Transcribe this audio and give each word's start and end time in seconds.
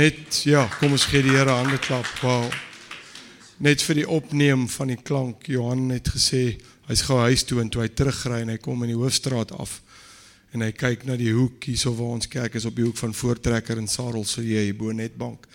Net 0.00 0.44
ja, 0.48 0.62
kom 0.80 0.94
ons 0.96 1.04
gee 1.10 1.20
die 1.20 1.34
Here 1.34 1.50
'n 1.50 1.64
hande 1.64 1.78
klap. 1.78 2.06
Wow. 2.22 2.46
Net 3.58 3.82
vir 3.82 3.94
die 3.94 4.08
opneem 4.08 4.68
van 4.68 4.88
die 4.88 4.96
klank. 4.96 5.46
Johan 5.46 5.90
het 5.90 6.08
gesê 6.08 6.56
hy's 6.88 7.02
gou 7.02 7.18
huis 7.18 7.44
toe 7.44 7.60
en 7.60 7.68
toe 7.68 7.82
hy 7.82 7.88
terugry 7.88 8.40
en 8.40 8.48
hy 8.48 8.56
kom 8.56 8.82
in 8.82 8.94
die 8.94 8.96
hoofstraat 8.96 9.52
af 9.52 9.82
en 10.54 10.62
hy 10.62 10.72
kyk 10.72 11.04
na 11.04 11.16
die 11.16 11.32
hoek 11.32 11.64
hierso 11.64 11.92
waar 11.92 12.16
ons 12.16 12.28
kerk 12.28 12.54
is 12.54 12.64
op 12.64 12.76
die 12.76 12.84
hoek 12.84 12.96
van 12.96 13.12
Voortrekker 13.14 13.76
en 13.76 13.88
Sarel 13.88 14.24
se 14.24 14.40
jy 14.40 14.72
bo 14.72 14.92
netbank. 14.92 15.46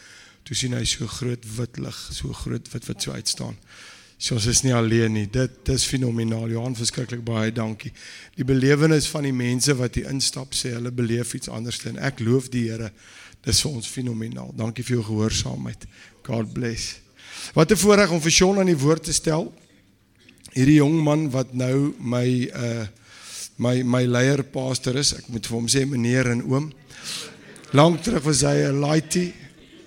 Toe 0.44 0.56
sien 0.56 0.74
hy 0.74 0.86
so 0.86 1.08
groot 1.08 1.44
wit 1.58 1.78
lig, 1.78 1.98
so 2.12 2.32
groot 2.34 2.70
wit 2.74 2.86
wat 2.86 3.02
so 3.02 3.12
uitstaan. 3.12 3.58
So 4.18 4.36
ons 4.36 4.46
is 4.46 4.62
nie 4.62 4.76
alleen 4.76 5.14
nie. 5.14 5.26
Dit 5.26 5.66
dis 5.66 5.86
fenomenaal. 5.86 6.50
Johan 6.50 6.76
verskriklik 6.76 7.26
baie 7.26 7.52
dankie. 7.52 7.92
Die 8.36 8.46
belewenis 8.46 9.08
van 9.08 9.24
die 9.24 9.34
mense 9.34 9.74
wat 9.76 9.96
hier 9.96 10.10
instap 10.14 10.54
sê 10.54 10.76
hulle 10.78 10.92
beleef 10.92 11.34
iets 11.34 11.50
anders 11.50 11.82
en 11.86 11.98
ek 11.98 12.20
loof 12.20 12.50
die 12.54 12.70
Here. 12.70 12.92
Dis 13.46 13.62
vir 13.62 13.72
ons 13.78 13.88
fenomenaal. 13.88 14.50
Dankie 14.58 14.84
vir 14.84 14.98
jou 14.98 15.06
gehoorsaamheid. 15.12 15.86
God 16.26 16.54
bless. 16.54 17.00
Wat 17.54 17.72
'n 17.72 17.78
voorreg 17.78 18.12
om 18.12 18.22
vir 18.22 18.32
Sean 18.32 18.60
aan 18.60 18.72
die 18.74 18.78
woord 18.78 19.04
te 19.04 19.14
stel. 19.14 19.54
Hierdie 20.54 20.82
jong 20.82 21.04
man 21.04 21.30
wat 21.30 21.54
nou 21.54 21.94
my 22.00 22.50
uh 22.54 22.88
my 23.58 23.84
my 23.84 24.04
leier 24.06 24.44
pastor 24.44 24.96
is. 24.96 25.14
Ek 25.14 25.28
moet 25.28 25.46
vir 25.48 25.56
hom 25.56 25.68
sê 25.68 25.86
meneer 25.86 26.32
en 26.32 26.42
oom. 26.44 26.74
Lank 27.72 28.02
terug 28.02 28.24
was 28.24 28.42
hy 28.42 28.66
'n 28.66 28.80
laity 28.80 29.34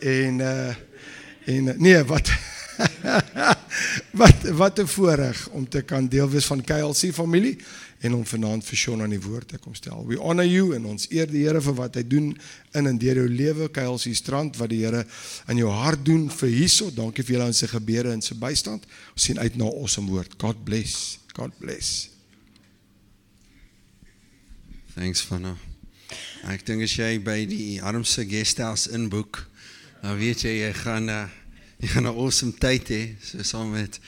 en 0.00 0.40
uh 0.40 0.74
en 1.46 1.74
nee, 1.78 2.02
wat 2.04 2.30
wat 4.20 4.42
wat 4.42 4.78
'n 4.78 4.86
voorreg 4.86 5.48
om 5.48 5.68
te 5.68 5.82
kan 5.82 6.08
deel 6.08 6.30
wees 6.30 6.46
van 6.46 6.64
KLC 6.64 7.12
familie 7.12 7.58
en 8.00 8.14
om 8.14 8.24
vanaand 8.26 8.64
vir 8.64 8.78
Sean 8.78 9.02
aan 9.02 9.14
die 9.14 9.22
woord 9.22 9.48
te 9.48 9.58
kom 9.58 9.74
stel. 9.74 10.04
We 10.06 10.18
honor 10.22 10.46
you 10.46 10.74
en 10.76 10.86
ons 10.86 11.08
eer 11.10 11.26
die 11.30 11.44
Here 11.46 11.60
vir 11.64 11.74
wat 11.78 11.96
hy 11.98 12.04
doen 12.06 12.28
in 12.78 12.90
en 12.90 12.98
deur 13.00 13.22
jou 13.22 13.28
lewe, 13.30 13.68
KLC 13.74 14.14
Strand, 14.14 14.58
wat 14.60 14.70
die 14.70 14.84
Here 14.84 15.04
in 15.50 15.58
jou 15.58 15.70
hart 15.72 16.04
doen 16.06 16.28
vir 16.30 16.52
hierso. 16.52 16.90
Dankie 16.94 17.24
vir 17.26 17.36
julle 17.36 17.48
aan 17.50 17.56
sy 17.56 17.70
gebede 17.70 18.12
en 18.14 18.22
sy 18.22 18.38
bystand. 18.38 18.86
Ons 19.14 19.30
sien 19.30 19.38
uit 19.38 19.56
na 19.56 19.64
'n 19.64 19.82
awesome 19.82 20.10
woord. 20.10 20.38
God 20.38 20.64
bless. 20.64 21.18
God 21.34 21.52
bless. 21.58 22.10
Thanks 24.94 25.22
Vanna. 25.22 25.56
Ek 26.48 26.64
dink 26.66 26.82
as 26.82 26.94
jy 26.96 27.18
by 27.18 27.44
die 27.46 27.82
armste 27.82 28.24
guesthouse 28.24 28.90
inboek, 28.94 29.46
dan 30.02 30.16
weet 30.18 30.42
jy 30.42 30.54
jy 30.62 30.72
gaan 30.72 31.08
uh, 31.08 31.28
jy 31.78 31.88
gaan 31.88 32.06
'n 32.06 32.14
awesome 32.14 32.52
tyd 32.52 32.88
hê, 32.88 33.02
so 33.22 33.42
saam 33.42 33.70
met 33.70 34.00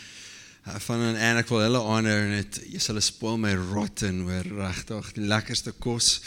van 0.65 1.01
en 1.01 1.17
en 1.17 1.41
ek 1.41 1.49
wil 1.49 1.63
hulle 1.65 1.81
honor 1.81 2.27
en 2.27 2.37
dit 2.37 2.61
jy 2.75 2.81
sal 2.83 3.01
spoil 3.01 3.39
my 3.41 3.55
rotten 3.73 4.23
oor 4.29 4.45
regtig 4.61 5.15
die 5.17 5.25
lekkerste 5.25 5.73
kos. 5.73 6.21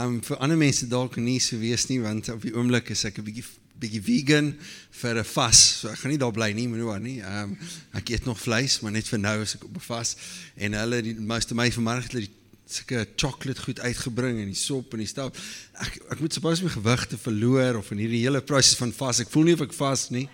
Um 0.00 0.20
vir 0.24 0.40
ander 0.40 0.56
mense 0.56 0.88
dalk 0.88 1.16
nie 1.20 1.38
so 1.40 1.58
wees 1.60 1.86
nie 1.90 2.00
want 2.00 2.30
op 2.32 2.42
die 2.42 2.54
oomblik 2.56 2.90
is 2.90 3.04
ek 3.04 3.18
'n 3.18 3.26
bietjie 3.28 3.44
bietjie 3.76 4.00
vegan 4.00 4.54
vir 4.90 5.18
'n 5.18 5.24
vas. 5.24 5.58
So 5.80 5.88
ek 5.88 5.98
gaan 5.98 6.10
nie 6.10 6.18
daar 6.18 6.32
bly 6.32 6.52
nie, 6.52 6.68
moenie 6.68 7.00
nie. 7.00 7.20
Um 7.20 7.58
ek 7.92 8.08
eet 8.10 8.24
nog 8.24 8.40
vleis, 8.40 8.80
maar 8.80 8.92
net 8.92 9.08
vir 9.08 9.18
nou 9.18 9.42
as 9.42 9.54
ek 9.54 9.64
op 9.64 9.76
'n 9.76 9.80
vas 9.80 10.16
en 10.56 10.72
hulle 10.72 11.02
die 11.02 11.14
meeste 11.14 11.54
my 11.54 11.70
vanmiddag 11.70 12.12
het 12.12 12.12
die 12.12 12.30
sulke 12.66 13.06
chocolate 13.16 13.62
goed 13.62 13.80
uitgebring 13.80 14.40
en 14.40 14.46
die 14.50 14.58
sop 14.58 14.92
en 14.92 14.98
die 14.98 15.06
stap. 15.06 15.36
Ek 15.78 16.00
ek 16.10 16.20
moet 16.20 16.32
suppose 16.32 16.64
my 16.64 16.70
gewigte 16.70 17.18
verloor 17.18 17.76
of 17.76 17.90
in 17.90 17.98
hierdie 17.98 18.24
hele 18.24 18.40
proses 18.40 18.76
van 18.76 18.92
vas. 18.92 19.20
Ek 19.20 19.30
voel 19.30 19.44
nie 19.44 19.54
of 19.54 19.60
ek 19.60 19.76
vas 19.76 20.10
nie. 20.10 20.28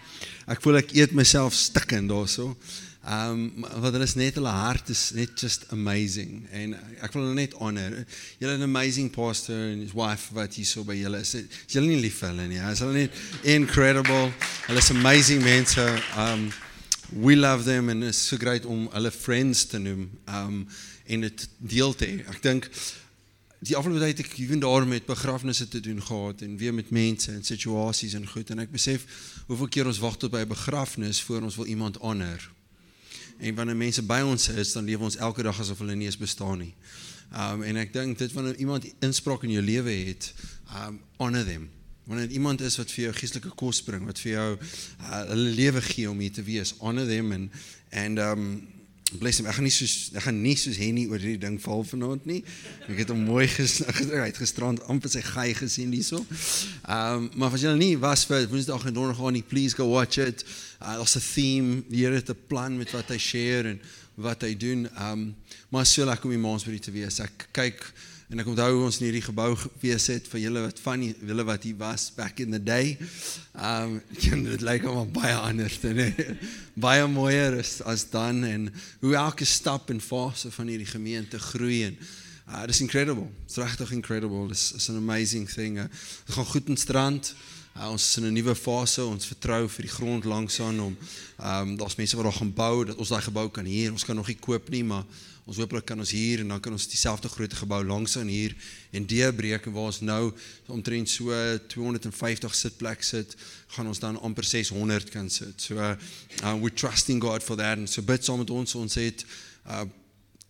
Ek 0.47 0.62
voel 0.64 0.81
ek 0.81 0.94
eet 0.97 1.12
myself 1.12 1.54
stikken 1.54 2.08
daarso. 2.08 2.56
Um 3.02 3.64
wat 3.82 3.90
hulle 3.96 4.06
is 4.06 4.14
net 4.14 4.36
hulle 4.38 4.50
hart 4.54 4.88
is 4.88 5.10
net 5.10 5.40
just 5.40 5.64
amazing 5.74 6.44
en 6.54 6.76
ek 7.02 7.10
wil 7.16 7.24
hulle 7.24 7.34
net 7.34 7.56
honor. 7.58 7.96
Julle 8.38 8.54
'n 8.54 8.62
amazing 8.62 9.10
pastor 9.10 9.58
and 9.72 9.82
his 9.82 9.92
wife 9.92 10.30
wat 10.30 10.54
hier 10.54 10.64
so 10.64 10.84
by 10.84 10.94
julle 10.94 11.18
is. 11.18 11.34
Is 11.34 11.74
julle 11.74 11.90
nie 11.90 11.98
lief 11.98 12.20
vir 12.22 12.28
hulle 12.28 12.46
nie? 12.46 12.62
Is 12.62 12.78
hulle 12.78 12.92
net 12.92 13.10
incredible? 13.42 14.30
Hulle 14.68 14.78
is 14.78 14.90
amazing 14.90 15.42
mense. 15.42 15.82
Um 16.16 16.52
we 17.10 17.34
love 17.34 17.64
them 17.64 17.88
and 17.88 18.04
it's 18.04 18.18
so 18.18 18.36
great 18.36 18.64
om 18.64 18.88
hulle 18.92 19.10
friends 19.10 19.66
te 19.66 19.78
noem. 19.78 20.10
Um 20.28 20.69
en 21.06 21.20
dit 21.26 21.48
deel 21.58 21.94
te 21.94 22.06
hê. 22.06 22.22
Ek 22.30 22.40
dink 22.42 22.70
die 23.58 23.74
afgelope 23.74 23.98
tyd 23.98 24.22
ek 24.22 24.38
ewen 24.38 24.62
daar 24.62 24.86
met 24.86 25.10
begrafnisse 25.10 25.66
te 25.69 25.80
doen 25.80 26.02
gehad 26.02 26.46
en 26.46 26.56
weer 26.56 26.74
met 26.74 26.90
mense 26.90 27.32
en 27.32 27.42
situasies 27.42 28.14
en 28.14 28.30
goed 28.30 28.50
en 28.50 28.62
ek 28.62 28.70
besef 28.70 29.06
hoeveel 29.50 29.69
keer 29.69 29.90
ons 29.90 29.98
wag 29.98 30.16
tot 30.22 30.30
by 30.30 30.46
'n 30.46 30.54
begrafnis 30.54 31.22
voor 31.22 31.42
ons 31.42 31.56
wil 31.56 31.66
iemand 31.66 31.98
honor. 31.98 32.51
En 33.42 33.54
wanneer 33.54 33.76
mense 33.76 34.03
by 34.06 34.20
ons 34.22 34.48
is, 34.48 34.72
dan 34.72 34.84
lewe 34.86 35.03
ons 35.08 35.16
elke 35.19 35.42
dag 35.42 35.58
asof 35.60 35.80
hulle 35.82 35.97
nie 35.98 36.06
eens 36.06 36.19
bestaan 36.19 36.60
nie. 36.62 36.75
Um 37.34 37.64
en 37.66 37.78
ek 37.80 37.91
dink 37.94 38.20
dit 38.20 38.34
wanneer 38.36 38.58
iemand 38.62 38.86
inspraak 39.03 39.42
in 39.48 39.56
jou 39.56 39.62
lewe 39.66 39.94
het, 40.06 40.28
um 40.78 41.00
honor 41.19 41.42
them. 41.48 41.64
Wanneer 42.06 42.31
iemand 42.38 42.62
is 42.62 42.78
wat 42.78 42.92
vir 42.94 43.08
jou 43.08 43.14
geestelike 43.19 43.50
kos 43.58 43.82
bring, 43.82 44.04
wat 44.06 44.20
vir 44.22 44.32
jou 44.32 44.47
uh, 44.54 45.25
hulle 45.32 45.56
lewe 45.58 45.82
gee 45.88 46.10
om 46.10 46.22
hier 46.22 46.34
te 46.34 46.44
wees, 46.47 46.75
honor 46.78 47.08
them 47.08 47.34
and 47.34 47.58
and 47.91 48.22
um 48.22 48.47
bless 49.19 49.41
him. 49.41 49.47
Ek 49.47 49.56
gaan 49.59 49.67
nie 49.67 49.75
soos 49.75 50.11
ek 50.17 50.25
gaan 50.27 50.41
nie 50.43 50.55
soos 50.56 50.78
Henny 50.81 51.06
oor 51.11 51.21
hierdie 51.21 51.41
ding 51.43 51.59
val 51.62 51.84
vanaand 51.87 52.27
nie. 52.28 52.41
Ek 52.89 53.03
het 53.03 53.12
hom 53.12 53.25
mooi 53.27 53.47
uitgestrand 54.27 54.83
amper 54.93 55.12
sy 55.12 55.23
gey 55.27 55.53
gesien 55.59 55.93
hierso. 55.95 56.23
Ehm 56.23 57.27
um, 57.27 57.31
maar 57.37 57.56
as 57.56 57.65
jy 57.67 57.73
nie 57.78 57.97
was 58.00 58.25
vir 58.28 58.47
Woensdag 58.53 58.87
en 58.89 58.95
Donderdag 58.97 59.21
gaan 59.21 59.37
nie, 59.39 59.45
please 59.47 59.77
go 59.77 59.89
watch 59.91 60.19
it. 60.23 60.45
Uh, 60.81 60.97
Daar's 61.00 61.17
'n 61.17 61.27
theme, 61.33 61.83
die 61.89 62.05
Here 62.05 62.15
het 62.15 62.31
'n 62.31 62.39
plan 62.49 62.77
met 62.77 62.91
wat 62.93 63.09
hy 63.09 63.19
share 63.19 63.69
en 63.69 63.81
wat 64.15 64.43
hy 64.43 64.55
doen. 64.56 64.89
Ehm 64.97 65.12
um, 65.12 65.34
maar 65.69 65.87
so 65.87 66.05
lekker 66.05 66.25
om 66.25 66.37
die 66.37 66.39
Mansbury 66.39 66.79
te 66.79 66.91
wees. 66.91 67.19
Ek 67.21 67.49
kyk 67.53 67.93
En 68.32 68.41
ek 68.41 68.47
onthou 68.48 68.87
ons 68.87 68.97
in 68.97 69.10
hierdie 69.10 69.26
gebou 69.26 69.50
gewees 69.60 70.06
het 70.09 70.28
vir 70.32 70.41
julle 70.41 70.60
wat 70.65 70.78
van 70.81 71.03
julle 71.04 71.44
wat 71.44 71.66
hier 71.69 71.76
was 71.76 72.06
back 72.16 72.38
in 72.41 72.54
the 72.56 72.60
day. 72.62 72.94
Um 73.72 73.98
dit 74.16 74.62
lyk 74.65 74.87
hom 74.88 75.10
baie 75.12 75.34
anders 75.37 75.75
dan 75.82 75.98
baie 76.87 77.04
mooier 77.12 77.59
as 77.60 77.75
as 77.84 78.06
dan 78.09 78.41
en 78.48 78.70
hoe 79.03 79.12
elke 79.20 79.44
stap 79.44 79.93
en 79.93 80.00
fase 80.00 80.48
van 80.54 80.70
hierdie 80.72 80.88
gemeente 80.88 81.37
groei 81.53 81.82
en 81.91 81.98
uh, 82.48 82.62
dis 82.70 82.81
incredible. 82.81 83.28
It's 83.44 83.60
regtig 83.60 83.93
incredible. 83.93 84.49
It's, 84.49 84.72
it's 84.72 84.88
an 84.88 84.97
amazing 84.97 85.44
thing. 85.44 85.76
Uh, 85.76 85.91
dit 86.25 86.34
gaan 86.34 86.49
goed 86.54 86.72
in 86.72 86.81
strand. 86.81 87.34
Uh, 87.76 87.91
ons 87.91 88.09
is 88.09 88.16
in 88.16 88.31
'n 88.31 88.32
nuwe 88.32 88.56
fase. 88.56 89.04
Ons 89.04 89.28
vertrou 89.28 89.69
vir 89.69 89.84
die 89.84 89.93
grond 89.93 90.25
langsaan 90.25 90.81
om 90.81 90.97
ehm 90.97 91.69
um, 91.69 91.76
daar's 91.76 92.00
mense 92.00 92.16
wat 92.16 92.25
daar 92.25 92.41
gaan 92.41 92.54
bou 92.54 92.84
dat 92.84 92.97
ons 92.97 93.12
daai 93.12 93.28
gebou 93.28 93.50
kan 93.50 93.69
hier. 93.69 93.93
Ons 93.93 94.09
kan 94.09 94.16
nog 94.16 94.32
nie 94.32 94.41
koop 94.41 94.72
nie, 94.72 94.84
maar 94.84 95.04
Ons 95.42 95.58
hooplik 95.58 95.88
kan 95.91 95.98
ons 95.98 96.10
hier 96.14 96.41
en 96.44 96.53
dan 96.54 96.60
kan 96.62 96.75
ons 96.76 96.86
dieselfde 96.86 97.28
groot 97.28 97.54
gebou 97.62 97.80
langs 97.84 98.14
aan 98.20 98.30
hier 98.30 98.54
en 98.94 99.06
deebreek 99.06 99.66
en 99.66 99.75
waar 99.75 99.91
ons 99.91 100.03
nou 100.06 100.20
omtrent 100.70 101.10
so 101.10 101.34
250 101.75 102.54
sitplek 102.54 103.03
sit, 103.03 103.34
gaan 103.75 103.91
ons 103.91 104.02
dan 104.02 104.20
amper 104.22 104.47
600 104.47 105.10
kan 105.10 105.31
sit. 105.31 105.58
So 105.60 105.81
uh, 105.82 106.54
we 106.62 106.70
trusting 106.70 107.22
God 107.22 107.42
for 107.42 107.58
that 107.58 107.78
and 107.78 107.91
so 107.91 108.06
bid 108.06 108.22
saam 108.22 108.44
met 108.44 108.54
ons 108.54 108.78
ons 108.78 109.00
het 109.00 109.26
uh 109.66 109.84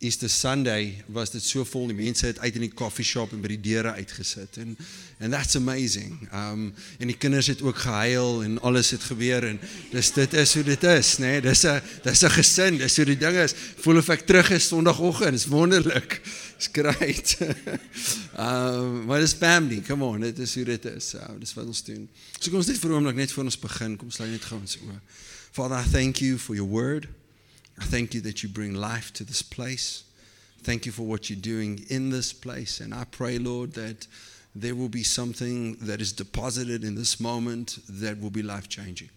Easter 0.02 0.28
Sunday 0.28 1.04
was 1.06 1.30
dit 1.30 1.44
so 1.46 1.62
vol 1.62 1.86
die 1.86 1.94
mense 1.94 2.26
het 2.26 2.40
uit 2.42 2.56
in 2.58 2.64
die 2.64 2.72
coffee 2.74 3.06
shop 3.06 3.30
en 3.30 3.42
by 3.44 3.52
die 3.52 3.60
deure 3.62 3.92
uitgesit 3.94 4.56
en 4.58 4.72
and 5.22 5.30
that's 5.30 5.54
amazing. 5.54 6.16
Um 6.34 6.64
en 6.98 7.12
die 7.12 7.14
kinders 7.14 7.46
het 7.52 7.62
ook 7.62 7.78
gehuil 7.84 8.42
en 8.42 8.56
alles 8.66 8.90
het 8.90 9.04
gebeur 9.06 9.46
en 9.46 9.60
dis 9.92 10.10
dit 10.16 10.34
is 10.42 10.54
hoe 10.58 10.64
dit 10.66 10.86
is, 10.90 11.12
nê? 11.22 11.30
Nee? 11.36 11.44
Dis 11.46 11.62
'n 11.62 11.78
dis 12.02 12.24
'n 12.24 12.34
gesin, 12.34 12.78
dis 12.82 12.96
hoe 12.96 13.06
die 13.12 13.16
ding 13.16 13.38
is. 13.44 13.54
Voel 13.78 14.02
of 14.02 14.08
ek 14.08 14.26
terug 14.26 14.50
is 14.50 14.66
Sondagoggend, 14.66 15.34
is 15.38 15.46
wonderlik. 15.46 16.20
It's 16.58 16.68
great. 16.72 17.38
um 18.46 19.06
maar 19.06 19.20
dis 19.20 19.38
family, 19.38 19.82
come 19.86 20.04
on, 20.04 20.20
dit 20.20 20.38
is 20.38 20.54
hoe 20.54 20.64
dit 20.64 20.84
is. 20.84 21.08
So 21.08 21.18
dis 21.38 21.54
wat 21.54 21.66
ons 21.66 21.84
doen. 21.84 22.08
So 22.40 22.50
kom 22.50 22.58
ons 22.58 22.66
net 22.66 22.78
vir 22.78 22.90
oomblik 22.90 23.14
net 23.14 23.32
voor 23.32 23.44
ons 23.44 23.58
begin, 23.58 23.96
kom 23.96 24.10
sluit 24.10 24.30
net 24.30 24.44
gou 24.50 24.58
ons 24.58 24.78
oë. 24.82 25.00
Father, 25.52 25.78
I 25.78 25.86
thank 25.86 26.18
you 26.18 26.38
for 26.38 26.54
your 26.54 26.68
word. 26.68 27.21
I 27.80 27.84
thank 27.84 28.14
you 28.14 28.20
that 28.22 28.42
you 28.42 28.48
bring 28.48 28.74
life 28.74 29.12
to 29.14 29.24
this 29.24 29.42
place. 29.42 30.04
Thank 30.62 30.86
you 30.86 30.92
for 30.92 31.02
what 31.02 31.28
you're 31.28 31.38
doing 31.40 31.84
in 31.88 32.10
this 32.10 32.32
place. 32.32 32.80
And 32.80 32.94
I 32.94 33.04
pray, 33.04 33.38
Lord, 33.38 33.72
that 33.72 34.06
there 34.54 34.74
will 34.74 34.88
be 34.88 35.02
something 35.02 35.76
that 35.80 36.00
is 36.00 36.12
deposited 36.12 36.84
in 36.84 36.94
this 36.94 37.18
moment 37.18 37.78
that 37.88 38.20
will 38.20 38.30
be 38.30 38.42
life 38.42 38.68
changing. 38.68 39.10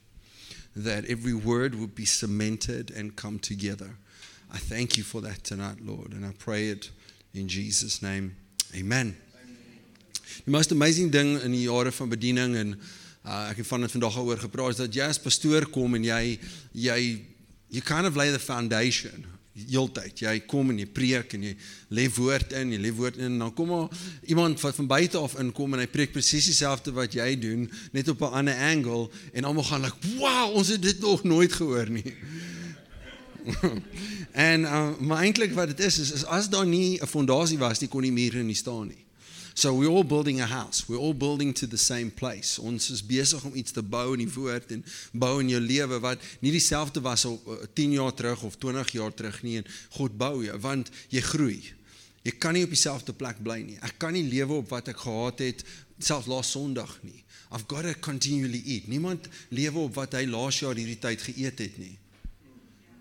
That 0.76 1.06
every 1.06 1.34
word 1.34 1.76
will 1.76 1.88
be 1.88 2.06
cemented 2.06 2.92
and 2.92 3.16
come 3.16 3.40
together. 3.40 3.98
I 4.52 4.58
thank 4.58 4.98
you 4.98 5.04
for 5.04 5.22
that 5.22 5.44
tonight, 5.44 5.82
Lord. 5.82 6.14
And 6.14 6.26
I 6.26 6.32
pray 6.38 6.70
it 6.70 6.90
in 7.34 7.48
Jesus' 7.48 8.02
name. 8.02 8.36
Amen. 8.76 9.16
The 10.46 10.52
most 10.52 10.72
amazing 10.72 11.12
thing 11.12 11.40
in 11.42 11.52
die 11.52 11.64
jare 11.64 11.92
van 11.92 12.10
bediening 12.10 12.56
en 12.60 12.74
uh, 13.26 13.50
ek 13.50 13.62
het 13.62 13.68
van 13.68 13.86
dit 13.86 13.94
vandag 13.96 14.18
oor 14.20 14.38
gepraat 14.38 14.76
is 14.76 14.82
dat 14.82 14.94
jy 14.94 15.08
as 15.08 15.20
pastoor 15.22 15.68
kom 15.72 15.96
en 15.96 16.04
jy 16.04 16.36
jy 16.76 17.00
you 17.76 17.84
kind 17.84 18.08
of 18.08 18.16
lay 18.16 18.32
the 18.32 18.40
foundation 18.40 19.26
heeltyd. 19.56 20.20
Jy 20.20 20.34
kom 20.52 20.72
en 20.74 20.80
jy 20.82 20.88
preek 20.92 21.36
en 21.38 21.46
jy 21.48 21.54
lê 21.96 22.06
woord 22.12 22.56
in, 22.60 22.74
jy 22.76 22.80
lê 22.84 22.92
woord 22.96 23.20
in 23.22 23.30
en 23.30 23.46
dan 23.46 23.54
kom 23.56 23.72
maar 23.72 24.02
iemand 24.28 24.60
wat 24.64 24.76
van 24.80 24.90
buite 24.90 25.20
af 25.20 25.38
inkom 25.40 25.76
en 25.76 25.84
hy 25.84 25.88
preek 25.92 26.12
presies 26.16 26.50
dieselfde 26.52 26.92
wat 26.96 27.16
jy 27.16 27.30
doen, 27.40 27.70
net 27.96 28.12
op 28.12 28.22
'n 28.22 28.42
ander 28.42 28.60
angle 28.72 29.10
en 29.34 29.44
almal 29.44 29.64
gaan 29.64 29.82
like, 29.82 29.96
"Wow, 30.20 30.56
ons 30.56 30.68
het 30.68 30.82
dit 30.82 31.00
nog 31.00 31.24
nooit 31.24 31.54
gehoor 31.54 31.90
nie." 31.90 32.14
en 34.50 34.62
uh, 34.62 34.98
maar 35.00 35.24
eintlik 35.24 35.54
wat 35.54 35.68
dit 35.68 35.80
is, 35.80 36.00
is 36.00 36.12
is 36.12 36.26
as 36.26 36.50
daar 36.50 36.68
nie 36.68 37.00
'n 37.00 37.08
fondasie 37.08 37.58
was 37.58 37.80
nie, 37.80 37.90
kon 37.90 38.02
die 38.02 38.12
mure 38.12 38.44
nie 38.44 38.56
staan 38.56 38.88
nie. 38.88 39.05
So 39.58 39.74
we're 39.74 39.88
all 39.88 40.04
building 40.04 40.42
a 40.42 40.46
house. 40.46 40.84
We're 40.90 41.00
all 41.00 41.14
building 41.14 41.54
to 41.54 41.66
the 41.66 41.78
same 41.78 42.12
place. 42.12 42.60
Ons 42.60 42.90
is 42.92 43.00
besig 43.00 43.40
om 43.48 43.54
iets 43.56 43.72
te 43.72 43.80
bou 43.80 44.12
in 44.12 44.26
die 44.26 44.34
woord 44.34 44.74
en 44.76 44.82
bou 45.16 45.38
in 45.40 45.48
jou 45.54 45.62
lewe 45.64 46.00
wat 46.04 46.26
nie 46.44 46.52
dieselfde 46.52 47.00
was 47.00 47.24
op 47.30 47.48
10 47.74 47.94
jaar 47.96 48.12
terug 48.12 48.44
of 48.44 48.58
20 48.60 48.92
jaar 48.98 49.16
terug 49.16 49.40
nie 49.48 49.56
en 49.62 49.70
God 49.96 50.18
bou 50.20 50.44
jou 50.44 50.58
want 50.60 50.92
jy 51.08 51.24
groei. 51.24 51.62
Jy 52.28 52.34
kan 52.36 52.58
nie 52.58 52.66
op 52.68 52.76
dieselfde 52.76 53.16
plek 53.16 53.40
bly 53.48 53.62
nie. 53.64 53.78
Ek 53.80 53.96
kan 54.02 54.12
nie 54.12 54.26
lewe 54.28 54.60
op 54.60 54.76
wat 54.76 54.92
ek 54.92 55.00
gehad 55.06 55.40
het 55.46 55.64
selfs 56.04 56.28
laas 56.28 56.52
Sondag 56.52 56.98
nie. 57.08 57.24
I've 57.48 57.64
got 57.72 57.88
to 57.88 57.96
continually 58.04 58.60
eat. 58.60 58.92
Niemand 58.92 59.32
lewe 59.56 59.86
op 59.88 59.96
wat 60.02 60.20
hy 60.20 60.26
laas 60.28 60.60
jaar 60.60 60.76
hierdie 60.76 61.00
tyd 61.00 61.24
geëet 61.30 61.64
het 61.64 61.80
nie. 61.80 61.94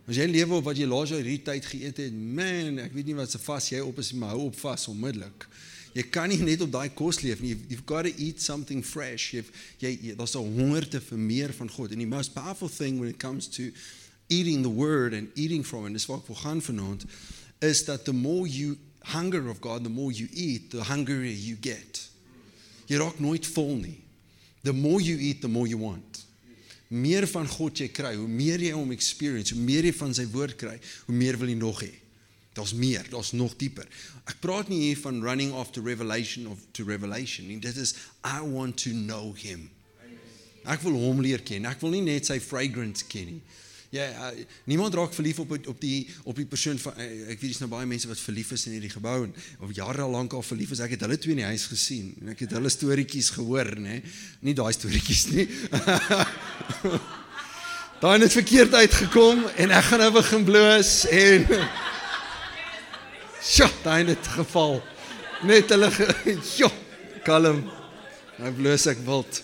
As 0.06 0.22
jy 0.22 0.30
lewe 0.30 0.60
op 0.60 0.70
wat 0.70 0.78
jy 0.78 0.86
laas 0.86 1.10
jaar 1.10 1.24
hierdie 1.24 1.42
tyd 1.50 1.66
geëet 1.66 2.02
het, 2.04 2.14
man, 2.14 2.78
ek 2.84 2.94
weet 2.94 3.10
nie 3.10 3.18
wat 3.18 3.34
se 3.34 3.42
vas 3.42 3.72
jy 3.72 3.82
op 3.82 3.98
is, 3.98 4.14
maar 4.14 4.36
hou 4.36 4.52
op 4.52 4.58
vas 4.62 4.86
onmiddellik. 4.92 5.48
Jy 5.94 6.02
kan 6.10 6.28
nie 6.28 6.40
net 6.42 6.62
op 6.64 6.72
daai 6.74 6.90
kos 6.90 7.20
leef 7.22 7.40
nie. 7.40 7.54
You've 7.68 7.86
got 7.86 8.02
to 8.04 8.12
eat 8.18 8.42
something 8.42 8.82
fresh. 8.82 9.30
Jy, 9.34 9.44
jy 9.78 10.14
daar's 10.18 10.34
'n 10.34 10.42
hongerte 10.42 11.00
vir 11.00 11.18
meer 11.18 11.52
van 11.52 11.70
God. 11.70 11.92
And 11.92 12.00
the 12.00 12.06
most 12.06 12.34
powerful 12.34 12.68
thing 12.68 12.98
when 12.98 13.08
it 13.08 13.18
comes 13.18 13.46
to 13.56 13.70
eating 14.28 14.62
the 14.62 14.70
word 14.70 15.12
and 15.14 15.28
eating 15.34 15.64
from 15.64 15.86
it, 15.86 15.92
dis 15.92 16.06
wat 16.06 16.20
ek 16.20 16.26
wil 16.26 16.36
gaan 16.36 16.62
vanaand, 16.62 17.04
is 17.60 17.84
that 17.84 18.04
the 18.04 18.12
more 18.12 18.46
you 18.46 18.76
hunger 19.04 19.48
of 19.48 19.60
God, 19.60 19.84
the 19.84 19.90
more 19.90 20.10
you 20.10 20.28
eat, 20.32 20.70
the 20.70 20.82
hungrier 20.82 21.30
you 21.30 21.56
get. 21.60 22.08
Jy 22.86 22.96
raak 22.96 23.20
nooit 23.20 23.46
vol 23.46 23.76
nie. 23.76 23.98
The 24.62 24.72
more 24.72 25.00
you 25.00 25.16
eat, 25.18 25.42
the 25.42 25.48
more 25.48 25.68
you 25.68 25.78
want. 25.78 26.24
Meer 26.88 27.26
van 27.26 27.46
God 27.48 27.78
jy 27.78 27.88
kry, 27.92 28.14
hoe 28.16 28.28
meer 28.28 28.58
jy 28.58 28.72
hom 28.72 28.92
experience, 28.92 29.52
hoe 29.54 29.60
meer 29.60 29.84
jy 29.84 29.92
van 29.92 30.14
sy 30.14 30.26
woord 30.32 30.56
kry, 30.56 30.78
hoe 31.06 31.14
meer 31.14 31.38
wil 31.38 31.48
jy 31.48 31.56
nog 31.58 31.82
hê. 31.84 31.92
Daar's 32.54 32.74
meer, 32.78 33.06
daar's 33.10 33.32
nog 33.34 33.56
dieper. 33.58 33.86
Ek 34.30 34.38
praat 34.40 34.68
nie 34.70 34.80
hier 34.86 34.98
van 35.02 35.22
running 35.22 35.52
after 35.58 35.82
revelation 35.82 36.46
of 36.46 36.60
to 36.70 36.86
revelation 36.86 37.48
nie. 37.50 37.58
Dit 37.58 37.76
is 37.76 37.96
I 38.22 38.38
want 38.46 38.78
to 38.84 38.94
know 38.94 39.34
him. 39.34 39.70
Ek 40.64 40.80
wil 40.86 40.94
hom 40.96 41.20
leer 41.20 41.42
ken. 41.44 41.66
Ek 41.68 41.82
wil 41.82 41.96
nie 41.96 42.04
net 42.06 42.30
sy 42.30 42.38
fragrance 42.40 43.04
ken 43.10 43.36
nie. 43.36 43.42
Ja, 43.94 44.06
uh, 44.10 44.44
niemand 44.66 44.94
raak 44.94 45.12
verlief 45.14 45.38
op 45.38 45.52
op 45.54 45.80
die 45.80 46.08
op 46.24 46.34
die 46.36 46.46
persoon 46.50 46.78
van 46.82 46.96
uh, 46.98 47.04
ek 47.30 47.38
weet 47.38 47.52
dis 47.52 47.60
nou 47.62 47.68
baie 47.70 47.86
mense 47.86 48.08
wat 48.10 48.18
verlief 48.18 48.50
is 48.56 48.64
in 48.66 48.74
hierdie 48.74 48.90
gebou 48.90 49.20
en 49.28 49.34
of 49.62 49.74
jare 49.76 50.08
lank 50.10 50.34
al 50.34 50.42
verlief 50.42 50.72
is. 50.74 50.82
Ek 50.82 50.96
het 50.96 51.04
hulle 51.06 51.18
twee 51.18 51.36
in 51.36 51.42
die 51.44 51.50
huis 51.52 51.68
gesien 51.70 52.10
en 52.22 52.32
ek 52.34 52.42
het 52.46 52.56
hulle 52.56 52.72
storieetjies 52.72 53.30
gehoor, 53.36 53.70
nê. 53.78 54.00
Nie 54.42 54.54
daai 54.58 54.72
storieetjies 54.74 55.28
nie. 55.34 55.46
Daai 58.04 58.18
het 58.20 58.34
verkeerd 58.34 58.74
uitgekom 58.74 59.46
en 59.62 59.70
ek 59.72 59.86
gaan 59.86 60.02
nou 60.02 60.10
begin 60.12 60.42
bloos 60.44 60.90
en 61.08 61.46
Sjoe, 63.44 63.68
daai 63.84 64.08
het 64.08 64.24
geval. 64.38 64.78
Net 65.44 65.68
hulle 65.74 65.90
jo, 66.60 66.70
kalm. 67.26 67.58
Nou 68.40 68.52
bloos 68.56 68.86
ek 68.88 69.02
wild. 69.04 69.42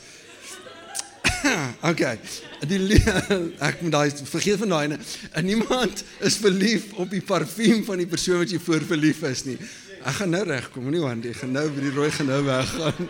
okay. 1.91 2.17
Die 2.65 2.81
ek 3.69 3.77
moet 3.85 3.93
daai 3.93 4.09
vergeet 4.29 4.61
van 4.63 4.73
daai 4.73 4.97
niemand 5.45 6.05
is 6.25 6.37
verlief 6.41 6.85
op 7.01 7.11
die 7.13 7.25
parfuum 7.25 7.85
van 7.85 7.99
die 8.01 8.09
persoon 8.09 8.41
wat 8.43 8.51
jy 8.53 8.61
voor 8.65 8.83
verlief 8.89 9.21
is 9.29 9.45
nie. 9.49 9.59
Ek 10.01 10.15
gaan 10.17 10.33
nou 10.33 10.45
regkom, 10.49 10.89
nie 10.89 11.05
want 11.05 11.29
ek 11.29 11.37
gaan 11.43 11.53
nou 11.59 11.67
by 11.69 11.81
die 11.85 11.93
rooi 11.93 12.11
gaan 12.17 12.31
nou 12.33 12.43
weggaan. 12.49 13.05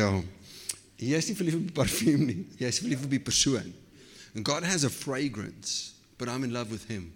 ja. 0.00 0.08
Jy 1.04 1.16
is 1.20 1.28
nie 1.28 1.36
verlief 1.36 1.60
op 1.60 1.68
die 1.68 1.78
parfuum 1.84 2.22
nie. 2.32 2.40
Jy 2.56 2.64
is 2.72 2.80
verlief 2.80 3.04
op 3.04 3.12
die 3.12 3.26
persoon. 3.28 3.83
And 4.34 4.44
God 4.44 4.64
has 4.64 4.84
a 4.84 4.90
fragrance, 4.90 5.94
but 6.18 6.28
I'm 6.28 6.44
in 6.44 6.52
love 6.52 6.70
with 6.70 6.88
him. 6.88 7.14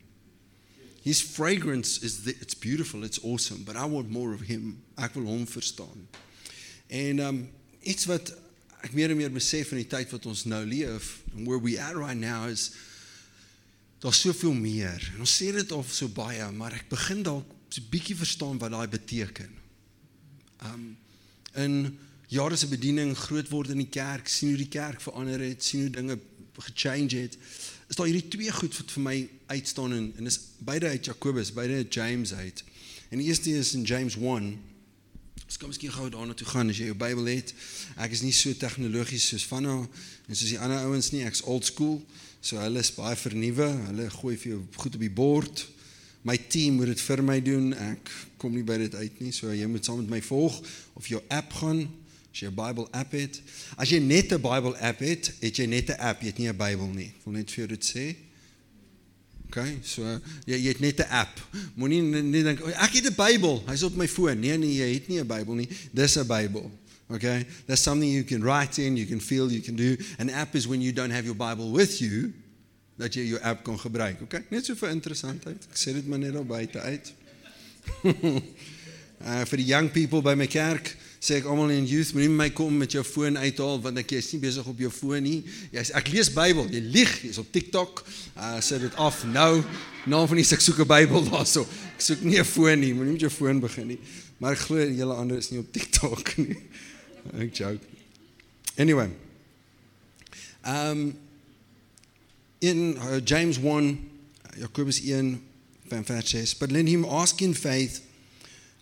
His 1.03 1.21
fragrance 1.21 2.03
is 2.03 2.25
the, 2.25 2.37
it's 2.41 2.55
beautiful, 2.55 3.03
it's 3.05 3.19
awesome, 3.25 3.63
but 3.65 3.77
I 3.77 3.85
want 3.87 4.11
more 4.11 4.35
of 4.35 4.41
him. 4.41 4.83
Ek 4.99 5.15
wil 5.15 5.25
hom 5.31 5.47
verstaan. 5.47 6.07
En 6.87 7.23
um 7.25 7.39
iets 7.81 8.05
wat 8.11 8.33
ek 8.85 8.93
meer 8.95 9.11
en 9.11 9.17
meer 9.17 9.33
besef 9.33 9.73
in 9.73 9.81
die 9.81 9.89
tyd 9.89 10.11
wat 10.13 10.27
ons 10.29 10.45
nou 10.51 10.61
leef, 10.67 11.23
where 11.33 11.63
we 11.63 11.79
are 11.81 11.97
right 11.97 12.19
now 12.19 12.47
is 12.51 12.73
daar's 14.03 14.21
soveel 14.21 14.55
meer. 14.55 15.01
En 15.15 15.25
ons 15.25 15.37
sê 15.41 15.49
dit 15.55 15.73
al 15.73 15.87
so 15.89 16.11
baie, 16.13 16.45
maar 16.55 16.77
ek 16.77 16.91
begin 16.93 17.25
dalk 17.27 17.47
so 17.69 17.81
'n 17.81 17.91
bietjie 17.91 18.17
verstaan 18.17 18.59
wat 18.59 18.71
daai 18.71 18.89
beteken. 18.89 19.51
Um 20.63 20.97
in 21.55 21.99
jare 22.29 22.57
se 22.57 22.69
bediening 22.69 23.17
groot 23.17 23.49
word 23.49 23.71
in 23.71 23.81
die 23.81 23.91
kerk, 23.91 24.29
sien 24.29 24.51
hoe 24.51 24.61
die 24.61 24.69
kerk 24.69 25.01
verander 25.01 25.41
het, 25.41 25.65
sien 25.65 25.89
hoe 25.89 25.91
dinge 25.91 26.19
gechange 26.63 27.17
het. 27.17 27.39
Is 27.89 27.97
daar 27.97 28.07
hierdie 28.07 28.29
twee 28.29 28.53
goed 28.53 28.77
wat 28.77 28.91
vir 28.91 29.03
my 29.03 29.19
uitstaan 29.47 29.93
en 29.93 30.13
en 30.17 30.27
is 30.27 30.41
beide 30.59 30.89
uit 30.89 31.05
Jakobus, 31.05 31.53
beide 31.53 31.75
uit 31.75 31.95
James 31.95 32.35
uit. 32.35 32.65
En 33.09 33.19
die 33.19 33.27
eerste 33.27 33.51
is 33.51 33.75
in 33.75 33.83
James 33.83 34.17
1. 34.17 34.59
Ons 35.49 35.57
kan 35.57 35.69
miskien 35.69 35.93
gou 35.93 36.11
daarna 36.13 36.35
toe 36.37 36.47
gaan 36.47 36.69
as 36.69 36.77
jy 36.77 36.91
jou 36.91 36.97
Bybel 36.99 37.31
het. 37.31 37.55
Ek 37.97 38.13
is 38.13 38.21
nie 38.21 38.35
so 38.37 38.53
tegnologies 38.53 39.31
soos 39.31 39.47
Vanna 39.49 39.79
en 39.81 40.37
soos 40.37 40.51
die 40.51 40.61
ander 40.61 40.83
ouens 40.85 41.09
nie. 41.15 41.23
Ek's 41.25 41.41
old 41.49 41.65
school. 41.65 42.03
So 42.45 42.61
hulle 42.61 42.83
is 42.85 42.93
baie 42.93 43.17
vernuwe. 43.17 43.71
Hulle 43.87 44.11
gooi 44.13 44.35
vir 44.37 44.51
jou 44.53 44.61
goed 44.77 44.99
op 44.99 45.07
die 45.07 45.15
bord. 45.23 45.65
My 46.29 46.37
team 46.53 46.77
moet 46.77 46.93
dit 46.93 47.01
vir 47.01 47.23
my 47.25 47.39
doen. 47.41 47.73
Ek 47.73 48.13
kom 48.43 48.53
nie 48.53 48.67
by 48.67 48.77
dit 48.85 48.99
uit 48.99 49.25
nie. 49.25 49.33
So 49.33 49.55
jy 49.55 49.71
moet 49.71 49.89
saam 49.89 50.03
met 50.03 50.19
my 50.19 50.21
volg 50.29 50.61
of 51.01 51.09
jou 51.09 51.23
app 51.33 51.57
gaan 51.63 51.87
As 52.39 52.45
jy 52.45 52.51
'n 52.51 52.55
Bible 52.55 52.87
app 52.93 53.13
het, 53.13 53.43
as 53.77 53.91
jy 53.91 53.99
net 53.99 54.33
'n 54.33 54.41
Bible 54.41 54.79
app 54.79 55.01
het, 55.01 55.33
het 55.41 55.57
jy 55.57 55.67
net 55.67 55.91
'n 55.91 55.99
app, 55.99 56.21
jy 56.23 56.27
het 56.27 56.39
nie 56.39 56.49
'n 56.49 56.57
Bybel 56.57 56.87
nie. 56.95 57.07
Ek 57.07 57.25
wil 57.25 57.35
net 57.35 57.51
vir 57.51 57.67
jou 57.67 57.67
dit 57.67 57.85
sê. 57.85 58.17
OK, 59.49 59.59
so 59.83 60.03
jy, 60.47 60.57
jy 60.57 60.69
het 60.69 60.81
net 60.81 61.01
'n 61.01 61.11
app. 61.11 61.49
Moenie 61.75 62.03
net 62.03 62.45
dink 62.45 62.61
ek 62.61 62.93
het 62.93 63.11
'n 63.11 63.15
Bybel, 63.15 63.65
hy's 63.67 63.83
op 63.83 63.97
my 63.97 64.07
foon. 64.07 64.39
Nee 64.39 64.57
nee, 64.57 64.75
jy 64.75 64.95
het 64.95 65.09
nie 65.09 65.19
'n 65.19 65.27
Bybel 65.27 65.55
nie. 65.55 65.69
Dis 65.93 66.17
'n 66.17 66.27
Bybel. 66.27 66.71
Okay? 67.11 67.45
That's 67.67 67.83
something 67.83 68.09
you 68.09 68.23
can 68.23 68.43
write 68.43 68.79
in, 68.79 68.97
you 68.97 69.07
can 69.07 69.21
feel, 69.21 69.51
you 69.51 69.61
can 69.61 69.75
do. 69.75 69.97
An 70.19 70.31
app 70.31 70.55
is 70.55 70.69
when 70.69 70.81
you 70.81 70.93
don't 70.93 71.11
have 71.11 71.25
your 71.25 71.35
Bible 71.35 71.73
with 71.73 72.01
you 72.01 72.33
dat 72.97 73.15
jy 73.15 73.23
jou 73.23 73.41
app 73.43 73.65
kan 73.65 73.79
gebruik. 73.79 74.23
Okay? 74.23 74.45
Net 74.51 74.65
so 74.65 74.75
vir 74.75 74.91
interessantheid. 74.91 75.67
Ek 75.71 75.77
sê 75.77 75.93
dit 75.93 76.07
maar 76.07 76.19
net 76.19 76.33
daar 76.33 76.47
buite 76.47 76.79
uit. 76.81 77.13
uh 79.19 79.45
vir 79.45 79.57
die 79.57 79.67
young 79.67 79.91
people 79.91 80.23
by 80.23 80.35
my 80.35 80.47
kerk, 80.47 80.97
sê 81.19 81.41
ek 81.41 81.49
almal 81.51 81.73
in 81.75 81.87
youth 81.89 82.13
moenie 82.15 82.31
my 82.31 82.49
kom 82.55 82.77
met 82.79 82.95
jou 82.95 83.03
foon 83.07 83.37
uithaal 83.37 83.81
want 83.83 83.99
ek 83.99 84.15
is 84.19 84.31
nie 84.33 84.41
besig 84.43 84.67
op 84.71 84.79
jou 84.79 84.91
foon 84.95 85.23
nie. 85.27 85.41
Jy 85.75 85.83
sê 85.89 85.97
ek 85.99 86.11
lees 86.13 86.31
Bybel, 86.35 86.69
jy 86.71 86.83
lieg, 86.95 87.15
jy's 87.27 87.41
op 87.43 87.51
TikTok. 87.55 88.05
Uh 88.37 88.59
sit 88.63 88.85
dit 88.87 88.99
af 89.03 89.25
nou. 89.27 89.63
Nou 90.07 90.23
van 90.31 90.39
die 90.39 90.47
ek 90.47 90.63
soek 90.63 90.83
'n 90.85 90.91
Bybel 90.91 91.27
daarso. 91.31 91.67
Ek 91.97 92.03
soek 92.07 92.23
nie 92.23 92.39
'n 92.39 92.47
foon 92.47 92.79
nie, 92.81 92.95
moenie 92.95 93.19
met 93.19 93.27
jou 93.27 93.31
foon 93.31 93.61
begin 93.61 93.89
nie. 93.95 94.01
Maar 94.39 94.53
ek 94.53 94.67
glo 94.71 94.79
julle 94.79 95.15
ander 95.15 95.39
is 95.39 95.51
nie 95.51 95.59
op 95.59 95.73
TikTok 95.73 96.37
nie. 96.45 96.57
Ek 97.39 97.55
joke. 97.55 97.83
Anyway. 98.77 99.11
Um 100.63 101.17
in 102.59 102.97
uh, 102.97 103.19
James 103.25 103.59
1 103.59 104.11
Jacobus 104.59 105.01
1 105.01 105.41
van 105.89 106.05
vers 106.05 106.31
6 106.31 106.57
but 106.59 106.71
let 106.71 106.89
him 106.89 107.05
ask 107.05 107.41
in 107.41 107.55
faith 107.55 108.03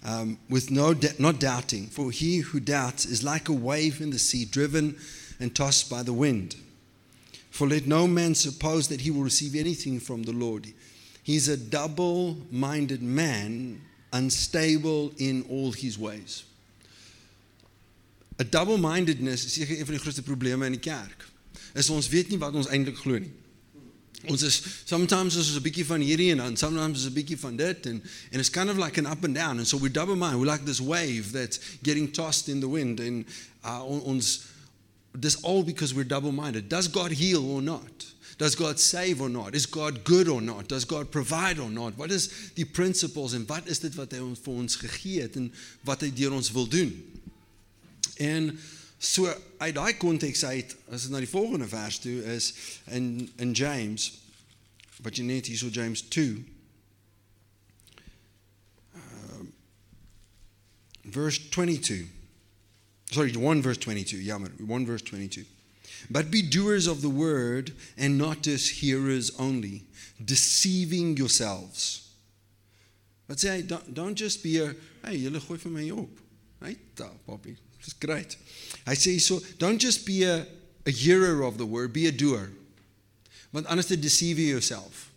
um, 0.04 0.38
with 0.48 0.70
no 0.70 0.94
not 1.18 1.40
doubting. 1.40 1.86
For 1.86 2.10
he 2.10 2.38
who 2.38 2.60
doubts 2.60 3.04
is 3.04 3.22
like 3.22 3.48
a 3.48 3.52
wave 3.52 4.00
in 4.00 4.10
the 4.10 4.18
sea, 4.18 4.44
driven 4.44 4.96
and 5.40 5.54
tossed 5.54 5.90
by 5.90 6.02
the 6.02 6.12
wind. 6.12 6.56
For 7.50 7.66
let 7.66 7.86
no 7.86 8.06
man 8.06 8.34
suppose 8.34 8.88
that 8.88 9.00
he 9.00 9.10
will 9.10 9.22
receive 9.22 9.54
anything 9.54 9.98
from 9.98 10.24
the 10.24 10.32
Lord. 10.32 10.66
He's 11.22 11.48
a 11.48 11.56
double 11.56 12.36
minded 12.50 13.02
man, 13.02 13.80
unstable 14.12 15.12
in 15.18 15.44
all 15.48 15.72
his 15.72 15.98
ways. 15.98 16.44
A 18.38 18.44
double 18.44 18.76
mindedness 18.76 19.44
is 19.44 19.68
een 19.68 19.84
van 19.84 19.94
die 19.94 19.98
grootste 19.98 20.22
probleme 20.22 20.66
in 20.66 20.72
die 20.72 20.80
kerk. 20.80 21.28
Is 21.74 21.90
ons 21.90 22.08
weet 22.08 22.28
nie 22.28 22.38
wat 22.38 22.54
ons 22.54 22.68
eintlik 22.68 22.98
glo 23.00 23.18
nie. 23.18 23.32
Ons 24.28 24.42
is 24.42 24.62
sometimes 24.84 25.36
is 25.36 25.56
'n 25.56 25.62
bietjie 25.62 25.86
van 25.86 26.00
hierdie 26.00 26.30
en 26.30 26.38
dan 26.38 26.56
sometimes 26.56 26.98
is 26.98 27.06
'n 27.06 27.12
bietjie 27.12 27.38
van 27.38 27.56
dit 27.56 27.86
and 27.86 28.02
and 28.32 28.40
it's 28.40 28.50
kind 28.50 28.70
of 28.70 28.76
like 28.76 28.98
an 28.98 29.06
up 29.06 29.24
and 29.24 29.34
down 29.34 29.58
and 29.58 29.66
so 29.66 29.76
we 29.78 29.90
double 29.90 30.16
mind. 30.16 30.38
We 30.40 30.46
like 30.46 30.64
this 30.64 30.80
wave 30.80 31.32
that's 31.32 31.58
getting 31.82 32.12
tossed 32.12 32.48
in 32.48 32.60
the 32.60 32.68
wind 32.68 33.00
and 33.00 33.24
uh, 33.64 33.82
ons 33.84 34.40
this 35.20 35.42
all 35.42 35.62
because 35.62 35.94
we're 35.94 36.04
double 36.04 36.32
minded. 36.32 36.68
Does 36.68 36.88
God 36.88 37.10
heal 37.10 37.50
or 37.50 37.62
not? 37.62 38.06
Does 38.38 38.54
God 38.54 38.78
save 38.78 39.22
or 39.22 39.30
not? 39.30 39.54
Is 39.54 39.64
God 39.64 40.04
good 40.04 40.28
or 40.28 40.42
not? 40.42 40.68
Does 40.68 40.84
God 40.84 41.10
provide 41.10 41.58
or 41.58 41.70
not? 41.70 41.96
What 41.96 42.10
is 42.10 42.28
die 42.54 42.66
principles 42.66 43.32
en 43.32 43.46
wat 43.46 43.66
is 43.66 43.78
dit 43.80 43.94
wat 43.96 44.12
hy 44.12 44.20
ons 44.20 44.42
vir 44.44 44.58
ons 44.60 44.76
gegee 44.76 45.22
het 45.24 45.38
en 45.40 45.48
wat 45.88 46.04
hy 46.04 46.10
deur 46.12 46.36
ons 46.36 46.52
wil 46.52 46.68
doen? 46.68 46.92
En 48.20 48.50
So 48.98 49.34
uit 49.58 49.74
daai 49.74 49.96
konteks 49.96 50.44
uit 50.44 50.76
as 50.88 51.02
dit 51.02 51.10
na 51.10 51.18
die 51.18 51.28
volgende 51.28 51.68
vers 51.68 51.98
toe 51.98 52.22
is 52.34 52.52
in 52.84 53.30
in 53.36 53.52
James 53.52 54.12
wat 55.04 55.16
jy 55.16 55.24
net 55.28 55.46
hierso 55.50 55.68
James 55.68 56.00
2 56.08 56.44
uh, 58.96 59.42
verse 61.12 61.48
22 61.48 62.06
sorry 63.10 63.36
1 63.36 63.62
verse 63.62 63.80
22 63.84 64.22
jammer 64.24 64.50
1 64.64 64.86
verse 64.88 65.04
22 65.04 65.44
but 66.08 66.30
be 66.30 66.40
doers 66.48 66.86
of 66.86 67.00
the 67.00 67.12
word 67.12 67.74
and 67.96 68.16
not 68.16 68.42
just 68.42 68.80
hearers 68.80 69.30
only 69.36 69.84
deceiving 70.24 71.16
yourselves 71.16 72.06
Wat 73.26 73.42
sê 73.42 73.56
hy 73.56 73.62
don't, 73.66 73.94
don't 73.94 74.18
just 74.18 74.42
be 74.42 74.58
a 74.62 74.70
hey, 75.02 75.18
julle 75.18 75.40
gooi 75.42 75.58
vir 75.58 75.72
my 75.74 75.86
op. 75.94 76.22
Hey, 76.62 76.76
ta, 76.98 77.10
papi. 77.26 77.56
Dis 77.86 77.96
great. 78.02 78.36
Hy 78.86 78.98
sê 78.98 79.16
so 79.22 79.38
don't 79.62 79.82
just 79.82 80.04
be 80.06 80.24
a 80.26 80.42
a 80.86 80.90
hearer 80.90 81.42
of 81.42 81.58
the 81.58 81.66
word, 81.66 81.92
be 81.92 82.06
a 82.06 82.12
doer. 82.12 82.50
Want 83.50 83.66
anders 83.66 83.86
te 83.86 83.98
deceive 83.98 84.40
yourself. 84.40 85.10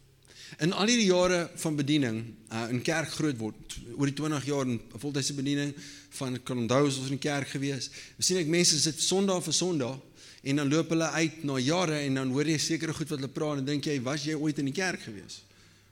In 0.57 0.73
al 0.73 0.89
die 0.89 1.05
jare 1.05 1.49
van 1.61 1.75
bediening 1.77 2.23
uh, 2.51 2.65
in 2.73 2.81
kerk 2.81 3.11
groot 3.13 3.37
word, 3.37 3.75
oor 3.93 4.09
die 4.09 4.17
20 4.17 4.47
jaar 4.49 4.65
in 4.65 4.79
voltydse 4.97 5.35
bediening 5.37 5.75
van 6.17 6.39
kan 6.43 6.63
onthou 6.65 6.87
ons 6.87 6.97
in 7.05 7.19
die 7.19 7.21
kerk 7.21 7.53
gewees. 7.53 7.91
Ons 8.17 8.31
sien 8.31 8.41
ek 8.41 8.49
mense 8.49 8.79
sit 8.81 8.97
Sondag 9.03 9.43
vir 9.45 9.55
Sondag 9.55 10.25
en 10.49 10.63
dan 10.63 10.73
loop 10.73 10.89
hulle 10.95 11.11
uit 11.19 11.45
na 11.45 11.59
jare 11.61 12.01
en 12.07 12.17
dan 12.21 12.33
hoor 12.33 12.49
jy 12.49 12.57
sekere 12.63 12.95
goed 12.97 13.13
wat 13.13 13.21
hulle 13.21 13.31
praat 13.37 13.61
en 13.61 13.69
dink 13.69 13.85
jy 13.85 13.99
was 14.03 14.25
jy 14.25 14.39
ooit 14.39 14.59
in 14.63 14.71
die 14.71 14.75
kerk 14.75 15.05
gewees? 15.05 15.43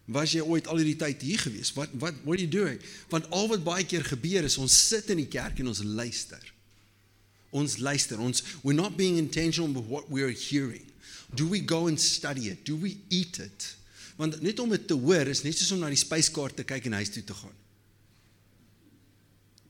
Was 0.09 0.33
jy 0.33 0.41
ooit 0.41 0.67
al 0.71 0.81
hierdie 0.81 0.97
tyd 0.97 1.21
hier 1.27 1.45
gewees? 1.45 1.73
Wat 1.77 1.93
wat 2.01 2.17
what 2.25 2.39
are 2.39 2.41
you 2.41 2.49
doing? 2.49 2.81
Want 3.13 3.29
al 3.29 3.51
wat 3.53 3.65
baie 3.67 3.85
keer 3.85 4.07
gebeur 4.07 4.47
is 4.47 4.57
ons 4.57 4.73
sit 4.89 5.13
in 5.13 5.21
die 5.21 5.29
kerk 5.29 5.61
en 5.61 5.69
ons 5.69 5.85
luister. 5.85 6.41
Ons 7.57 7.79
luister. 7.81 8.21
Ons 8.21 8.43
we're 8.61 8.77
not 8.77 8.97
being 8.97 9.17
intentional 9.17 9.71
with 9.73 9.89
what 9.89 10.09
we're 10.13 10.33
hearing. 10.33 10.85
Do 11.35 11.47
we 11.47 11.59
go 11.59 11.87
and 11.87 11.99
study 11.99 12.49
it? 12.53 12.63
Do 12.65 12.77
we 12.77 12.97
eat 13.09 13.39
it? 13.39 13.73
Want 14.17 14.39
net 14.41 14.59
om 14.59 14.69
dit 14.73 14.87
te 14.87 14.95
hoor 14.97 15.29
is 15.29 15.43
net 15.45 15.57
soos 15.57 15.75
om 15.75 15.83
na 15.83 15.91
die 15.93 15.99
spyskaart 15.99 16.57
te 16.57 16.65
kyk 16.65 16.87
en 16.89 16.97
huis 16.97 17.11
toe 17.13 17.23
te 17.25 17.35
gaan. 17.37 17.53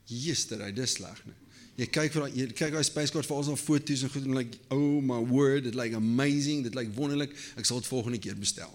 Gister, 0.08 0.62
hy 0.64 0.72
dis 0.72 0.94
sleg, 1.00 1.20
nee. 1.28 1.44
Jy 1.78 1.86
kyk 1.94 2.14
vir 2.16 2.24
jy 2.34 2.46
kyk 2.58 2.74
hy 2.74 2.82
spyskaart 2.88 3.28
vir 3.28 3.38
al 3.38 3.60
foto's 3.60 4.02
en 4.06 4.10
goed 4.10 4.24
en 4.26 4.38
like 4.38 4.58
oh 4.74 5.02
my 5.04 5.20
word, 5.20 5.68
it 5.70 5.76
like 5.78 5.94
amazing, 5.94 6.64
dit 6.66 6.78
like 6.78 6.94
wonderlik. 6.96 7.36
Ek 7.60 7.68
sal 7.70 7.84
dit 7.84 7.90
volgende 7.92 8.22
keer 8.24 8.38
bestel. 8.40 8.72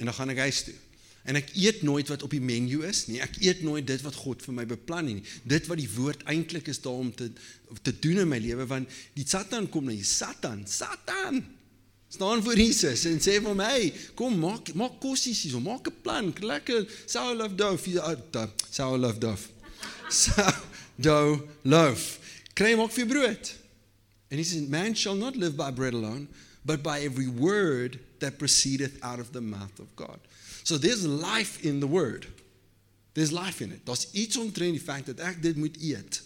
En 0.00 0.08
dan 0.08 0.16
gaan 0.16 0.32
ek 0.32 0.40
huis 0.46 0.62
toe. 0.70 0.78
En 1.22 1.38
ek 1.38 1.52
eet 1.54 1.82
nooit 1.86 2.08
wat 2.10 2.22
op 2.26 2.32
die 2.34 2.42
menu 2.42 2.82
is 2.86 3.06
nie. 3.06 3.20
Ek 3.22 3.36
eet 3.44 3.62
nooit 3.62 3.86
dit 3.86 4.02
wat 4.02 4.16
God 4.18 4.42
vir 4.42 4.56
my 4.56 4.64
beplan 4.66 5.06
het 5.06 5.20
nie. 5.20 5.34
Dit 5.46 5.68
wat 5.70 5.78
die 5.78 5.90
woord 5.94 6.24
eintlik 6.30 6.70
is 6.72 6.82
daar 6.82 6.98
om 6.98 7.12
te 7.14 7.30
te 7.82 7.92
doen 8.04 8.18
in 8.20 8.28
my 8.28 8.36
lewe 8.42 8.66
want 8.68 8.90
die 9.16 9.24
Satan 9.24 9.68
kom 9.72 9.86
na 9.88 9.94
jy 9.94 10.04
Satan, 10.04 10.66
Satan. 10.68 11.40
Staan 12.12 12.42
voor 12.44 12.58
Jesus 12.58 13.06
en 13.08 13.16
sê 13.16 13.38
vir 13.40 13.56
"Hey, 13.64 13.92
kom 14.14 14.38
maak 14.38 14.74
maak 14.74 15.00
kossies 15.00 15.42
hier, 15.42 15.60
maak 15.60 15.86
'n 15.88 15.94
plan, 16.02 16.34
lekker 16.40 16.86
sour 17.06 17.34
love 17.34 17.54
dough, 17.60 17.78
sour 18.70 18.98
love 18.98 19.18
dough." 19.18 19.48
Sourdough 20.08 21.40
loaf. 21.62 22.18
Kry 22.54 22.74
maak 22.76 22.90
vir 22.92 23.06
brood. 23.06 23.54
And 24.30 24.38
he 24.38 24.44
says, 24.44 24.68
"Man 24.68 24.94
shall 24.94 25.14
not 25.14 25.36
live 25.36 25.56
by 25.56 25.70
bread 25.70 25.94
alone, 25.94 26.28
but 26.64 26.82
by 26.82 27.00
every 27.00 27.28
word 27.28 27.98
that 28.18 28.38
proceedeth 28.38 29.02
out 29.02 29.20
of 29.20 29.32
the 29.32 29.40
mouth 29.40 29.78
of 29.78 29.94
God." 29.96 30.18
So 30.64 30.78
there's 30.78 31.04
life 31.06 31.64
in 31.64 31.80
the 31.80 31.86
word. 31.86 32.26
There's 33.14 33.32
life 33.32 33.60
in 33.60 33.72
it. 33.72 33.84
Daar's 33.84 34.08
iets 34.12 34.36
omtrent 34.36 34.72
die 34.72 34.80
feit 34.80 35.06
dat 35.06 35.20
ek 35.20 35.42
dit 35.42 35.56
moet 35.56 35.76
eet 35.80 36.22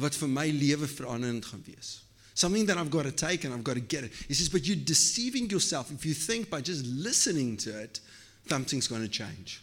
wat 0.00 0.16
vir 0.16 0.28
my 0.28 0.46
lewe 0.48 0.88
veranderend 0.88 1.44
gaan 1.44 1.62
wees. 1.66 2.00
Something 2.34 2.66
that 2.66 2.78
I've 2.78 2.90
got 2.90 3.04
to 3.04 3.12
take 3.12 3.44
and 3.44 3.52
I've 3.52 3.64
got 3.64 3.74
to 3.74 3.84
get 3.86 4.04
it. 4.04 4.12
He 4.26 4.34
says, 4.34 4.48
but 4.48 4.66
you're 4.66 4.76
deceiving 4.76 5.50
yourself 5.50 5.90
if 5.90 6.06
you 6.06 6.14
think 6.14 6.48
by 6.48 6.62
just 6.62 6.86
listening 6.86 7.58
to 7.58 7.70
it, 7.82 8.00
something's 8.48 8.88
going 8.88 9.02
to 9.02 9.10
change. 9.10 9.60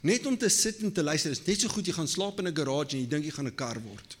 Net 0.00 0.26
om 0.26 0.36
te 0.36 0.48
sit 0.48 0.82
en 0.82 0.92
te 0.92 1.02
luister 1.02 1.30
is 1.30 1.42
net 1.46 1.60
so 1.60 1.72
goed 1.72 1.86
jy 1.86 1.94
gaan 1.96 2.08
slaap 2.08 2.38
in 2.38 2.46
'n 2.46 2.54
garage 2.54 2.94
en 2.94 3.00
jy 3.00 3.08
dink 3.08 3.24
jy 3.24 3.32
gaan 3.34 3.48
'n 3.48 3.54
kar 3.54 3.80
word. 3.82 4.16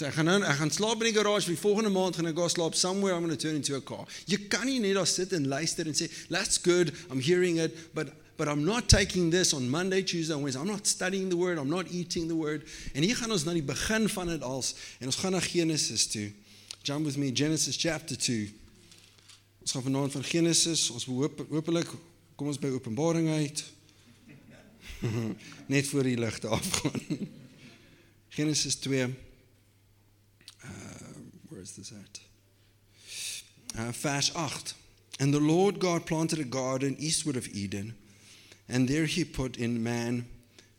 So 0.00 0.06
ek 0.08 0.14
gaan 0.16 0.30
nou 0.30 0.38
ek 0.40 0.56
gaan 0.56 0.70
slaap 0.72 1.02
in 1.04 1.10
die 1.10 1.12
garage 1.12 1.44
vir 1.44 1.58
die 1.58 1.60
volgende 1.60 1.90
maand 1.92 2.16
gaan 2.16 2.30
ek 2.30 2.38
gaan 2.38 2.48
slaap 2.48 2.76
somewhere 2.78 3.12
I'm 3.12 3.20
going 3.20 3.36
to 3.36 3.40
turn 3.40 3.58
into 3.58 3.74
a 3.76 3.82
car. 3.84 4.06
Jy 4.24 4.38
kan 4.48 4.64
nie 4.64 4.78
net 4.80 4.96
daar 4.96 5.04
sit 5.04 5.34
en 5.36 5.44
luister 5.44 5.84
en 5.84 5.92
sê 5.98 6.08
that's 6.32 6.56
good, 6.56 6.94
I'm 7.12 7.20
hearing 7.20 7.60
it, 7.60 7.76
but 7.92 8.08
but 8.38 8.48
I'm 8.48 8.64
not 8.64 8.88
taking 8.88 9.28
this 9.28 9.52
on 9.52 9.68
Monday, 9.68 10.00
Tuesday 10.00 10.32
and 10.32 10.42
Wednesday. 10.42 10.62
I'm 10.62 10.72
not 10.72 10.86
studying 10.86 11.28
the 11.28 11.36
word, 11.36 11.58
I'm 11.60 11.68
not 11.68 11.92
eating 11.92 12.32
the 12.32 12.38
word. 12.38 12.64
En 12.94 13.04
hier 13.04 13.20
gaan 13.20 13.28
ons 13.28 13.44
na 13.44 13.52
die 13.52 13.66
begin 13.66 14.08
van 14.08 14.32
dit 14.32 14.40
als 14.40 14.72
en 15.04 15.12
ons 15.12 15.20
gaan 15.20 15.36
na 15.36 15.44
Genesis 15.44 16.08
toe. 16.08 16.30
Jump 16.80 17.04
with 17.04 17.20
me 17.20 17.28
Genesis 17.36 17.76
chapter 17.76 18.16
2. 18.16 18.48
Ons 19.60 19.76
gaan 19.76 19.84
vanaand 19.84 20.16
van 20.16 20.24
Genesis, 20.24 20.88
ons 20.96 21.04
hoop 21.12 21.44
hopelik 21.52 21.92
kom 22.40 22.48
ons 22.48 22.56
by 22.56 22.72
Openbaring 22.72 23.28
uit. 23.36 23.66
Net 25.76 25.92
voor 25.92 26.08
die 26.08 26.16
ligte 26.16 26.48
afgaan. 26.48 27.28
Genesis 28.40 28.80
2 28.80 29.04
where 29.04 29.29
is 31.60 31.76
this 31.76 31.92
at? 31.92 32.20
Uh, 33.78 33.92
verse 33.92 34.30
8. 34.36 34.74
And 35.20 35.34
the 35.34 35.40
Lord 35.40 35.78
God 35.78 36.06
planted 36.06 36.38
a 36.38 36.44
garden 36.44 36.96
eastward 36.98 37.36
of 37.36 37.48
Eden, 37.48 37.94
and 38.68 38.88
there 38.88 39.04
he 39.04 39.24
put 39.24 39.58
in 39.58 39.82
man 39.82 40.26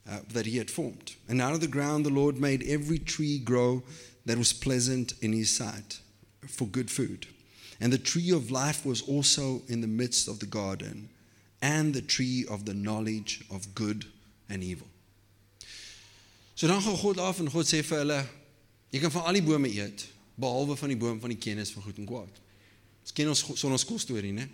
uh, 0.10 0.20
that 0.34 0.46
he 0.46 0.58
had 0.58 0.72
formed. 0.72 1.16
And 1.30 1.42
out 1.42 1.54
of 1.54 1.62
the 1.62 1.68
ground 1.68 2.06
the 2.06 2.10
Lord 2.10 2.40
made 2.40 2.64
every 2.68 2.98
tree 2.98 3.38
grow 3.38 3.84
that 4.26 4.38
was 4.38 4.54
pleasant 4.54 5.14
in 5.22 5.34
his 5.34 5.50
sight 5.50 6.00
for 6.48 6.66
good 6.68 6.90
food. 6.90 7.28
And 7.80 7.94
the 7.94 7.98
tree 7.98 8.32
of 8.32 8.52
life 8.52 8.86
was 8.86 9.02
also 9.02 9.62
in 9.68 9.82
the 9.82 9.88
midst 9.88 10.28
of 10.28 10.40
the 10.40 10.46
garden, 10.46 11.10
and 11.62 11.94
the 11.94 12.02
tree 12.02 12.46
of 12.50 12.66
the 12.66 12.74
knowledge 12.74 13.44
of 13.52 13.76
good 13.76 14.06
and 14.50 14.64
evil. 14.64 14.88
So 16.56 16.68
dan 16.68 16.82
gaan 16.82 16.98
God 16.98 17.18
af 17.20 17.40
en 17.40 17.50
God 17.50 17.66
sê 17.66 17.82
vir 17.82 17.98
hulle, 17.98 18.20
jy 18.92 19.00
kan 19.02 19.12
van 19.12 19.24
al 19.26 19.34
die 19.34 19.42
bome 19.42 19.70
eet, 19.70 20.04
behalwe 20.42 20.76
van 20.80 20.92
die 20.92 20.98
boom 21.00 21.20
van 21.22 21.34
die 21.34 21.40
kennis 21.40 21.72
van 21.76 21.86
goed 21.86 22.02
en 22.02 22.10
kwaad. 22.10 22.42
Ons 23.02 23.16
ken 23.18 23.30
ons 23.32 23.46
sonnaskool 23.62 24.02
storie, 24.02 24.34
né? 24.36 24.48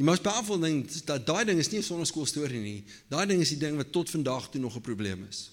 Die 0.00 0.06
most 0.06 0.24
powerful 0.24 0.58
ding 0.62 0.86
dat 1.04 1.26
daai 1.28 1.44
ding 1.44 1.58
is 1.60 1.68
nie 1.70 1.78
'n 1.80 1.84
sonnaskool 1.84 2.26
storie 2.26 2.60
nie. 2.60 2.84
Daai 3.08 3.26
ding 3.26 3.40
is 3.40 3.52
die 3.52 3.58
ding 3.58 3.76
wat 3.76 3.92
tot 3.92 4.10
vandag 4.10 4.50
toe 4.50 4.60
nog 4.60 4.76
'n 4.76 4.80
probleem 4.80 5.26
is. 5.28 5.50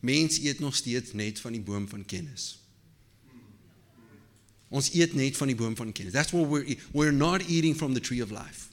Mense 0.00 0.42
eet 0.42 0.58
nog 0.58 0.76
steeds 0.76 1.12
net 1.12 1.40
van 1.40 1.52
die 1.52 1.60
boom 1.60 1.88
van 1.88 2.04
kennis. 2.04 2.58
Ons 4.68 4.92
eet 4.92 5.14
net 5.14 5.36
van 5.36 5.46
die 5.46 5.56
boom 5.56 5.76
van 5.76 5.92
kennis. 5.92 6.12
That's 6.12 6.32
what 6.32 6.48
we're 6.48 6.76
we're 6.92 7.12
not 7.12 7.42
eating 7.48 7.76
from 7.76 7.94
the 7.94 8.00
tree 8.00 8.22
of 8.22 8.30
life. 8.30 8.70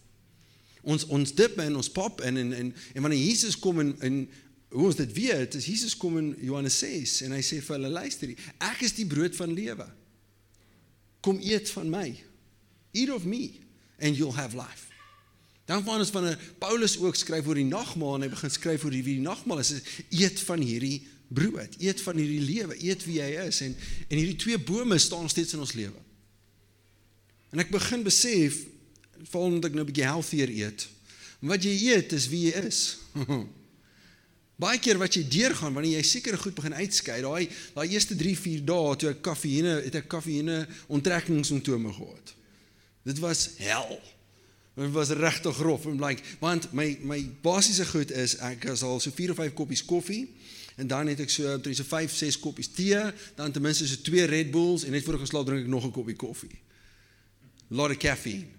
Ons 0.81 1.05
ons 1.05 1.33
dip 1.35 1.57
en 1.57 1.75
ons 1.75 1.91
pop 1.91 2.21
en 2.21 2.37
en 2.37 2.53
en, 2.53 2.75
en 2.93 3.01
wanneer 3.01 3.25
Jesus 3.25 3.59
kom 3.59 3.79
en 3.79 3.95
en 3.99 4.29
hoe 4.69 4.85
ons 4.85 4.95
dit 4.95 5.13
weet, 5.13 5.55
is 5.55 5.65
Jesus 5.65 5.97
kom 5.97 6.17
in 6.17 6.35
Johannes 6.41 6.77
6 6.77 7.21
en 7.25 7.31
hy 7.31 7.41
sê 7.41 7.57
vir 7.65 7.75
hulle 7.75 7.89
luister, 7.89 8.29
ek 8.61 8.83
is 8.85 8.93
die 8.93 9.07
brood 9.09 9.35
van 9.35 9.53
lewe. 9.53 9.87
Kom 11.21 11.39
eet 11.41 11.69
van 11.69 11.89
my. 11.89 12.23
Eat 12.91 13.11
of 13.11 13.25
me 13.25 13.59
and 13.99 14.15
you'll 14.15 14.35
have 14.35 14.55
life. 14.55 14.87
Dan 15.65 15.83
van 15.83 15.99
ons 15.99 16.11
'n 16.11 16.37
Paulus 16.57 16.97
ook 16.97 17.15
skryf 17.15 17.47
oor 17.47 17.55
die 17.55 17.63
nagmaal 17.63 18.15
en 18.15 18.21
hy 18.21 18.29
begin 18.29 18.49
skryf 18.49 18.83
oor 18.83 18.91
die 18.91 19.03
wie 19.03 19.15
die 19.15 19.27
nagmaal 19.27 19.59
is, 19.59 19.71
is 19.71 19.81
eet 20.09 20.39
van 20.39 20.59
hierdie 20.59 21.07
brood, 21.27 21.75
eet 21.77 22.01
van 22.01 22.17
hierdie 22.17 22.41
lewe, 22.41 22.75
eet 22.83 23.05
wie 23.05 23.21
hy 23.21 23.47
is 23.47 23.61
en 23.61 23.75
en 24.07 24.17
hierdie 24.17 24.35
twee 24.35 24.57
bome 24.57 24.97
staan 24.97 25.29
steeds 25.29 25.53
in 25.53 25.59
ons 25.59 25.73
lewe. 25.73 26.01
En 27.51 27.59
ek 27.59 27.69
begin 27.69 28.03
besef 28.03 28.65
veral 29.29 29.45
omdat 29.45 29.69
ek 29.69 29.75
nou 29.75 29.83
'n 29.85 29.91
bietjie 29.91 30.09
healthier 30.09 30.49
eet. 30.49 30.87
Wat 31.39 31.63
jy 31.63 31.93
eet 31.93 32.11
is 32.13 32.27
wie 32.27 32.49
jy 32.49 32.65
is. 32.65 32.97
Baie 34.59 34.79
keer 34.83 34.99
wat 34.99 35.15
jy 35.15 35.23
deurgaan 35.23 35.71
wanneer 35.75 36.01
jy 36.01 36.03
sekere 36.03 36.37
goed 36.37 36.57
begin 36.57 36.75
uitskei, 36.75 37.21
daai 37.23 37.47
daai 37.77 37.93
eerste 37.93 38.17
3, 38.19 38.35
4 38.35 38.65
dae 38.67 38.95
toe 38.99 39.11
ek 39.13 39.21
kafeïne, 39.23 39.77
het 39.85 39.95
ek 39.95 40.09
kafeïne 40.11 40.65
onttrekkingssimptome 40.91 41.93
gehad. 41.95 42.33
Dit 43.07 43.21
was 43.23 43.45
hel. 43.63 43.95
Dit 44.75 44.91
was 44.95 45.13
regtig 45.15 45.55
grof 45.55 45.87
en 45.87 45.95
blyk, 45.99 46.23
want 46.43 46.69
my 46.75 46.89
my 47.07 47.21
basiese 47.43 47.87
goed 47.87 48.11
is 48.11 48.35
ek 48.51 48.67
is 48.73 48.83
al 48.83 48.99
so 48.99 49.15
4 49.15 49.31
of 49.31 49.39
5 49.39 49.55
koppies 49.55 49.85
koffie 49.87 50.25
en 50.79 50.87
dan 50.91 51.07
het 51.11 51.23
ek 51.23 51.31
so 51.31 51.55
omtrent 51.55 51.79
so 51.79 51.87
5, 51.87 52.19
6 52.19 52.39
koppies 52.43 52.71
tee, 52.75 52.99
dan 53.39 53.55
ten 53.55 53.63
minste 53.63 53.87
so 53.87 54.03
2 54.11 54.27
Red 54.31 54.51
Bulls 54.51 54.83
en 54.83 54.95
net 54.95 55.07
voor 55.07 55.19
ek 55.19 55.27
geslaap 55.27 55.47
drink 55.47 55.67
ek 55.67 55.71
nog 55.71 55.87
'n 55.87 55.95
koppie 55.95 56.19
koffie. 56.19 56.55
Lot 57.71 57.91
of 57.95 57.97
caffeine 57.97 58.58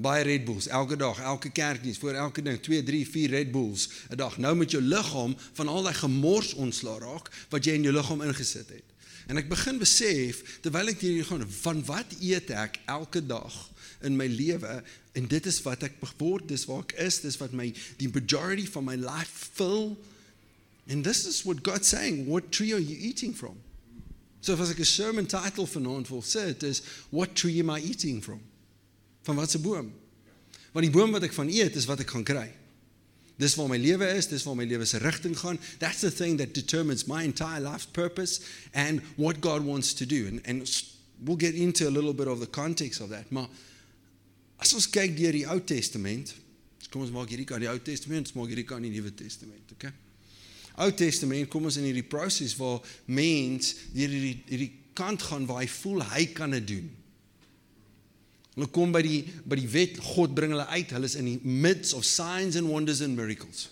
baie 0.00 0.24
Red 0.24 0.44
Bulls 0.44 0.66
elke 0.66 0.96
dag, 0.96 1.20
elke 1.20 1.50
kerkdiens, 1.50 1.98
voor 1.98 2.12
elke 2.12 2.42
ding, 2.42 2.60
2, 2.62 2.82
3, 2.82 3.08
4 3.08 3.30
Red 3.30 3.50
Bulls 3.50 3.88
'n 4.10 4.16
dag. 4.16 4.38
Nou 4.38 4.56
met 4.56 4.70
jou 4.70 4.82
liggaam 4.82 5.36
van 5.52 5.68
al 5.68 5.82
daai 5.82 5.94
gemors 5.94 6.54
ontslaa 6.54 6.98
raak 6.98 7.30
wat 7.48 7.64
jy 7.64 7.72
in 7.72 7.82
jou 7.82 7.94
liggaam 7.94 8.22
ingesit 8.22 8.68
het. 8.68 8.88
En 9.26 9.36
ek 9.36 9.48
begin 9.48 9.78
besef 9.78 10.58
terwyl 10.60 10.88
ek 10.88 11.00
hier 11.00 11.24
gaan, 11.24 11.44
van 11.62 11.84
wat 11.84 12.16
eet 12.20 12.50
ek 12.50 12.80
elke 12.86 13.26
dag 13.26 13.70
in 14.02 14.16
my 14.16 14.26
lewe 14.26 14.82
en 15.12 15.26
dit 15.28 15.46
is 15.46 15.62
wat 15.62 15.82
ek 15.82 15.98
word, 16.18 16.48
dis 16.48 16.64
waar 16.64 16.82
ek 16.82 16.96
is, 16.98 17.20
dis 17.20 17.38
wat 17.38 17.52
my 17.52 17.68
die 18.00 18.08
majority 18.08 18.66
van 18.66 18.84
my 18.84 18.96
life 18.96 19.50
fill. 19.54 19.96
And 20.88 21.04
this 21.04 21.26
is 21.26 21.44
what 21.44 21.62
God's 21.62 21.88
saying, 21.88 22.26
what 22.26 22.50
tree 22.50 22.72
are 22.72 22.82
you 22.82 22.96
eating 22.96 23.34
from? 23.36 23.54
So 24.40 24.56
as 24.56 24.70
ek 24.70 24.80
'n 24.80 24.84
sermon 24.84 25.26
title 25.26 25.66
vanaand 25.66 26.08
wil 26.08 26.22
sit 26.22 26.62
is 26.62 26.82
what 27.10 27.36
tree 27.36 27.60
am 27.60 27.70
I 27.70 27.80
eating 27.80 28.22
from? 28.22 28.40
Van 29.22 29.36
wat 29.36 29.50
se 29.50 29.58
boom? 29.58 29.92
Want 30.72 30.86
die 30.86 30.94
boom 30.94 31.12
wat 31.12 31.26
ek 31.26 31.34
van 31.36 31.50
eet 31.50 31.76
is 31.76 31.88
wat 31.90 32.02
ek 32.04 32.10
gaan 32.14 32.24
kry. 32.24 32.48
Dis 33.40 33.56
waar 33.56 33.70
my 33.72 33.78
lewe 33.80 34.06
is, 34.16 34.28
dis 34.28 34.44
waar 34.44 34.56
my 34.56 34.66
lewe 34.68 34.84
se 34.84 35.00
rigting 35.00 35.36
gaan. 35.38 35.58
That's 35.78 36.00
the 36.04 36.10
thing 36.12 36.36
that 36.38 36.54
determines 36.54 37.06
my 37.08 37.24
entire 37.24 37.60
life's 37.60 37.86
purpose 37.86 38.40
and 38.74 39.00
what 39.16 39.40
God 39.40 39.64
wants 39.64 39.94
to 39.94 40.06
do. 40.06 40.26
And 40.26 40.40
and 40.44 40.68
we'll 41.24 41.40
get 41.40 41.54
into 41.54 41.88
a 41.88 41.92
little 41.92 42.12
bit 42.12 42.28
of 42.28 42.40
the 42.40 42.46
context 42.46 43.00
of 43.00 43.10
that. 43.10 43.32
Maar 43.32 43.48
as 44.60 44.72
ons 44.76 44.86
kyk 44.90 45.16
deur 45.16 45.32
die 45.32 45.46
Ou 45.48 45.60
Testament, 45.60 46.34
Kom 46.90 47.04
ons 47.04 47.12
maak 47.14 47.30
hierdie 47.30 47.46
kant 47.46 47.62
die 47.62 47.70
Ou 47.70 47.80
Testament, 47.86 48.26
ons 48.26 48.36
maak 48.36 48.50
hierdie 48.50 48.66
kant 48.66 48.82
die 48.82 48.90
Nuwe 48.90 49.12
Testament, 49.14 49.74
okay? 49.76 49.92
Ou 50.82 50.94
Testament 50.96 51.50
kom 51.52 51.68
ons 51.68 51.76
in 51.78 51.86
hierdie 51.86 52.06
proses 52.06 52.56
waar 52.58 52.80
mens 53.06 53.74
deur 53.94 54.10
hierdie 54.10 54.38
hierdie 54.48 54.72
kant 54.98 55.22
gaan 55.28 55.46
waar 55.48 55.62
hy 55.62 55.68
voel 55.70 56.02
hy 56.10 56.24
kan 56.34 56.56
dit 56.56 56.66
doen. 56.72 56.88
Hulle 58.54 58.66
kom 58.74 58.92
by 58.92 59.02
die 59.04 59.20
by 59.46 59.58
die 59.60 59.68
wet, 59.70 59.98
God 60.14 60.34
bring 60.34 60.54
hulle 60.54 60.66
uit. 60.74 60.90
Hulle 60.90 61.06
is 61.06 61.18
in 61.18 61.28
die 61.28 61.38
midst 61.42 61.94
of 61.94 62.04
signs 62.04 62.58
and 62.58 62.68
wonders 62.68 63.02
and 63.04 63.16
miracles. 63.16 63.68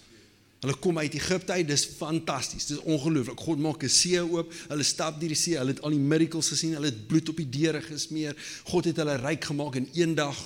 Hulle 0.59 0.75
kom 0.83 0.99
uit 0.99 1.15
Egipte 1.15 1.55
uit, 1.55 1.69
dis 1.69 1.85
fantasties. 1.99 2.67
Dis 2.67 2.81
ongelooflik. 2.83 3.39
God 3.47 3.59
maak 3.63 3.83
'n 3.83 3.89
see 3.89 4.19
oop. 4.19 4.53
Hulle 4.69 4.83
stap 4.83 5.21
deur 5.21 5.29
die 5.29 5.39
see. 5.39 5.57
Hulle 5.59 5.75
het 5.75 5.83
al 5.83 5.91
die 5.91 5.99
miracles 5.99 6.49
gesien. 6.49 6.75
Hulle 6.75 6.91
het 6.91 7.07
bloed 7.07 7.29
op 7.29 7.37
die 7.37 7.49
deure 7.49 7.81
gesmeer. 7.81 8.35
God 8.65 8.85
het 8.85 8.97
hulle 8.97 9.17
ryk 9.17 9.45
gemaak 9.45 9.75
in 9.75 9.89
een 9.95 10.15
dag. 10.15 10.37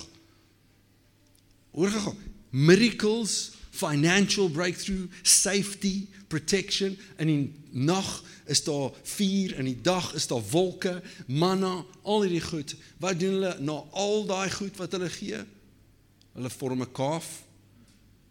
Hoor 1.71 1.89
gou. 1.89 2.13
Miracles, 2.51 3.51
financial 3.73 4.49
breakthrough, 4.49 5.09
safety, 5.21 6.07
protection 6.27 6.97
en 7.15 7.27
in 7.27 7.55
nag 7.71 8.23
is 8.45 8.63
daar 8.63 8.91
vuur 9.03 9.53
en 9.53 9.65
in 9.65 9.71
die 9.73 9.81
dag 9.81 10.13
is 10.13 10.27
daar 10.27 10.43
wolke, 10.49 11.01
manna, 11.27 11.85
al 12.01 12.21
hierdie 12.21 12.43
goed. 12.43 12.75
Wat 13.01 13.19
doen 13.19 13.39
hulle 13.39 13.55
na 13.59 13.79
al 13.97 14.27
daai 14.29 14.51
goed 14.53 14.77
wat 14.77 14.93
hulle 14.93 15.09
gee? 15.09 15.41
Hulle 16.33 16.49
vorm 16.49 16.81
'n 16.81 16.91
kaaf. 16.91 17.43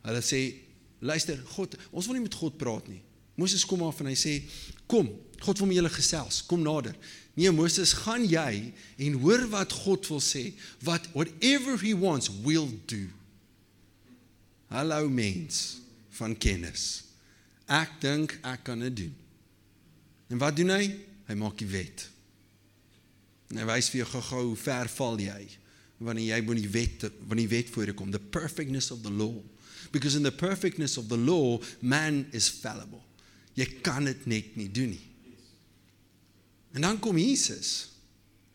Hulle 0.03 0.23
sê 0.23 0.55
Luister, 1.03 1.43
God, 1.57 1.75
ons 1.91 2.07
wil 2.07 2.15
nie 2.15 2.23
met 2.23 2.35
God 2.35 2.57
praat 2.57 2.87
nie. 2.87 3.01
Moses 3.35 3.65
kom 3.67 3.83
af 3.83 3.99
en 4.01 4.07
hy 4.07 4.15
sê, 4.15 4.43
"Kom, 4.87 5.11
God 5.41 5.59
wil 5.59 5.67
met 5.67 5.77
julle 5.77 5.91
gesels. 5.91 6.47
Kom 6.47 6.63
nader." 6.63 6.95
Nee, 7.35 7.51
Moses, 7.51 7.93
gaan 7.93 8.25
jy 8.29 8.73
en 8.97 9.13
hoor 9.13 9.49
wat 9.49 9.73
God 9.73 10.07
wil 10.07 10.21
sê, 10.21 10.53
wat 10.85 11.09
whatever 11.13 11.79
he 11.81 11.95
wants 11.97 12.31
will 12.43 12.69
do. 12.87 13.09
Hallo 14.73 15.09
mens 15.09 15.83
van 16.17 16.33
kennis. 16.41 17.05
Ek 17.69 17.99
dink 18.01 18.39
ek 18.41 18.63
kan 18.65 18.81
dit 18.81 18.95
doen. 19.03 19.13
En 20.33 20.41
wat 20.41 20.57
doen 20.57 20.73
hy? 20.73 20.87
Hy 21.29 21.37
maak 21.37 21.59
die 21.61 21.69
wet. 21.69 22.07
En 23.53 23.61
hy 23.61 23.67
wys 23.69 23.91
vir 23.93 24.01
jou 24.01 24.09
gou-gou 24.15 24.47
hoe 24.47 24.61
ver 24.63 24.89
val 24.97 25.21
jy 25.21 25.43
wanneer 26.03 26.33
jy 26.33 26.39
by 26.43 26.55
die 26.59 26.71
wet 26.73 27.05
wanneer 27.29 27.45
die 27.45 27.53
wet 27.53 27.69
voor 27.71 27.87
jou 27.87 27.95
kom, 27.95 28.09
the 28.11 28.19
perfectness 28.19 28.89
of 28.91 29.05
the 29.05 29.13
law 29.13 29.37
because 29.93 30.17
in 30.17 30.25
the 30.27 30.33
perfectness 30.33 30.97
of 30.99 31.07
the 31.13 31.21
law 31.21 31.61
man 31.81 32.25
is 32.33 32.49
fallible. 32.49 33.03
Jy 33.55 33.69
kan 33.85 34.09
dit 34.09 34.27
net 34.27 34.57
nie 34.57 34.71
doen 34.73 34.95
nie. 34.97 35.07
En 36.73 36.89
dan 36.89 36.99
kom 36.99 37.21
Jesus. 37.21 37.93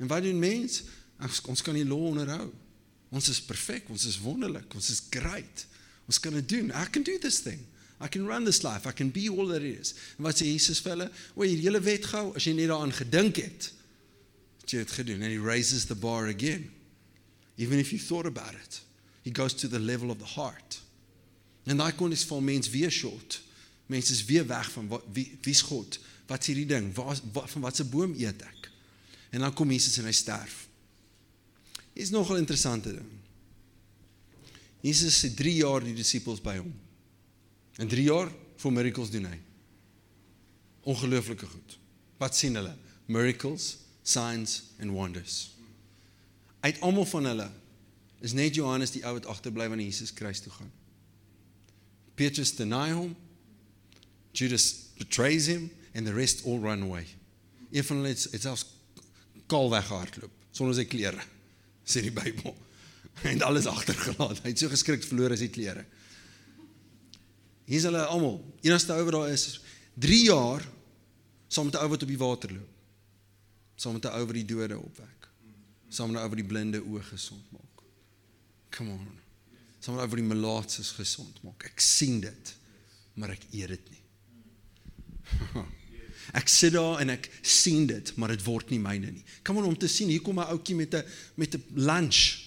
En 0.01 0.09
wat 0.09 0.25
doen 0.25 0.39
mens? 0.39 0.81
Ons, 1.21 1.41
ons 1.53 1.61
kan 1.61 1.77
die 1.77 1.85
law 1.85 2.09
onderhou. 2.09 2.49
Ons 3.13 3.29
is 3.29 3.39
perfek, 3.45 3.87
ons 3.93 4.05
is 4.09 4.17
wonderlik, 4.19 4.73
ons 4.73 4.89
is 4.91 5.03
great. 5.13 5.67
Ons 6.07 6.19
kan 6.23 6.33
dit 6.33 6.49
doen. 6.49 6.71
I 6.71 6.87
can 6.91 7.03
do 7.03 7.17
this 7.19 7.39
thing. 7.43 7.59
I 7.99 8.07
can 8.07 8.25
run 8.25 8.45
this 8.45 8.61
life. 8.63 8.87
I 8.87 8.93
can 8.93 9.09
be 9.09 9.29
all 9.29 9.47
that 9.47 9.61
it 9.61 9.79
is. 9.79 9.93
En 10.17 10.27
wat 10.27 10.39
sê 10.39 10.45
Jesus 10.45 10.81
vir 10.85 10.93
hulle? 10.95 11.07
O, 11.35 11.43
hierdie 11.43 11.65
hele 11.65 11.81
wet 11.81 12.05
gou, 12.11 12.29
as 12.37 12.45
jy 12.45 12.53
net 12.57 12.69
daaraan 12.71 12.93
gedink 12.93 13.41
het, 13.41 13.71
het 14.61 14.73
jy 14.73 14.83
dit 14.85 14.97
gedoen. 14.99 15.23
And 15.25 15.33
he 15.33 15.39
raises 15.41 15.87
the 15.89 15.97
bar 15.97 16.29
again. 16.29 16.69
Even 17.57 17.79
if 17.81 17.91
you 17.91 17.99
thought 17.99 18.29
about 18.29 18.53
it. 18.53 18.81
He 19.25 19.31
goes 19.33 19.53
to 19.53 19.67
the 19.67 19.79
level 19.79 20.11
of 20.11 20.19
the 20.19 20.29
heart. 20.37 20.79
En 21.67 21.81
daai 21.81 21.91
kon 21.99 22.13
is 22.15 22.23
van 22.23 22.43
mens 22.43 22.69
weer 22.69 22.91
short. 22.91 23.41
Mense 23.91 24.13
is 24.13 24.25
weer 24.25 24.45
weg 24.47 24.71
van 24.71 24.87
wat 24.87 25.03
wie 25.11 25.37
wie's 25.41 25.61
God? 25.61 25.99
Wat 26.27 26.39
is 26.39 26.47
hierdie 26.47 26.69
ding? 26.69 26.93
Waar 26.95 27.19
wat 27.33 27.49
van 27.49 27.61
watse 27.61 27.83
boom 27.83 28.13
eet 28.15 28.41
ek? 28.41 28.69
En 29.29 29.43
dan 29.43 29.53
kom 29.53 29.71
Jesus 29.71 29.97
en 29.97 30.07
hy 30.07 30.15
sterf. 30.15 30.67
Is 31.93 32.09
nogal 32.09 32.37
interessante 32.39 32.93
ding. 32.93 33.16
Jesus 34.81 35.19
se 35.19 35.33
3 35.33 35.53
jaar 35.61 35.83
die 35.83 35.95
disippels 35.97 36.41
by 36.43 36.57
hom. 36.59 36.73
In 37.81 37.89
3 37.89 38.03
jaar 38.07 38.31
vir 38.57 38.73
miracles 38.73 39.11
doen 39.13 39.27
hy. 39.29 39.37
Ongelooflike 40.87 41.45
goed. 41.45 41.77
Wat 42.21 42.35
sien 42.37 42.55
hulle? 42.57 42.73
Miracles, 43.05 43.77
signs 44.03 44.61
and 44.79 44.91
wonders. 44.91 45.51
Uit 46.65 46.79
almal 46.81 47.05
van 47.05 47.29
hulle 47.31 47.47
is 48.25 48.33
net 48.33 48.57
Johannes 48.57 48.93
die 48.95 49.03
ou 49.05 49.13
wat 49.17 49.27
agterbly 49.29 49.67
wanneer 49.69 49.91
Jesus 49.91 50.13
kruis 50.13 50.41
toe 50.41 50.53
gaan. 50.53 50.71
Petrus 52.17 52.55
deny 52.57 52.89
hom. 52.95 53.13
Judas 54.33 54.93
betrays 54.97 55.45
him 55.49 55.69
and 55.93 56.05
the 56.05 56.13
rest 56.13 56.45
all 56.45 56.59
run 56.59 56.81
away. 56.81 57.05
Een 57.71 57.83
van 57.83 58.01
hulle 58.01 58.13
het, 58.13 58.27
het 58.31 58.41
selfs 58.41 58.65
kaal 59.47 59.69
weggehardloop 59.71 60.33
sonder 60.57 60.77
sy 60.77 60.87
klere. 60.89 61.21
Sê 61.87 62.01
die 62.05 62.13
Bybel. 62.13 62.55
En 63.31 63.41
alles 63.41 63.65
agtergelaat. 63.65 64.43
Hy 64.43 64.49
het 64.49 64.59
so 64.59 64.69
geskrik 64.69 65.03
verloor 65.03 65.33
sy 65.37 65.49
klere. 65.49 65.85
Hier 67.65 67.79
is 67.79 67.87
hulle 67.89 68.05
almal. 68.05 68.39
Enigste 68.61 68.93
ou 68.93 69.03
wat 69.03 69.13
daar 69.13 69.31
is 69.33 69.59
3 69.97 70.23
jaar 70.23 70.65
saam 71.47 71.65
met 71.65 71.75
'n 71.75 71.83
ou 71.83 71.89
wat 71.89 72.03
op 72.03 72.07
die 72.07 72.17
water 72.17 72.53
loop. 72.53 72.73
Saam 73.75 73.93
met 73.93 74.05
'n 74.05 74.13
ou 74.13 74.25
wat 74.25 74.37
die 74.37 74.45
dode 74.45 74.77
opwek. 74.77 75.29
Saam 75.89 76.11
met 76.11 76.19
'n 76.19 76.23
ou 76.23 76.29
wat 76.29 76.37
die 76.37 76.51
blinde 76.51 76.81
oë 76.81 77.03
gesond 77.03 77.51
maak. 77.51 77.83
Come 78.69 78.91
on 78.91 79.17
sal 79.87 80.01
oor 80.01 80.19
die 80.19 80.27
melaatses 80.27 80.91
gesond 80.97 81.39
maak. 81.45 81.69
Ek 81.69 81.81
sien 81.83 82.19
dit, 82.23 82.53
maar 83.17 83.31
ek 83.35 83.45
eet 83.53 83.71
dit 83.75 83.91
nie. 83.93 84.03
Ek 86.35 86.49
sit 86.51 86.73
daar 86.75 86.99
en 86.99 87.13
ek 87.13 87.29
sien 87.39 87.85
dit, 87.87 88.09
maar 88.19 88.33
dit 88.33 88.41
word 88.43 88.67
nie 88.73 88.81
myne 88.83 89.13
nie. 89.13 89.21
Kom 89.47 89.61
on 89.61 89.69
om 89.69 89.77
te 89.79 89.87
sien, 89.87 90.09
hier 90.11 90.19
kom 90.19 90.41
'n 90.41 90.49
ouetjie 90.51 90.75
met 90.75 90.95
'n 90.95 91.03
met 91.39 91.55
'n 91.55 91.63
lunch. 91.79 92.46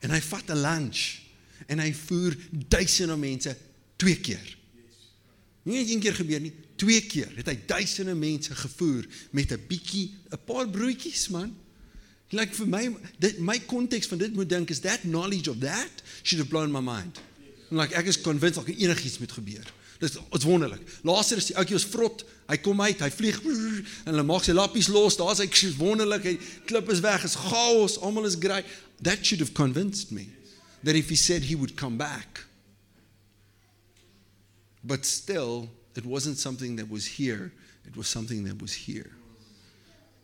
En 0.00 0.10
hy 0.10 0.20
vat 0.20 0.50
'n 0.50 0.60
lunch 0.60 1.20
en 1.66 1.78
hy 1.78 1.92
voer 1.94 2.36
duisende 2.68 3.16
mense 3.16 3.56
twee 3.96 4.20
keer. 4.20 4.56
Nie 5.62 5.78
net 5.78 5.90
een 5.90 6.00
keer 6.00 6.14
gebeur 6.14 6.40
nie, 6.40 6.52
twee 6.76 7.00
keer 7.04 7.32
het 7.36 7.46
hy 7.46 7.58
duisende 7.66 8.14
mense 8.14 8.54
gevoer 8.54 9.06
met 9.30 9.52
'n 9.52 9.66
bietjie 9.68 10.14
'n 10.30 10.44
paar 10.44 10.68
broodjies 10.68 11.28
man. 11.28 11.56
Like 12.30 12.54
vir 12.54 12.68
my 12.68 12.96
dit 13.18 13.38
my 13.38 13.58
konteks 13.58 14.06
van 14.06 14.18
dit 14.18 14.34
moet 14.34 14.48
dink 14.48 14.70
is 14.70 14.80
that 14.80 15.02
knowledge 15.02 15.50
of 15.50 15.58
that 15.58 16.02
should 16.22 16.38
have 16.38 16.48
blown 16.48 16.70
my 16.70 16.80
mind. 16.80 17.20
I'm 17.70 17.76
like 17.76 17.94
ek 17.94 18.06
is 18.06 18.20
convinced 18.20 18.54
dat 18.54 18.74
enigiets 18.74 19.18
moet 19.18 19.32
gebeur. 19.32 19.66
Dit 20.00 20.16
is 20.32 20.44
wonderlik. 20.48 20.80
Is 20.80 21.46
die 21.50 21.56
ouetjie 21.56 21.76
was 21.76 21.84
vrot. 21.84 22.24
Hy 22.48 22.56
kom 22.64 22.80
uit, 22.80 23.02
hy 23.04 23.10
vlieg 23.12 23.36
en 23.44 24.14
hulle 24.14 24.24
maak 24.24 24.46
sy 24.46 24.54
lappies 24.56 24.88
los. 24.88 25.18
Daar's 25.20 25.42
hy 25.44 25.72
wonderlik. 25.76 26.24
Hy 26.24 26.36
klip 26.66 26.88
is 26.90 27.02
weg. 27.04 27.24
Is 27.28 27.36
chaos. 27.36 27.98
Almal 28.00 28.24
is 28.24 28.38
great. 28.40 28.64
That 29.04 29.20
should 29.24 29.40
have 29.44 29.52
convinced 29.52 30.10
me 30.10 30.30
that 30.82 30.96
if 30.96 31.10
he 31.10 31.16
said 31.16 31.42
he 31.42 31.54
would 31.54 31.76
come 31.76 31.98
back. 31.98 32.46
But 34.82 35.04
still 35.04 35.68
it 35.94 36.06
wasn't 36.06 36.38
something 36.38 36.76
that 36.76 36.88
was 36.88 37.04
here. 37.04 37.52
It 37.86 37.96
was 37.96 38.08
something 38.08 38.44
that 38.44 38.60
was 38.62 38.72
here. 38.72 39.10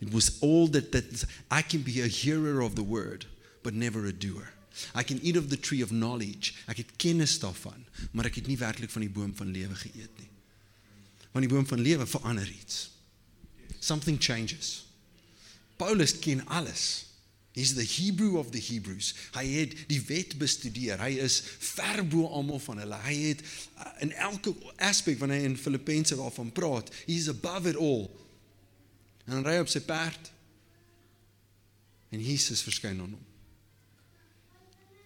It 0.00 0.12
was 0.12 0.38
all 0.40 0.68
that, 0.68 0.92
that 0.92 1.24
I 1.50 1.60
can 1.60 1.82
be 1.82 2.00
a 2.00 2.06
hearer 2.06 2.62
of 2.62 2.76
the 2.76 2.82
word, 2.82 3.26
but 3.62 3.74
never 3.74 4.06
a 4.06 4.12
doer. 4.12 4.55
I 4.94 5.04
can 5.04 5.20
eat 5.22 5.36
of 5.36 5.48
the 5.48 5.60
tree 5.60 5.82
of 5.82 5.90
knowledge. 5.90 6.52
Ek 6.66 6.76
het 6.82 6.96
kennis 6.96 7.38
daarvan, 7.38 7.86
maar 8.12 8.28
ek 8.28 8.40
het 8.42 8.50
nie 8.50 8.58
werklik 8.60 8.90
van 8.90 9.04
die 9.06 9.12
boom 9.12 9.32
van 9.36 9.50
lewe 9.50 9.74
geëet 9.74 10.20
nie. 10.20 10.30
Want 11.32 11.46
die 11.46 11.52
boom 11.52 11.66
van 11.66 11.80
lewe 11.80 12.06
verander 12.06 12.48
iets. 12.48 12.90
Something 13.78 14.16
changes. 14.22 14.86
Paulus 15.76 16.18
ken 16.18 16.46
alles. 16.46 17.06
He's 17.56 17.74
the 17.74 17.84
Hebrew 17.84 18.36
of 18.36 18.50
the 18.50 18.60
Hebrews. 18.60 19.14
Hy 19.32 19.44
het 19.48 19.74
die 19.88 20.00
wet 20.04 20.34
bestudeer. 20.36 21.00
Hy 21.00 21.14
is 21.24 21.38
ver 21.40 22.02
bo 22.04 22.28
almal 22.28 22.60
van 22.60 22.82
hulle. 22.82 22.98
Hy 23.06 23.14
het 23.30 23.40
uh, 23.40 23.92
in 24.04 24.12
elke 24.12 24.52
aspek 24.84 25.16
wanneer 25.22 25.40
hy 25.40 25.50
in 25.54 25.56
Filippense 25.56 26.18
waarvan 26.20 26.52
praat, 26.52 26.92
he's 27.06 27.30
above 27.32 27.68
it 27.68 27.80
all. 27.80 28.10
En 29.24 29.40
ry 29.46 29.56
op 29.62 29.72
sy 29.72 29.80
perd. 29.88 30.28
En 32.12 32.20
Jesus 32.20 32.60
verskyn 32.66 33.00
aan 33.00 33.16
hom. 33.16 33.25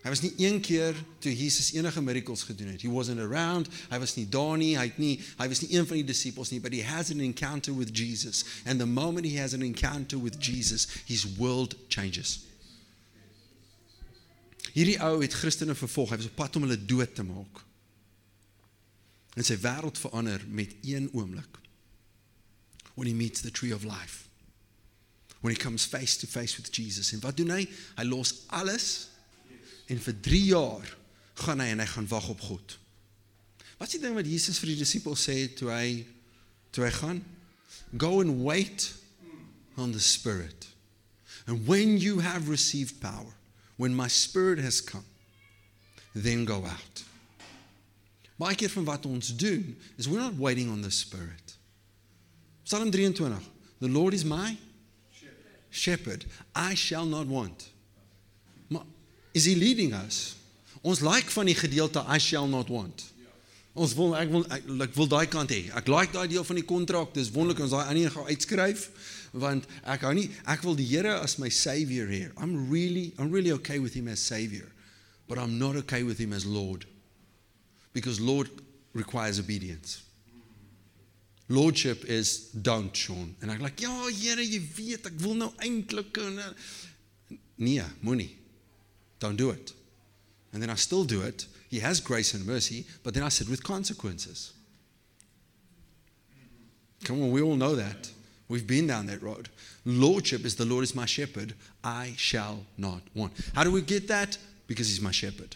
Hy 0.01 0.09
was 0.09 0.23
nie 0.25 0.33
een 0.41 0.61
keer 0.65 0.97
toe 1.21 1.33
Jesus 1.37 1.73
enige 1.77 2.01
miracles 2.03 2.43
gedoen 2.49 2.73
het. 2.73 2.83
He 2.83 2.89
wasn't 2.89 3.21
around. 3.21 3.69
Hy 3.91 3.99
was 4.01 4.15
nie 4.17 4.29
daar 4.29 4.57
nie. 4.57 4.73
Hy 4.79 4.87
het 4.89 4.99
nie 4.99 5.19
hy 5.37 5.49
was 5.53 5.61
nie 5.61 5.75
een 5.75 5.87
van 5.87 6.01
die 6.01 6.07
disippels 6.09 6.53
nie, 6.55 6.61
but 6.61 6.73
he 6.73 6.81
has 6.83 7.11
an 7.13 7.21
encounter 7.21 7.75
with 7.77 7.93
Jesus. 7.93 8.45
And 8.65 8.81
the 8.81 8.87
moment 8.87 9.27
he 9.27 9.37
has 9.37 9.53
an 9.53 9.63
encounter 9.63 10.19
with 10.19 10.41
Jesus, 10.41 10.89
his 11.05 11.27
world 11.37 11.77
changes. 11.89 12.39
Hierdie 14.73 14.97
ou 15.05 15.21
het 15.21 15.35
Christene 15.37 15.75
vervolg. 15.77 16.15
Hy 16.15 16.23
was 16.23 16.31
op 16.31 16.39
pad 16.39 16.57
om 16.57 16.65
hulle 16.65 16.81
dood 16.81 17.15
te 17.15 17.27
maak. 17.27 17.65
En 19.37 19.45
sy 19.45 19.59
wêreld 19.61 20.01
verander 20.01 20.43
met 20.49 20.73
een 20.87 21.11
oomblik 21.13 21.61
when 22.97 23.07
he 23.07 23.15
meets 23.15 23.41
the 23.41 23.51
tree 23.51 23.73
of 23.73 23.85
life. 23.85 24.29
When 25.41 25.55
he 25.55 25.61
comes 25.61 25.85
face 25.85 26.17
to 26.19 26.27
face 26.27 26.57
with 26.57 26.71
Jesus. 26.71 27.13
En 27.13 27.21
wat 27.21 27.37
doen 27.37 27.53
hy? 27.53 27.63
Hy 27.97 28.05
los 28.05 28.35
alles 28.53 29.09
en 29.91 30.01
vir 30.01 30.17
3 30.23 30.45
jaar 30.53 30.95
gaan 31.43 31.63
hy 31.63 31.71
en 31.75 31.83
hy 31.83 31.89
gaan 31.91 32.09
wag 32.11 32.31
op 32.33 32.41
God. 32.47 32.77
Wat 33.81 33.89
is 33.89 33.97
die 33.97 34.03
ding 34.05 34.17
wat 34.17 34.29
Jesus 34.29 34.61
vir 34.61 34.75
die 34.75 34.81
disippels 34.83 35.27
sê 35.27 35.37
toe 35.57 35.71
hy 35.73 36.07
toe 36.71 36.85
hy 36.87 36.93
gaan? 37.01 37.23
Go 37.99 38.21
and 38.21 38.45
wait 38.45 38.93
on 39.81 39.93
the 39.93 40.03
Spirit. 40.03 40.69
And 41.47 41.67
when 41.67 41.97
you 41.99 42.21
have 42.21 42.49
received 42.49 43.01
power, 43.01 43.35
when 43.77 43.95
my 43.95 44.09
Spirit 44.09 44.61
has 44.61 44.81
come, 44.81 45.07
then 46.15 46.45
go 46.45 46.65
out. 46.65 47.05
Baie 48.41 48.57
keer 48.57 48.71
van 48.73 48.85
wat 48.85 49.07
ons 49.07 49.35
doen 49.37 49.77
is 49.97 50.09
we're 50.09 50.21
not 50.21 50.39
waiting 50.39 50.71
on 50.71 50.81
the 50.81 50.91
spirit. 50.91 51.57
Psalm 52.65 52.91
23. 52.91 53.37
The 53.81 53.89
Lord 53.89 54.15
is 54.15 54.25
my 54.25 54.57
shepherd. 55.71 56.25
I 56.55 56.75
shall 56.75 57.05
not 57.05 57.27
want. 57.27 57.69
Is 59.33 59.45
he 59.45 59.55
leading 59.55 59.93
us? 59.95 60.37
Ons 60.83 61.01
like 61.05 61.31
van 61.31 61.47
die 61.47 61.55
gedeelte 61.55 62.03
I 62.09 62.19
shall 62.19 62.49
not 62.49 62.71
want. 62.73 63.05
Ons 63.79 63.95
wil 63.95 64.17
ek 64.19 64.31
wil 64.33 64.45
ek, 64.51 64.67
ek 64.89 64.97
wil 64.99 65.09
daai 65.11 65.29
kant 65.31 65.53
hê. 65.53 65.69
Ek 65.79 65.89
like 65.91 66.15
daai 66.15 66.27
deel 66.31 66.45
van 66.47 66.59
die 66.59 66.67
kontrak. 66.67 67.13
Dis 67.15 67.31
wonderlik 67.31 67.63
ons 67.63 67.75
daai 67.75 67.87
ander 67.87 68.13
gaan 68.15 68.31
uitskryf 68.31 68.89
want 69.31 69.69
ek 69.87 70.03
hou 70.03 70.11
nie 70.17 70.27
ek 70.51 70.65
wil 70.67 70.75
die 70.75 70.89
Here 70.89 71.13
as 71.23 71.37
my 71.39 71.49
savior 71.55 72.09
hier. 72.11 72.33
I'm 72.37 72.67
really 72.71 73.13
I'm 73.19 73.31
really 73.31 73.53
okay 73.61 73.79
with 73.79 73.95
him 73.95 74.09
as 74.09 74.19
savior. 74.19 74.67
But 75.29 75.39
I'm 75.39 75.59
not 75.61 75.77
okay 75.85 76.03
with 76.03 76.19
him 76.19 76.33
as 76.33 76.45
Lord. 76.45 76.87
Because 77.93 78.21
Lord 78.21 78.51
requires 78.93 79.39
obedience. 79.39 80.03
Lordship 81.49 82.05
is 82.05 82.51
don't 82.51 82.97
Sean. 82.97 83.37
En 83.43 83.51
ek 83.55 83.63
like 83.63 83.83
ja 83.83 83.95
Here, 84.11 84.43
jy 84.43 84.59
weet 84.75 85.07
ek 85.13 85.23
wil 85.23 85.39
nou 85.39 85.53
eintlik 85.63 86.19
nee, 87.61 87.87
moenie. 88.03 88.33
Don't 89.21 89.37
do 89.37 89.51
it. 89.51 89.73
And 90.53 90.61
then 90.61 90.71
I 90.71 90.75
still 90.75 91.05
do 91.05 91.23
it. 91.23 91.47
He 91.69 91.79
has 91.79 92.01
grace 92.01 92.35
and 92.35 92.45
mercy, 92.45 92.85
but 93.05 93.15
then 93.15 93.23
I 93.23 93.29
sit 93.29 93.49
with 93.49 93.63
consequences. 93.63 94.53
Come 97.05 97.23
on, 97.23 97.31
we 97.31 97.41
all 97.41 97.57
know 97.57 97.77
that. 97.77 98.11
We've 98.49 98.67
been 98.67 98.89
down 98.89 99.07
that 99.07 99.23
road. 99.23 99.49
Lordship 99.85 100.45
is 100.45 100.57
the 100.57 100.65
Lord 100.65 100.83
is 100.83 100.95
my 100.95 101.07
shepherd. 101.07 101.55
I 101.85 102.15
shall 102.17 102.65
not 102.77 103.03
want. 103.15 103.33
How 103.55 103.63
do 103.63 103.71
we 103.71 103.81
get 103.81 104.09
that? 104.09 104.37
Because 104.67 104.89
he's 104.89 105.01
my 105.01 105.13
shepherd. 105.13 105.55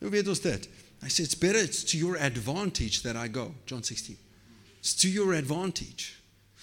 Weet 0.00 0.26
ons 0.26 0.40
dit? 0.40 0.66
I 1.02 1.08
said 1.08 1.24
it's 1.24 1.34
better 1.34 1.58
it's 1.58 1.84
to 1.84 1.98
your 1.98 2.16
advantage 2.16 3.02
that 3.02 3.16
I 3.16 3.28
go. 3.28 3.54
John 3.66 3.82
16. 3.82 4.16
It's 4.78 4.94
to 4.94 5.10
your 5.10 5.34
advantage. 5.34 6.18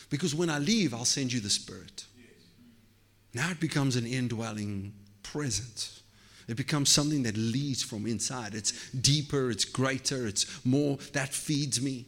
Because 0.10 0.34
when 0.34 0.50
I 0.50 0.58
leave, 0.58 0.94
I'll 0.94 1.06
send 1.06 1.32
you 1.32 1.40
the 1.40 1.50
Spirit. 1.50 2.06
Now 3.34 3.52
it 3.52 3.60
becomes 3.60 3.96
an 3.96 4.08
indwelling 4.08 4.94
presence. 5.22 5.97
It 6.48 6.56
becomes 6.56 6.90
something 6.90 7.24
that 7.24 7.36
leads 7.36 7.84
from 7.84 8.08
inside. 8.08 8.56
It's 8.56 8.90
deeper, 8.92 9.52
it's 9.52 9.66
greater, 9.66 10.28
it's 10.28 10.66
more. 10.66 10.98
That 11.12 11.34
feeds 11.34 11.82
me. 11.82 12.06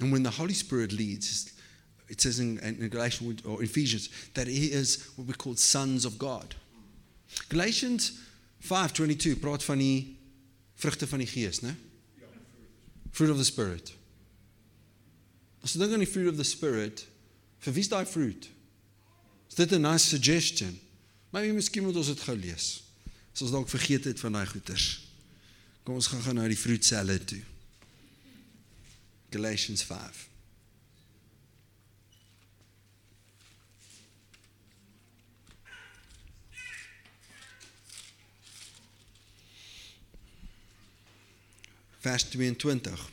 And 0.00 0.12
when 0.12 0.22
the 0.22 0.30
Holy 0.30 0.54
Spirit 0.54 0.92
leads, 0.92 1.52
it 2.08 2.20
says 2.20 2.38
in, 2.38 2.58
in 2.58 2.88
Galatians 2.88 3.42
or 3.44 3.62
Ephesians 3.62 4.08
that 4.34 4.46
he 4.46 4.66
is 4.66 5.10
what 5.16 5.26
we 5.26 5.34
call 5.34 5.56
sons 5.56 6.04
of 6.04 6.18
God. 6.18 6.54
Galatians 7.48 8.12
5:22 8.60 9.40
praat 9.40 9.64
van 9.64 9.78
die 9.78 10.16
vrugte 10.74 11.06
van 11.06 11.18
die 11.18 11.26
gees, 11.26 11.60
né? 11.60 11.74
Fruit 13.10 13.30
of 13.30 13.38
the 13.38 13.44
spirit. 13.44 13.92
As 15.62 15.74
jy 15.74 15.80
dink 15.80 15.92
aan 15.92 16.04
die 16.04 16.10
fruit 16.10 16.28
of 16.28 16.36
the 16.36 16.44
spirit, 16.44 17.06
vir 17.62 17.74
wie 17.74 17.82
is 17.84 17.90
daai 17.90 18.06
fruit? 18.06 18.48
Is 19.48 19.54
dit 19.54 19.72
'n 19.72 19.82
nice 19.82 20.06
suggestion? 20.06 20.78
Maar 21.32 21.46
jy 21.46 21.52
miskien 21.56 21.86
moet 21.86 21.96
ons 21.96 22.10
dit 22.12 22.24
gou 22.26 22.34
lees. 22.36 22.66
As 23.32 23.40
ons 23.46 23.54
dalk 23.54 23.70
vergeet 23.72 24.04
het 24.04 24.20
van 24.20 24.36
daai 24.36 24.46
goeters. 24.50 24.90
Kom 25.82 25.96
ons 25.96 26.10
gaan 26.12 26.20
gaan 26.22 26.36
na 26.36 26.44
die 26.50 26.58
vroedselle 26.58 27.16
toe. 27.24 27.40
Galatians 29.32 29.82
5. 29.88 30.28
Vers 42.02 42.28
22. 42.34 43.11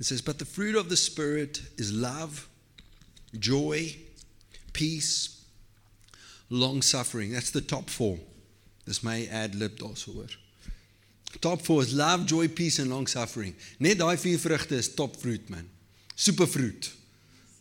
It 0.00 0.06
says, 0.06 0.22
But 0.22 0.38
the 0.38 0.46
fruit 0.46 0.76
of 0.76 0.88
the 0.88 0.96
Spirit 0.96 1.60
is 1.76 1.92
love, 1.92 2.48
joy, 3.38 3.94
peace, 4.72 5.44
long 6.48 6.80
suffering. 6.80 7.32
That's 7.32 7.50
the 7.50 7.60
top 7.60 7.90
four. 7.90 8.18
This 8.86 9.04
may 9.04 9.28
add 9.28 9.54
lib 9.54 9.82
also 9.82 10.12
word. 10.12 10.34
Top 11.40 11.60
four 11.60 11.82
is 11.82 11.94
love, 11.94 12.26
joy, 12.26 12.48
peace, 12.48 12.78
and 12.78 12.90
long 12.90 13.06
suffering. 13.06 13.54
Net 13.78 13.98
daai 13.98 14.16
vier 14.18 14.40
vrugte 14.40 14.72
is 14.72 14.88
top 14.88 15.14
fruit, 15.14 15.48
man. 15.48 15.68
Super 16.16 16.46
fruit. 16.46 16.90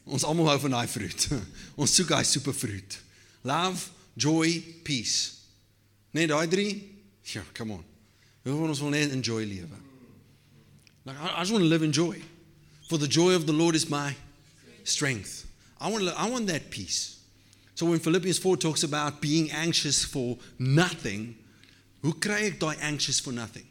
Ons 0.10 0.26
almal 0.26 0.50
hou 0.50 0.58
van 0.64 0.74
daai 0.80 0.88
fruit. 0.90 1.28
Ons 1.80 1.94
soek 1.94 2.10
daai 2.10 2.24
super 2.26 2.56
fruit. 2.56 2.98
Love, 3.44 3.92
joy, 4.18 4.58
peace. 4.84 5.44
Net 6.18 6.32
daai 6.32 6.48
drie? 6.50 6.74
Ja, 7.36 7.44
come 7.54 7.78
on. 7.78 7.86
Hoe 8.48 8.56
van 8.56 8.72
ons 8.72 8.82
wil 8.82 8.96
net 8.96 9.14
enjoy 9.14 9.44
lewe? 9.46 9.78
Like 11.10 11.22
I, 11.24 11.38
I 11.38 11.40
just 11.40 11.52
want 11.52 11.64
to 11.64 11.70
live 11.70 11.82
in 11.82 11.92
joy. 11.92 12.22
For 12.88 12.98
the 13.00 13.08
joy 13.08 13.34
of 13.34 13.48
the 13.48 13.54
Lord 13.54 13.76
is 13.76 13.90
my 13.90 14.16
strength. 14.84 15.50
I 15.82 15.90
want, 15.90 16.08
I 16.08 16.30
want 16.30 16.48
that 16.48 16.70
peace. 16.70 17.20
So 17.74 17.88
when 17.88 18.00
Philippians 18.00 18.38
4 18.38 18.58
talks 18.58 18.84
about 18.84 19.22
being 19.22 19.50
anxious 19.52 20.04
for 20.04 20.38
nothing, 20.60 21.36
hoe 22.04 22.12
kry 22.12 22.52
daai 22.52 22.78
anxious 22.82 23.20
for 23.20 23.32
nothing? 23.32 23.66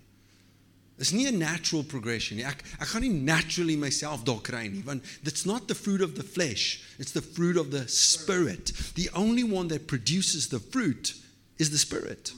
Dis 0.98 1.12
nie 1.12 1.28
'n 1.28 1.38
natural 1.38 1.84
progression. 1.84 2.40
Ek 2.40 2.64
ek 2.80 2.88
gaan 2.88 3.02
nie 3.02 3.08
naturally 3.08 3.76
myself 3.76 4.24
daar 4.24 4.42
kry 4.42 4.66
nie, 4.66 4.82
not 5.44 5.68
the 5.68 5.74
fruit 5.74 6.00
of 6.00 6.16
the 6.16 6.24
flesh. 6.24 6.80
It's 6.98 7.12
the 7.12 7.22
fruit 7.22 7.56
of 7.56 7.70
the 7.70 7.86
spirit. 7.86 8.72
The 8.96 9.10
only 9.14 9.44
one 9.44 9.68
that 9.68 9.86
produces 9.86 10.48
the 10.48 10.58
fruit 10.58 11.14
is 11.58 11.70
the 11.70 11.78
spirit. 11.78 12.32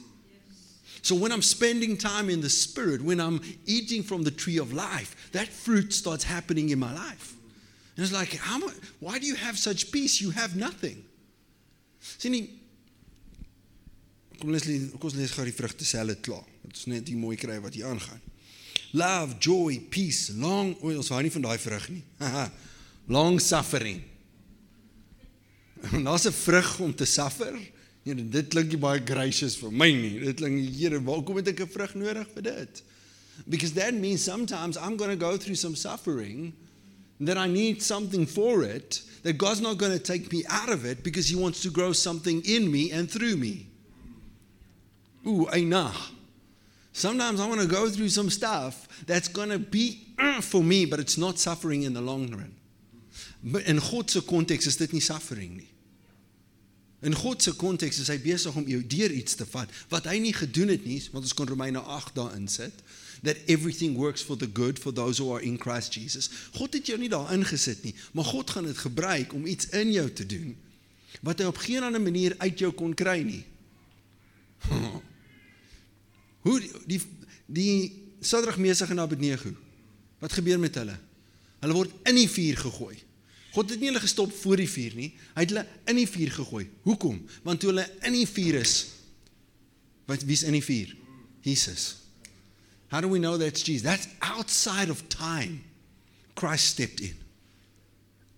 So 1.01 1.15
when 1.15 1.31
I'm 1.31 1.41
spending 1.41 1.97
time 1.97 2.29
in 2.29 2.41
the 2.41 2.49
Spirit, 2.49 3.01
when 3.01 3.19
I'm 3.19 3.41
eating 3.65 4.03
from 4.03 4.23
the 4.23 4.31
tree 4.31 4.57
of 4.57 4.71
life, 4.71 5.31
that 5.31 5.47
fruit 5.47 5.93
starts 5.93 6.23
happening 6.23 6.69
in 6.69 6.79
my 6.79 6.93
life. 6.93 7.35
And 7.95 8.05
it's 8.05 8.13
like, 8.13 8.35
how 8.35 8.59
why 8.99 9.19
do 9.19 9.25
you 9.25 9.35
have 9.35 9.57
such 9.57 9.91
peace? 9.91 10.21
You 10.21 10.31
have 10.31 10.55
nothing. 10.55 11.03
Sien 12.17 12.31
nie 12.31 12.49
Kom 14.41 14.49
lees 14.49 14.65
kom 14.65 15.05
ons 15.05 15.15
lees 15.19 15.33
gou 15.37 15.43
die 15.45 15.53
vrugte 15.53 15.85
selle 15.85 16.15
klaar. 16.25 16.45
Dit 16.65 16.79
is 16.79 16.87
net 16.89 17.05
die 17.05 17.17
mooi 17.19 17.35
kry 17.37 17.59
wat 17.61 17.75
hier 17.77 17.91
aangaan. 17.91 18.21
Love, 18.97 19.37
joy, 19.39 19.77
peace, 19.93 20.33
long, 20.33 20.73
o, 20.81 20.89
ons 20.97 21.11
hou 21.13 21.19
nie 21.21 21.31
van 21.31 21.45
daai 21.45 21.59
vrug 21.61 21.85
nie. 21.93 22.01
long 23.11 23.37
suffering. 23.39 24.01
Daar's 26.07 26.25
'n 26.25 26.33
vrug 26.33 26.79
om 26.79 26.95
te 26.95 27.05
suffer. 27.05 27.53
Ja, 28.03 28.15
dit 28.15 28.47
klink 28.49 28.73
baie 28.81 29.01
gracious 29.05 29.55
vir 29.61 29.71
my 29.71 29.91
nie. 29.93 30.15
Dit 30.23 30.39
klink, 30.41 30.57
Here, 30.73 30.99
hoekom 31.05 31.37
het 31.37 31.51
ek 31.53 31.61
'n 31.61 31.69
vrug 31.69 31.93
nodig 31.95 32.27
vir 32.33 32.41
dit? 32.41 32.83
Because 33.47 33.73
that 33.73 33.93
means 33.93 34.23
sometimes 34.23 34.77
I'm 34.77 34.97
going 34.97 35.11
to 35.11 35.15
go 35.15 35.37
through 35.37 35.55
some 35.55 35.75
suffering 35.75 36.53
that 37.19 37.37
I 37.37 37.47
need 37.47 37.81
something 37.81 38.25
for 38.25 38.63
it 38.63 39.01
that 39.23 39.37
God's 39.37 39.61
not 39.61 39.77
going 39.77 39.91
to 39.91 39.99
take 39.99 40.31
me 40.31 40.43
out 40.47 40.69
of 40.69 40.85
it 40.85 41.03
because 41.03 41.27
he 41.27 41.35
wants 41.35 41.61
to 41.61 41.69
grow 41.69 41.93
something 41.93 42.41
in 42.45 42.71
me 42.71 42.91
and 42.91 43.09
through 43.09 43.37
me. 43.37 43.67
Ooh, 45.25 45.47
eina. 45.51 45.93
Sometimes 46.93 47.39
I 47.39 47.47
want 47.47 47.61
to 47.61 47.67
go 47.67 47.89
through 47.89 48.09
some 48.09 48.29
stuff 48.29 48.87
that's 49.05 49.27
going 49.27 49.49
to 49.49 49.59
be 49.59 50.07
uh, 50.17 50.41
for 50.41 50.63
me 50.63 50.85
but 50.85 50.99
it's 50.99 51.17
not 51.17 51.37
suffering 51.39 51.83
in 51.83 51.93
the 51.93 52.01
long 52.01 52.29
run. 52.31 52.55
But 53.43 53.63
in 53.65 53.77
God 53.77 54.09
se 54.09 54.21
konteks 54.21 54.67
is 54.67 54.77
dit 54.77 54.93
nie 54.93 54.99
suffering 54.99 55.57
nie. 55.57 55.70
In 57.01 57.15
God 57.17 57.41
se 57.41 57.53
konteks 57.57 57.99
is 58.03 58.09
hy 58.13 58.19
besig 58.21 58.55
om 58.55 58.67
jou 58.69 58.81
deur 58.85 59.11
iets 59.11 59.35
te 59.39 59.45
vat 59.49 59.69
wat 59.89 60.05
hy 60.09 60.19
nie 60.21 60.33
gedoen 60.37 60.69
het 60.69 60.83
nie, 60.85 60.99
want 61.13 61.25
ons 61.25 61.33
kon 61.37 61.49
Romeine 61.49 61.81
8 61.81 62.13
daarin 62.17 62.47
sit 62.51 62.83
that 63.25 63.37
everything 63.45 63.95
works 63.97 64.21
for 64.25 64.37
the 64.37 64.49
good 64.49 64.79
for 64.81 64.93
those 64.93 65.21
who 65.21 65.29
are 65.33 65.41
in 65.45 65.57
Christ 65.61 65.93
Jesus. 65.93 66.29
God 66.57 66.73
het 66.73 66.89
jou 66.89 66.97
nie 67.01 67.09
daar 67.09 67.29
ingesit 67.33 67.83
nie, 67.85 67.93
maar 68.17 68.25
God 68.29 68.49
gaan 68.49 68.69
dit 68.69 68.77
gebruik 68.77 69.33
om 69.33 69.45
iets 69.49 69.69
in 69.77 69.93
jou 69.93 70.09
te 70.09 70.25
doen 70.25 70.53
wat 71.21 71.41
hy 71.41 71.49
op 71.49 71.57
geen 71.59 71.83
ander 71.83 72.01
manier 72.01 72.33
uit 72.39 72.61
jou 72.63 72.71
kon 72.73 72.93
kry 72.97 73.19
nie. 73.25 73.41
Hoe 76.45 76.57
die 76.87 77.01
die 77.51 77.73
Sadrag 78.21 78.57
Mesig 78.61 78.89
en 78.93 79.01
Abednego. 79.01 79.49
Wat 80.21 80.33
gebeur 80.33 80.59
met 80.61 80.75
hulle? 80.77 80.95
Hulle 81.59 81.75
word 81.75 81.93
in 82.09 82.15
die 82.15 82.29
vuur 82.29 82.59
gegooi. 82.61 82.95
God 83.51 83.69
het 83.69 83.81
nie 83.81 83.89
hulle 83.89 84.03
gestop 84.03 84.31
voor 84.41 84.61
die 84.61 84.69
vuur 84.69 84.95
nie. 84.95 85.09
Hy 85.35 85.43
het 85.43 85.51
hulle 85.51 85.65
in 85.91 85.99
die 85.99 86.07
vuur 86.07 86.31
gegooi. 86.37 86.65
Hoekom? 86.87 87.17
Want 87.43 87.59
toe 87.59 87.71
hulle 87.73 87.87
in 88.07 88.15
die 88.15 88.27
vuur 88.27 88.61
is, 88.61 88.75
wat 90.07 90.23
wie's 90.27 90.45
in 90.47 90.55
die 90.55 90.63
vuur? 90.63 90.93
Jesus. 91.43 91.97
How 92.91 93.01
do 93.01 93.09
we 93.11 93.19
know 93.19 93.37
that's 93.37 93.63
Jesus? 93.63 93.83
That's 93.83 94.07
outside 94.21 94.89
of 94.89 95.03
time. 95.09 95.63
Christ 96.35 96.65
stepped 96.65 97.01
in. 97.01 97.15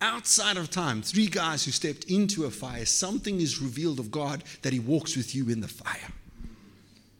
Outside 0.01 0.57
of 0.57 0.69
time, 0.69 1.01
three 1.01 1.27
guys 1.27 1.63
who 1.63 1.71
stepped 1.71 2.05
into 2.05 2.45
a 2.45 2.51
fire, 2.51 2.85
something 2.85 3.39
is 3.39 3.61
revealed 3.61 3.99
of 3.99 4.11
God 4.11 4.43
that 4.61 4.73
he 4.73 4.79
walks 4.79 5.15
with 5.15 5.33
you 5.33 5.49
in 5.49 5.61
the 5.61 5.67
fire. 5.67 6.11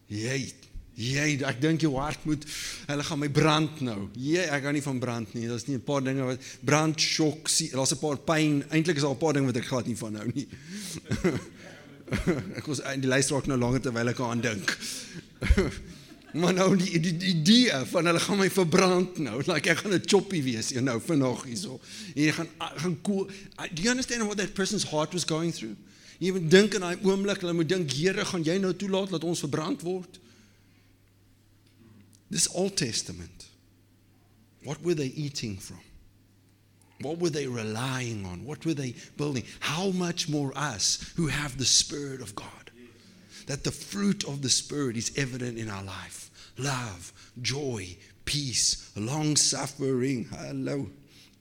Jy 0.09 0.51
Jy, 0.93 1.39
ek 1.41 1.57
dink 1.57 1.81
jou 1.81 1.95
hart 1.97 2.21
moet 2.29 2.43
hulle 2.85 3.03
gaan 3.07 3.19
my 3.19 3.29
brand 3.33 3.79
nou. 3.81 4.09
Jy, 4.13 4.43
ek 4.45 4.61
gaan 4.67 4.75
nie 4.77 4.83
van 4.85 4.99
brand 5.01 5.31
nie. 5.33 5.47
Daar's 5.49 5.65
nie 5.65 5.77
'n 5.77 5.81
paar 5.81 6.03
dinge 6.03 6.23
wat 6.23 6.39
brand, 6.61 6.99
shock, 7.01 7.49
daar's 7.73 7.93
'n 7.93 7.99
paar 7.99 8.17
pyn. 8.17 8.63
Eintlik 8.69 8.97
is 8.97 9.01
daar 9.01 9.15
'n 9.15 9.17
paar 9.17 9.33
dinge 9.33 9.47
wat 9.47 9.57
ek 9.57 9.65
glad 9.65 9.87
nie 9.87 9.97
van 9.97 10.15
hou 10.15 10.27
nie. 10.33 10.47
ek 12.59 12.65
was 12.67 12.79
in 12.93 13.01
die 13.01 13.09
lys 13.09 13.29
raak 13.29 13.47
nou 13.47 13.57
langer 13.57 13.81
terwyl 13.81 14.07
ek 14.07 14.19
aan 14.19 14.41
dink. 14.41 14.77
maar 16.41 16.53
nou 16.53 16.75
die, 16.77 16.99
die, 16.99 17.17
idee 17.29 17.73
van 17.89 18.05
hulle 18.05 18.19
gaan 18.19 18.37
my 18.37 18.49
verbrand 18.49 19.17
nou. 19.17 19.41
Like 19.47 19.69
ek 19.69 19.81
gaan 19.81 19.93
'n 19.93 20.05
choppy 20.05 20.43
wees 20.43 20.69
hier 20.69 20.83
nou 20.83 20.99
vanaand 21.01 21.43
hierso. 21.49 21.79
Jy 22.13 22.31
gaan 22.31 22.49
gaan 22.59 23.01
cool. 23.01 23.25
Do 23.73 23.81
you 23.81 23.89
understand 23.89 24.25
what 24.25 24.37
that 24.37 24.53
person's 24.53 24.85
heart 24.85 25.13
was 25.13 25.25
going 25.25 25.53
through? 25.53 25.75
Jy 26.19 26.31
moet 26.31 26.51
dink 26.51 26.73
in 26.73 26.81
daai 26.85 26.97
oomblik, 27.01 27.41
hulle 27.41 27.53
moet 27.53 27.69
dink, 27.69 27.91
Here, 27.91 28.25
gaan 28.25 28.43
jy 28.43 28.59
nou 28.61 28.75
toelaat 28.77 29.09
dat 29.09 29.23
ons 29.23 29.39
verbrand 29.39 29.81
word? 29.81 30.21
This 32.33 32.47
Old 32.55 32.75
Testament. 32.75 33.45
What 34.63 34.81
were 34.81 34.95
they 34.95 35.05
eating 35.05 35.55
from? 35.55 35.79
What 36.99 37.19
were 37.19 37.29
they 37.29 37.45
relying 37.45 38.25
on? 38.25 38.43
What 38.43 38.65
were 38.65 38.73
they 38.73 38.95
building? 39.17 39.43
How 39.59 39.91
much 39.91 40.27
more 40.27 40.51
us 40.55 41.13
who 41.15 41.27
have 41.27 41.59
the 41.59 41.65
Spirit 41.65 42.21
of 42.21 42.33
God? 42.33 42.71
That 43.45 43.63
the 43.63 43.71
fruit 43.71 44.23
of 44.23 44.41
the 44.41 44.49
Spirit 44.49 44.97
is 44.97 45.15
evident 45.15 45.59
in 45.59 45.69
our 45.69 45.83
life 45.83 46.31
love, 46.57 47.13
joy, 47.39 47.95
peace, 48.25 48.91
long 48.95 49.35
suffering, 49.35 50.25
hello, 50.31 50.87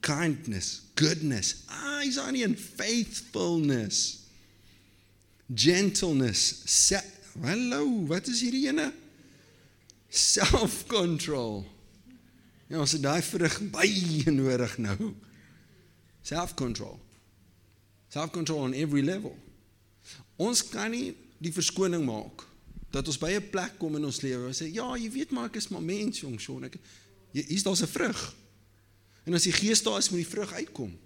kindness, 0.01 0.81
goodness, 0.93 1.65
eyes 1.71 2.19
on 2.19 2.35
and 2.35 2.57
faithfulness, 2.57 4.29
gentleness, 5.51 6.93
hello, 7.43 7.87
what 7.87 8.27
is 8.27 8.43
ene? 8.43 8.93
Self-control. 10.13 11.63
Ja, 12.69 12.79
ons 12.79 12.93
het 12.93 13.01
daai 13.01 13.21
vrug 13.25 13.59
baie 13.73 14.31
nodig 14.31 14.77
nou. 14.77 15.13
Self-control. 16.21 16.99
Self-control 18.13 18.69
on 18.69 18.73
every 18.77 19.01
level. 19.01 19.33
Ons 20.37 20.61
kan 20.69 20.91
nie 20.93 21.15
die 21.41 21.53
verskoning 21.53 22.05
maak 22.05 22.45
dat 22.93 23.07
ons 23.09 23.17
by 23.17 23.31
'n 23.33 23.49
plek 23.49 23.77
kom 23.81 23.95
in 23.97 24.05
ons 24.05 24.21
lewe 24.21 24.47
en 24.47 24.53
sê 24.53 24.69
ja, 24.69 24.85
jy 24.95 25.09
weet 25.09 25.31
maar 25.31 25.49
ek 25.49 25.55
is 25.55 25.67
maar 25.67 25.81
mens, 25.81 26.19
jong 26.19 26.39
Shaun. 26.39 26.63
Ek 26.63 26.77
hier's 27.33 27.63
daar's 27.63 27.81
'n 27.81 27.87
vrug. 27.87 28.35
En 29.25 29.33
as 29.33 29.43
die 29.43 29.55
gees 29.55 29.81
daar 29.83 29.97
is, 29.97 30.09
moet 30.09 30.23
die 30.23 30.33
vrug 30.35 30.51
uitkom. 30.53 30.99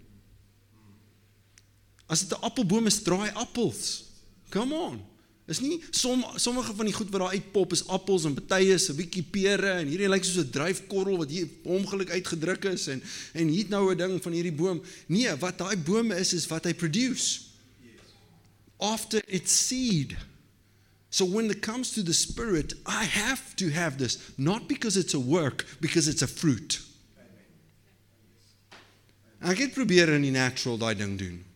As 2.08 2.20
dit 2.20 2.38
'n 2.38 2.42
appelboom 2.42 2.86
is, 2.86 3.02
draai 3.02 3.32
appels. 3.32 4.04
Come 4.50 4.76
on. 4.76 5.06
Is 5.48 5.62
nie 5.64 5.78
som, 5.96 6.26
sommige 6.36 6.74
van 6.76 6.90
die 6.90 6.94
goed 6.94 7.12
wat 7.14 7.22
daar 7.24 7.36
uitpop 7.40 7.72
is 7.72 7.86
appels 7.88 8.26
en 8.28 8.34
baie 8.36 8.74
is 8.76 8.90
'n 8.92 8.98
bietjie 8.98 9.24
pere 9.24 9.80
en 9.80 9.88
hierdie 9.88 10.10
lyk 10.12 10.26
soos 10.28 10.44
'n 10.44 10.52
dryfkorrel 10.52 11.18
wat 11.18 11.30
hier 11.32 11.48
ongeluk 11.64 12.10
uitgedruk 12.12 12.66
is 12.66 12.88
en 12.88 13.02
en 13.34 13.48
hier 13.48 13.70
nou 13.70 13.94
'n 13.94 13.98
ding 13.98 14.22
van 14.24 14.32
hierdie 14.32 14.52
boom. 14.52 14.82
Nee, 15.08 15.36
wat 15.36 15.58
daai 15.58 15.78
bome 15.78 16.16
is 16.16 16.34
is 16.34 16.48
wat 16.48 16.66
hy 16.66 16.74
produce. 16.74 17.40
After 18.78 19.24
its 19.28 19.68
seed. 19.68 20.18
So 21.10 21.26
when 21.26 21.50
it 21.50 21.62
comes 21.62 21.92
to 21.92 22.04
the 22.04 22.14
spirit, 22.14 22.74
I 22.86 23.06
have 23.06 23.56
to 23.56 23.70
have 23.70 23.98
this 23.98 24.18
not 24.36 24.68
because 24.68 25.00
it's 25.00 25.14
a 25.14 25.20
work, 25.20 25.66
because 25.80 26.10
it's 26.10 26.22
a 26.22 26.28
fruit. 26.28 26.82
Ek 29.40 29.58
het 29.58 29.74
probeer 29.74 30.10
in 30.10 30.22
die 30.22 30.32
natural 30.32 30.78
daai 30.78 30.96
ding 30.96 31.18
doen 31.18 31.47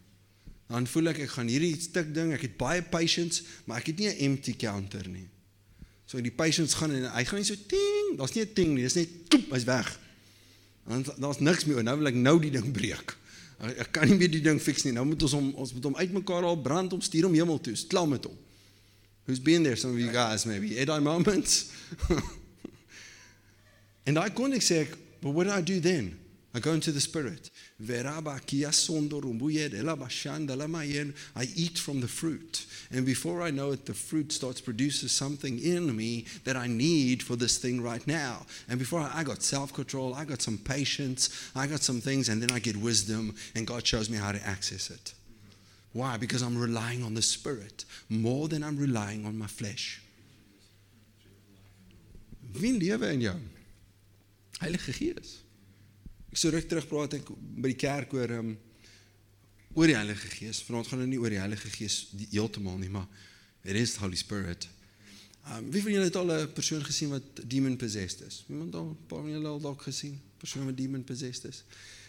dan 0.71 0.87
voel 0.87 1.11
ek 1.11 1.25
ek 1.25 1.33
gaan 1.35 1.49
hierdie 1.51 1.75
stuk 1.81 2.13
ding, 2.15 2.31
ek 2.33 2.45
het 2.47 2.57
baie 2.59 2.81
patience, 2.81 3.43
maar 3.67 3.81
ek 3.81 3.91
het 3.91 3.99
nie 3.99 4.07
'n 4.07 4.19
empty 4.31 4.55
counter 4.55 5.07
nie. 5.07 5.27
So 6.05 6.21
die 6.21 6.31
patience 6.31 6.75
gaan 6.75 6.91
en 6.91 7.11
hy 7.11 7.23
gaan 7.23 7.39
nie 7.39 7.45
so 7.45 7.55
ting, 7.67 8.17
daar's 8.17 8.33
nie 8.35 8.43
'n 8.43 8.53
ting 8.53 8.73
nie, 8.75 8.83
dis 8.83 8.95
net 8.95 9.29
toep, 9.29 9.51
hy's 9.51 9.63
weg. 9.63 9.99
Dan 10.87 11.05
daar's 11.17 11.39
niks 11.39 11.65
meer. 11.65 11.83
Nou 11.83 11.97
wil 11.97 12.07
ek 12.07 12.15
nou 12.15 12.39
die 12.41 12.51
ding 12.51 12.71
breek. 12.71 13.17
Ek 13.61 13.91
kan 13.91 14.07
nie 14.09 14.17
meer 14.17 14.31
die 14.31 14.41
ding 14.41 14.59
fix 14.61 14.83
nie. 14.83 14.91
Nou 14.91 15.05
moet 15.05 15.21
ons 15.21 15.35
hom 15.37 15.51
ons 15.53 15.73
moet 15.73 15.83
hom 15.83 15.95
uitmekaar 15.95 16.43
al 16.43 16.57
brand 16.61 16.93
om 16.93 17.01
stuur 17.01 17.23
hom 17.29 17.33
hemel 17.37 17.61
toe. 17.61 17.75
Klaar 17.87 18.07
met 18.07 18.25
hom. 18.25 18.37
Who's 19.25 19.39
been 19.39 19.63
there 19.63 19.75
some 19.75 19.93
of 19.93 19.99
you 19.99 20.09
guys 20.11 20.45
maybe 20.45 20.79
at 20.81 20.89
our 20.89 21.01
moments. 21.01 21.69
and 24.07 24.17
I 24.17 24.25
ek 24.25 24.65
sê, 24.65 24.87
but 25.21 25.31
what 25.31 25.45
do 25.45 25.51
I 25.51 25.61
do 25.61 25.79
then? 25.79 26.17
I 26.53 26.59
go 26.59 26.73
into 26.73 26.91
the 26.91 26.99
spirit. 26.99 27.51
I 31.35 31.47
eat 31.55 31.77
from 31.79 32.01
the 32.01 32.07
fruit. 32.07 32.65
And 32.91 33.05
before 33.05 33.41
I 33.41 33.49
know 33.51 33.71
it, 33.71 33.85
the 33.85 33.93
fruit 33.93 34.31
starts 34.31 34.61
producing 34.61 35.09
something 35.09 35.59
in 35.59 35.95
me 35.95 36.25
that 36.43 36.55
I 36.55 36.67
need 36.67 37.23
for 37.23 37.35
this 37.35 37.57
thing 37.57 37.81
right 37.81 38.05
now. 38.05 38.45
And 38.69 38.77
before 38.77 38.99
I, 38.99 39.11
I 39.15 39.23
got 39.23 39.41
self 39.41 39.73
control, 39.73 40.13
I 40.13 40.25
got 40.25 40.41
some 40.41 40.57
patience, 40.57 41.51
I 41.55 41.65
got 41.67 41.81
some 41.81 42.01
things, 42.01 42.29
and 42.29 42.41
then 42.41 42.51
I 42.51 42.59
get 42.59 42.77
wisdom, 42.77 43.35
and 43.55 43.65
God 43.65 43.85
shows 43.85 44.09
me 44.09 44.17
how 44.17 44.31
to 44.31 44.45
access 44.45 44.89
it. 44.91 45.13
Why? 45.93 46.17
Because 46.17 46.41
I'm 46.41 46.57
relying 46.57 47.03
on 47.03 47.15
the 47.15 47.21
Spirit 47.21 47.85
more 48.09 48.47
than 48.47 48.63
I'm 48.63 48.77
relying 48.77 49.25
on 49.25 49.37
my 49.37 49.47
flesh. 49.47 50.01
Wie 52.53 52.71
lewe 52.73 53.13
in 53.13 53.21
jou? 53.21 53.39
Heilige 54.59 54.93
Gees. 54.93 55.41
Ek 56.31 56.39
so 56.39 56.49
ruk 56.49 56.67
terug 56.71 56.85
praat 56.87 57.17
ek 57.17 57.27
by 57.27 57.73
die 57.73 57.79
kerk 57.79 58.13
oor 58.15 58.31
um, 58.37 58.53
oor 59.75 59.87
die 59.87 59.97
Heilige 59.97 60.29
Gees. 60.31 60.61
Vanaand 60.63 60.87
gaan 60.87 60.99
dit 61.03 61.09
nie 61.11 61.19
oor 61.19 61.33
die 61.33 61.41
Heilige 61.41 61.69
Gees 61.73 61.95
heeltemal 62.31 62.77
nie, 62.79 62.89
maar 62.91 63.07
it 63.67 63.75
is 63.75 63.97
the 63.97 64.01
Holy 64.05 64.15
Spirit. 64.15 64.67
Um, 65.51 65.67
wie 65.73 65.81
van 65.83 65.91
julle 65.91 66.07
het 66.07 66.15
al 66.15 66.31
'n 66.31 66.53
persoon 66.53 66.83
gesien 66.85 67.09
wat 67.09 67.23
demon 67.43 67.75
possessed 67.75 68.21
is? 68.27 68.45
Iemand 68.47 68.75
al 68.75 68.89
'n 68.91 68.97
paar 69.07 69.21
van 69.21 69.31
julle 69.31 69.47
al 69.47 69.59
dalk 69.59 69.81
gesien? 69.81 70.21
Persoon 70.37 70.65
wat 70.65 70.77
demon 70.77 71.03
possessed 71.03 71.45
is. 71.51 71.63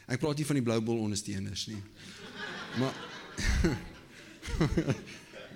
Ek 0.07 0.21
praat 0.21 0.37
nie 0.37 0.47
van 0.47 0.55
die 0.55 0.65
blou 0.65 0.81
bol 0.81 0.99
ondersteuners 0.99 1.67
nie. 1.67 1.83
Maar 2.79 2.95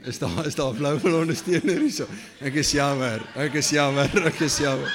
is 0.11 0.18
daar 0.18 0.46
is 0.46 0.55
daar 0.55 0.74
blou 0.74 1.00
bol 1.00 1.20
ondersteuners 1.20 1.79
hierso? 1.79 2.07
Ek 2.40 2.55
is 2.55 2.70
jammer. 2.70 3.22
Ek 3.37 3.55
is 3.55 3.70
jammer. 3.70 4.26
Ek 4.26 4.40
is 4.40 4.59
jammer. 4.59 4.90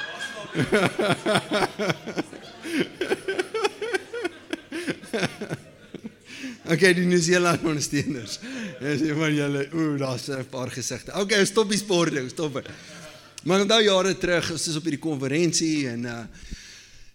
Okay, 6.71 6.93
die 6.93 7.06
Nieu-Seeland 7.06 7.63
ondersteuners. 7.65 8.38
Ja, 8.80 8.93
sê 8.97 9.13
maar 9.17 9.34
julle, 9.34 9.65
ooh, 9.74 9.97
daar's 10.00 10.30
'n 10.30 10.45
paar 10.50 10.71
gesigte. 10.71 11.13
Okay, 11.13 11.45
stop 11.45 11.69
die 11.69 11.78
sport 11.78 12.13
ding, 12.13 12.30
stop 12.30 12.54
dit. 12.54 12.69
Maar 13.43 13.62
onthou 13.62 13.82
jare 13.84 14.17
terug, 14.17 14.52
ons 14.52 14.67
is 14.67 14.76
op 14.76 14.84
hierdie 14.86 15.02
konferensie 15.02 15.88
en 15.89 16.06
uh 16.06 16.24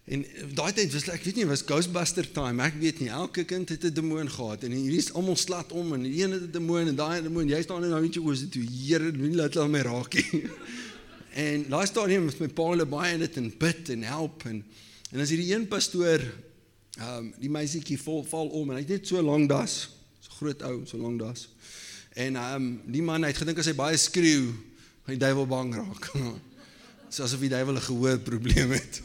en 0.07 0.21
daai 0.55 0.71
tyd 0.71 0.93
was 0.95 1.09
ek 1.11 1.25
weet 1.27 1.37
nie 1.37 1.47
was 1.47 1.65
Ghostbuster 1.67 2.27
time. 2.31 2.63
Ek 2.63 2.77
weet 2.79 3.01
nie, 3.01 3.09
elke 3.11 3.43
kind 3.45 3.69
het 3.69 3.85
'n 3.85 3.95
demoon 3.95 4.31
gehad 4.31 4.63
en 4.63 4.71
hierdie 4.71 5.03
is 5.03 5.13
almal 5.13 5.37
slat 5.37 5.73
om 5.73 5.95
en 5.95 6.03
die 6.03 6.23
een 6.23 6.31
het 6.31 6.43
'n 6.43 6.53
demoon 6.53 6.87
en 6.87 6.95
daai 6.95 7.23
demoon, 7.23 7.49
jy 7.49 7.63
staan 7.63 7.81
nou 7.81 8.03
net 8.03 8.17
oor 8.19 8.37
se 8.37 8.49
toe. 8.49 8.63
Here, 8.63 9.13
moenie 9.13 9.37
laat 9.37 9.55
hulle 9.55 9.69
my 9.69 9.81
raak 9.81 10.15
nie. 10.15 10.45
en 11.47 11.67
daai 11.69 12.09
hier 12.09 12.23
met 12.23 12.39
my 12.41 12.49
pa 12.49 12.63
hulle 12.63 12.87
baie 12.87 13.17
net 13.19 13.37
en 13.37 13.53
bid 13.59 13.89
en 13.89 14.03
help 14.03 14.45
en 14.45 14.65
en 15.13 15.21
as 15.21 15.31
hierdie 15.31 15.55
een 15.55 15.67
pastoor 15.67 16.23
Ehm 16.97 17.17
um, 17.17 17.33
die 17.37 17.51
meisietjie 17.53 17.99
val 18.01 18.23
val 18.25 18.47
om 18.57 18.71
en 18.71 18.79
hy 18.79 18.83
het 18.87 18.95
net 18.95 19.11
so 19.11 19.21
lank 19.21 19.51
das, 19.51 19.73
so 20.25 20.33
groot 20.39 20.63
ou, 20.65 20.79
so 20.89 20.97
lank 20.97 21.21
das. 21.21 21.43
En 22.17 22.39
ehm 22.41 22.55
um, 22.55 22.69
die 22.89 23.03
man 23.05 23.27
het 23.29 23.37
gedink 23.37 23.61
as 23.61 23.69
hy 23.69 23.75
baie 23.77 23.99
skreeu, 24.01 24.47
gaan 25.05 25.19
die 25.19 25.21
duiwel 25.21 25.45
bang 25.51 25.75
raak. 25.77 26.09
so 27.13 27.27
asof 27.27 27.45
die 27.45 27.53
duiwel 27.53 27.77
'n 27.77 27.85
gehoor 27.85 28.17
probleem 28.25 28.73
het. 28.73 29.03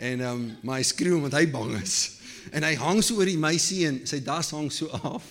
En 0.00 0.24
ehm 0.24 0.30
um, 0.30 0.46
maar 0.62 0.80
hy 0.80 0.86
skreeu 0.88 1.18
omdat 1.18 1.36
hy 1.36 1.44
bang 1.52 1.74
is. 1.82 2.16
En 2.50 2.64
hy 2.64 2.72
hang 2.80 3.04
so 3.04 3.20
oor 3.20 3.28
die 3.28 3.40
meisie 3.40 3.84
en 3.90 4.00
sy 4.08 4.22
das 4.24 4.50
hang 4.56 4.72
so 4.72 4.88
af. 4.88 5.28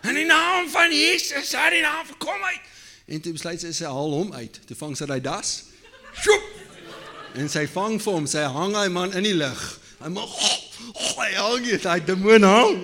en 0.00 0.16
in 0.22 0.32
naam 0.32 0.68
van 0.72 0.96
Jesus, 0.96 1.52
hy 1.52 1.76
in 1.76 1.84
naam 1.84 2.08
kom 2.16 2.40
uit. 2.48 2.72
En 3.04 3.20
toe 3.20 3.36
besluit 3.36 3.60
sy 3.60 3.72
sy 3.76 3.84
haal 3.84 4.16
hom 4.16 4.32
uit. 4.32 4.60
Toe 4.64 4.80
vang 4.80 4.96
sy 4.96 5.12
daai 5.12 5.20
das. 5.20 5.54
Sjoep! 6.24 6.50
En 7.36 7.48
sy 7.48 7.66
vang 7.68 8.00
vir 8.00 8.12
hom, 8.12 8.26
sy 8.26 8.48
hang 8.48 8.80
hy 8.80 8.88
man 8.88 9.12
in 9.12 9.28
die 9.28 9.36
lug. 9.36 9.81
Hy 10.02 10.10
maar 10.10 10.30
hy 11.16 11.32
hang 11.36 11.66
jy, 11.66 11.78
hy 11.78 11.98
demoon 12.06 12.46
hang. 12.46 12.78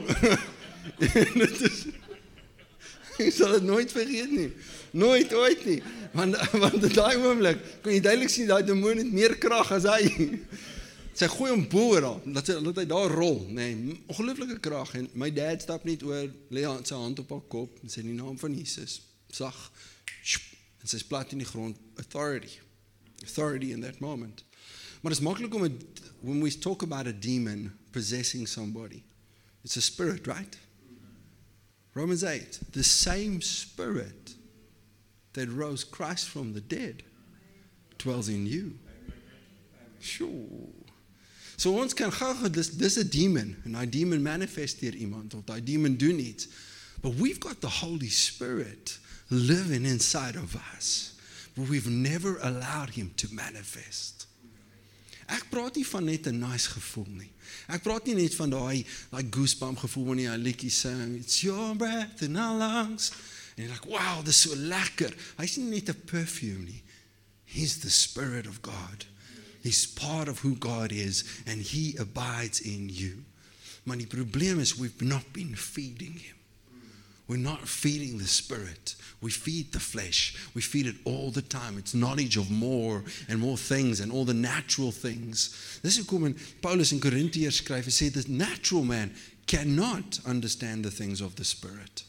dit 0.99 1.63
is 1.67 1.87
Ek 3.19 3.35
sal 3.35 3.57
dit 3.57 3.65
nooit 3.67 3.91
vergeet 3.91 4.31
nie. 4.31 4.51
Nooit 4.95 5.33
ooit 5.35 5.65
nie. 5.67 5.79
Want 6.15 6.39
want 6.63 6.85
in 6.87 6.93
daai 6.95 7.17
oomblik 7.19 7.61
kon 7.83 7.91
jy 7.91 8.01
duidelik 8.05 8.31
sien 8.31 8.47
daai 8.47 8.63
demoon 8.67 9.01
het 9.03 9.11
meer 9.11 9.35
krag 9.43 9.73
as 9.75 9.89
hy. 9.91 10.29
Sy 11.19 11.27
gooi 11.33 11.51
hom 11.51 11.65
bo 11.67 11.97
oor 11.97 12.05
haar, 12.07 12.21
dat 12.31 12.47
sy 12.47 12.55
dat 12.63 12.79
hy 12.79 12.85
daar 12.87 13.11
rol, 13.11 13.41
nê. 13.51 13.73
Nee, 13.75 13.97
ongelooflike 14.07 14.61
krag 14.63 14.93
en 15.01 15.09
my 15.19 15.33
dad 15.35 15.65
stap 15.65 15.83
net 15.89 16.05
oor, 16.07 16.29
lê 16.55 16.63
sy 16.87 16.95
hand 16.95 17.19
op 17.25 17.33
haar 17.35 17.43
kop 17.51 17.81
en 17.83 17.91
sê 17.91 18.05
in 18.05 18.13
die 18.13 18.19
naam 18.21 18.39
van 18.39 18.55
Jesus, 18.55 19.01
sag. 19.35 19.57
En 20.79 20.87
sy 20.87 21.01
is 21.01 21.09
plat 21.11 21.35
in 21.35 21.43
die 21.43 21.49
grond, 21.49 21.81
authority. 21.99 22.61
Authority 23.27 23.73
in 23.75 23.83
that 23.83 23.99
moment. 23.99 24.45
Maar 25.01 25.13
dit 25.13 25.21
is 25.21 25.27
maklik 25.27 25.55
om 25.55 25.79
when 26.21 26.41
we 26.41 26.59
talk 26.59 26.83
about 26.83 27.07
a 27.07 27.13
demon 27.13 27.73
possessing 27.91 28.49
somebody, 28.49 29.03
it's 29.63 29.77
a 29.77 29.81
spirit, 29.81 30.27
right? 30.27 30.59
Romans 31.93 32.23
8, 32.23 32.61
the 32.73 32.83
same 32.83 33.41
spirit 33.41 34.35
that 35.33 35.49
rose 35.49 35.85
Christ 35.85 36.29
from 36.29 36.53
the 36.53 36.61
dead 36.61 37.03
dwells 37.99 38.29
in 38.29 38.47
you. 38.47 38.79
Sure. 40.01 40.69
So 41.57 41.75
ons 41.75 41.95
kan 41.95 42.13
gou 42.15 42.49
dis 42.55 42.71
dis 42.79 42.99
'n 42.99 43.09
demon 43.11 43.57
en 43.65 43.73
daai 43.73 43.89
demon 43.91 44.23
manifesteer 44.23 44.95
iemand 44.95 45.35
of 45.35 45.45
daai 45.45 45.61
demon 45.63 45.97
doen 45.97 46.19
iets. 46.19 46.47
But 47.03 47.17
we've 47.17 47.41
got 47.41 47.61
the 47.61 47.83
Holy 47.83 48.11
Spirit 48.11 48.99
living 49.29 49.85
inside 49.85 50.37
of 50.37 50.55
us. 50.77 51.15
But 51.55 51.69
we've 51.69 51.91
never 51.91 52.39
allowed 52.39 52.91
him 52.91 53.13
to 53.17 53.29
manifest. 53.33 54.28
Ek 55.29 55.49
praat 55.53 55.77
nie 55.77 55.87
van 55.87 56.05
net 56.05 56.27
'n 56.27 56.39
nice 56.39 56.69
gevoel 56.69 57.11
nie. 57.21 57.31
Ek 57.69 57.83
praat 57.83 58.07
nie 58.07 58.15
net 58.15 58.35
van 58.35 58.51
daai 58.51 58.87
daai 59.11 59.27
goosebump 59.31 59.79
gevoel 59.79 60.05
wanneer 60.05 60.31
jy 60.31 60.37
'n 60.37 60.43
liedjie 60.43 60.71
sing, 60.71 61.19
it's 61.19 61.41
your 61.41 61.77
breath 61.77 62.23
in 62.23 62.37
our 62.37 62.57
lungs. 62.59 63.11
En 63.57 63.67
dink, 63.67 63.71
like, 63.71 63.89
"Wow, 63.89 64.25
dis 64.25 64.41
so 64.41 64.57
lekker." 64.57 65.15
Hy's 65.37 65.57
nie 65.57 65.69
net 65.69 65.89
'n 65.89 66.05
perfume 66.05 66.65
nie. 66.65 66.83
He's 67.45 67.79
the 67.79 67.91
spirit 67.91 68.47
of 68.47 68.61
God. 68.63 69.07
He's 69.63 69.87
part 69.87 70.29
of 70.29 70.41
who 70.41 70.55
God 70.55 70.93
is 70.93 71.25
and 71.47 71.61
he 71.61 71.95
abides 71.99 72.61
in 72.61 72.89
you. 72.89 73.25
Maar 73.83 73.97
die 73.97 74.07
probleem 74.07 74.61
is 74.61 74.75
we've 74.75 75.05
not 75.05 75.33
been 75.33 75.57
feeding 75.57 76.21
him. 76.21 76.37
We're 77.27 77.37
not 77.41 77.69
feeding 77.69 78.19
the 78.19 78.29
spirit. 78.29 78.97
We 79.21 79.31
feed 79.31 79.73
the 79.73 79.81
flesh. 79.81 80.37
We 80.55 80.63
feed 80.63 80.87
it 80.87 80.97
all 81.05 81.31
the 81.31 81.43
time. 81.43 81.77
It's 81.77 81.93
knowledge 81.93 82.37
of 82.37 82.51
more 82.51 83.03
and 83.29 83.41
more 83.41 83.57
things 83.57 84.01
and 84.01 84.13
all 84.13 84.25
the 84.25 84.35
natural 84.35 84.93
things. 84.93 85.79
Dis 85.83 85.99
hoekom 85.99 86.27
in 86.27 86.37
Paulus 86.61 86.93
in 86.93 87.01
Korintiërs 87.03 87.59
skryf, 87.63 87.89
hy 87.91 87.95
sê 87.95 88.13
the 88.13 88.25
natural 88.31 88.85
man 88.85 89.11
cannot 89.47 90.21
understand 90.25 90.85
the 90.85 90.91
things 90.91 91.21
of 91.21 91.35
the 91.35 91.45
spirit. 91.45 92.05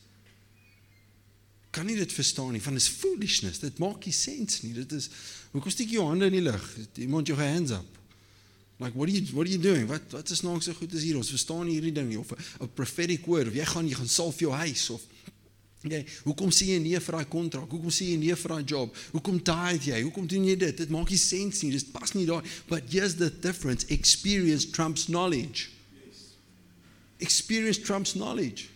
Kan 1.74 1.86
nie 1.86 1.98
dit 1.98 2.14
verstaan 2.14 2.54
nie, 2.54 2.62
want 2.62 2.78
is 2.78 2.90
foolishness. 2.90 3.62
Dit 3.62 3.82
maak 3.82 4.06
nie 4.06 4.14
sens 4.14 4.62
nie. 4.62 4.74
Dit 4.78 4.94
is 4.94 5.10
hoekom 5.54 5.74
steek 5.74 5.90
jy 5.90 5.98
jou 5.98 6.06
hande 6.10 6.30
in 6.30 6.38
die 6.38 6.46
lug? 6.46 6.66
Iemand 7.02 7.30
jou 7.30 7.38
hands 7.40 7.74
up. 7.74 7.98
Like 8.80 8.94
what 8.94 9.10
are 9.10 9.16
you 9.16 9.26
what 9.36 9.48
are 9.48 9.52
you 9.52 9.62
doing? 9.62 9.90
Wat 9.90 10.14
wat 10.14 10.30
is 10.30 10.42
nou 10.46 10.56
so 10.62 10.74
goed 10.78 10.94
is 10.94 11.04
hier? 11.04 11.18
Ons 11.20 11.34
verstaan 11.34 11.68
hierdie 11.68 11.92
ding 11.92 12.08
nie 12.08 12.20
of 12.20 12.32
'n 12.62 12.70
prophetic 12.74 13.26
word 13.26 13.50
of 13.50 13.58
jy 13.58 13.66
gaan 13.66 13.88
jy 13.90 13.98
gaan 13.98 14.08
salf 14.08 14.40
jou 14.40 14.54
huis 14.54 14.90
of 14.90 15.04
Okay, 15.80 16.02
hoekom 16.26 16.50
sê 16.52 16.74
jy 16.74 16.80
nee 16.84 17.00
vir 17.00 17.16
daai 17.16 17.28
kontrak? 17.32 17.70
Hoekom 17.72 17.92
sê 17.94 18.10
jy 18.10 18.18
nee 18.20 18.36
vir 18.36 18.52
daai 18.52 18.66
job? 18.68 18.96
Hoekom 19.14 19.38
tithe 19.40 19.94
jy? 19.94 20.02
Hoekom 20.04 20.26
doen 20.28 20.48
jy 20.50 20.58
dit? 20.60 20.82
Dit 20.82 20.90
maak 20.92 21.08
nie 21.14 21.20
sens 21.22 21.62
nie. 21.64 21.72
Dit 21.72 21.94
pas 21.96 22.12
nie 22.18 22.26
daai. 22.28 22.42
But 22.68 22.90
here's 22.92 23.16
the 23.16 23.30
difference. 23.32 23.88
Experience 23.88 24.68
trumps 24.76 25.08
knowledge. 25.08 25.70
Experience 27.24 27.80
trumps 27.80 28.12
knowledge. 28.18 28.68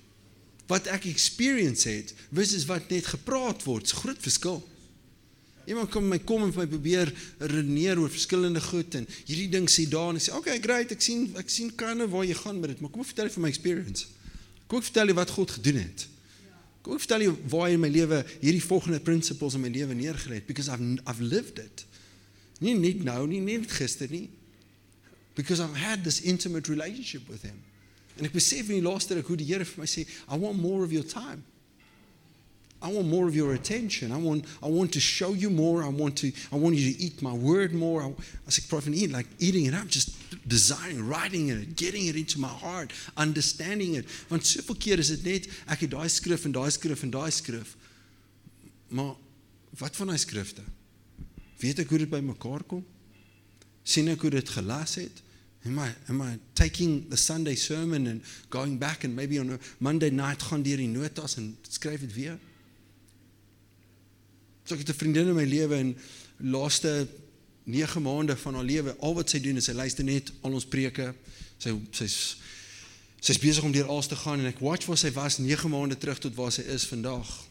Wat 0.72 0.88
ek 0.96 1.10
experience 1.12 1.84
het, 1.92 2.14
versus 2.32 2.64
wat 2.70 2.88
net 2.88 3.10
gepraat 3.12 3.68
word, 3.68 3.92
is 3.92 3.98
groot 4.00 4.24
verskil. 4.24 4.62
Iemand 5.68 5.92
kom 5.92 6.08
my 6.08 6.22
kom 6.24 6.48
en 6.48 6.56
my 6.56 6.68
probeer 6.72 7.12
redeneer 7.40 8.00
oor 8.00 8.12
verskillende 8.12 8.64
goed 8.64 8.96
en 9.00 9.06
hierdie 9.24 9.48
ding 9.52 9.70
sê 9.72 9.86
daar 9.88 10.12
en 10.12 10.20
sê 10.20 10.34
okay 10.36 10.58
great 10.60 10.92
ek 10.92 11.04
sien 11.04 11.30
ek 11.40 11.48
sien 11.52 11.70
kanne 11.80 12.04
waar 12.12 12.26
jy 12.28 12.36
gaan 12.36 12.60
met 12.60 12.74
dit 12.74 12.82
maar 12.84 12.92
kom 12.92 13.04
ek 13.06 13.14
vertel 13.14 13.30
jy 13.30 13.36
van 13.38 13.46
my 13.46 13.52
experience. 13.54 14.10
Kom 14.68 14.84
ek 14.84 14.90
vertel 14.90 15.14
jy 15.14 15.16
wat 15.22 15.32
God 15.38 15.56
gedoen 15.56 15.80
het. 15.80 16.04
Kom 16.84 16.98
ek 16.98 17.06
vertel 17.06 17.24
jy 17.24 17.34
waar 17.52 17.72
in 17.72 17.80
my 17.80 17.90
lewe 17.92 18.20
hierdie 18.42 18.64
volgende 18.64 19.00
principles 19.00 19.56
in 19.56 19.64
my 19.64 19.72
lewe 19.72 19.96
neergelê 19.96 20.42
het 20.42 20.48
because 20.50 20.68
I've 20.72 20.84
I've 21.08 21.24
lived 21.24 21.62
it. 21.64 21.86
Nie 22.60 22.76
net 22.76 23.06
nou 23.08 23.24
nie, 23.28 23.40
nie 23.40 23.58
net 23.62 23.72
gister 23.72 24.12
nie. 24.12 24.28
Because 25.36 25.64
I've 25.64 25.80
had 25.80 26.04
this 26.04 26.22
intimate 26.22 26.68
relationship 26.70 27.30
with 27.32 27.42
him. 27.48 27.64
En 28.20 28.28
ek 28.28 28.36
besef 28.36 28.68
in 28.68 28.82
die 28.82 28.86
laaste 28.86 29.16
ruk 29.18 29.32
hoe 29.32 29.40
die 29.40 29.48
Here 29.48 29.66
vir 29.66 29.82
my 29.82 29.88
sê 29.90 30.04
I 30.28 30.38
want 30.38 30.60
more 30.62 30.84
of 30.84 30.92
your 30.92 31.08
time. 31.08 31.42
I 32.84 32.92
want 32.92 33.08
more 33.08 33.28
of 33.28 33.36
your 33.36 33.54
attention. 33.54 34.12
I 34.12 34.18
want, 34.18 34.46
I 34.62 34.68
want 34.68 34.92
to 34.94 35.00
show 35.00 35.34
you 35.34 35.50
more. 35.50 35.84
I 35.84 35.88
want, 35.88 36.18
to, 36.18 36.32
I 36.52 36.58
want 36.58 36.76
you 36.76 36.94
to 36.94 37.00
eat 37.00 37.22
my 37.22 37.32
word 37.32 37.74
more. 37.74 38.04
I, 38.04 38.08
I 38.48 38.50
say, 38.50 38.64
Prophet, 38.68 38.94
eat, 38.94 39.12
like 39.12 39.28
eating 39.40 39.66
it 39.66 39.74
up, 39.74 39.88
just 39.88 40.10
desiring, 40.48 41.08
writing 41.08 41.48
it, 41.48 41.76
getting 41.78 42.08
it 42.08 42.16
into 42.16 42.40
my 42.40 42.50
heart, 42.50 42.92
understanding 43.16 43.96
it. 43.96 44.06
Want 44.30 44.46
soveel 44.46 44.76
keer 44.76 45.00
is 45.00 45.10
dit 45.16 45.24
net 45.24 45.48
ek 45.72 45.88
het 45.88 45.96
daai 45.96 46.10
skrif 46.12 46.44
en 46.46 46.52
daai 46.52 46.70
skrif 46.76 47.04
en 47.08 47.14
daai 47.16 47.32
skrif. 47.32 47.76
Maar 48.92 49.16
wat 49.80 49.96
van 49.96 50.12
daai 50.12 50.20
skrifte? 50.20 50.62
Weet 51.64 51.80
ek 51.80 51.90
hoe 51.90 52.04
dit 52.04 52.12
bymekaar 52.12 52.68
kom? 52.68 52.84
sien 53.84 54.08
ek 54.12 54.24
hoe 54.24 54.32
dit 54.32 54.50
gelas 54.56 54.96
het? 55.00 55.22
Am 55.64 55.80
I 55.80 55.90
am 56.12 56.22
I 56.22 56.40
taking 56.56 57.10
the 57.10 57.18
Sunday 57.18 57.56
sermon 57.56 58.08
and 58.08 58.22
going 58.50 58.78
back 58.80 59.04
and 59.04 59.16
maybe 59.16 59.40
on 59.40 59.52
a 59.52 59.60
Monday 59.80 60.10
night 60.10 60.44
gaan 60.44 60.64
deur 60.64 60.80
die 60.80 60.90
notas 60.92 61.38
en 61.40 61.54
skryf 61.70 62.04
dit 62.04 62.14
weer? 62.14 62.40
So 64.64 64.76
ek 64.76 64.88
het 64.88 64.90
'n 64.90 65.00
vriendin 65.00 65.28
in 65.28 65.36
my 65.36 65.46
lewe 65.46 65.76
en 65.76 65.98
laaste 66.38 67.08
9 67.64 68.02
maande 68.02 68.38
van 68.38 68.54
haar 68.54 68.64
lewe, 68.64 68.96
al 69.00 69.14
wat 69.14 69.30
sy 69.30 69.40
doen 69.40 69.56
is 69.56 69.66
sy 69.66 69.72
luister 69.72 70.04
net 70.04 70.32
al 70.42 70.54
ons 70.54 70.66
preke. 70.66 71.14
Sy 71.58 71.76
sy's 71.92 72.38
sy's 73.24 73.40
besig 73.40 73.64
om 73.64 73.72
deur 73.72 73.88
alles 73.88 74.08
te 74.08 74.16
gaan 74.16 74.40
en 74.40 74.46
ek 74.46 74.60
watch 74.60 74.86
waar 74.86 74.98
sy 74.98 75.12
was 75.16 75.38
9 75.38 75.70
maande 75.70 75.98
terug 75.98 76.20
tot 76.20 76.36
waar 76.36 76.52
sy 76.52 76.62
is 76.62 76.86
vandag. 76.86 77.46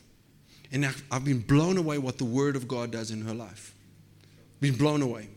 En 0.70 0.85
ek 0.85 0.96
I've 1.11 1.25
been 1.25 1.44
blown 1.44 1.77
away 1.77 1.98
what 1.98 2.18
the 2.18 2.29
word 2.29 2.57
of 2.57 2.66
God 2.68 2.92
does 2.92 3.11
in 3.11 3.22
her 3.22 3.35
life. 3.35 3.72
Been 4.59 4.77
blown 4.77 5.03
away. 5.03 5.29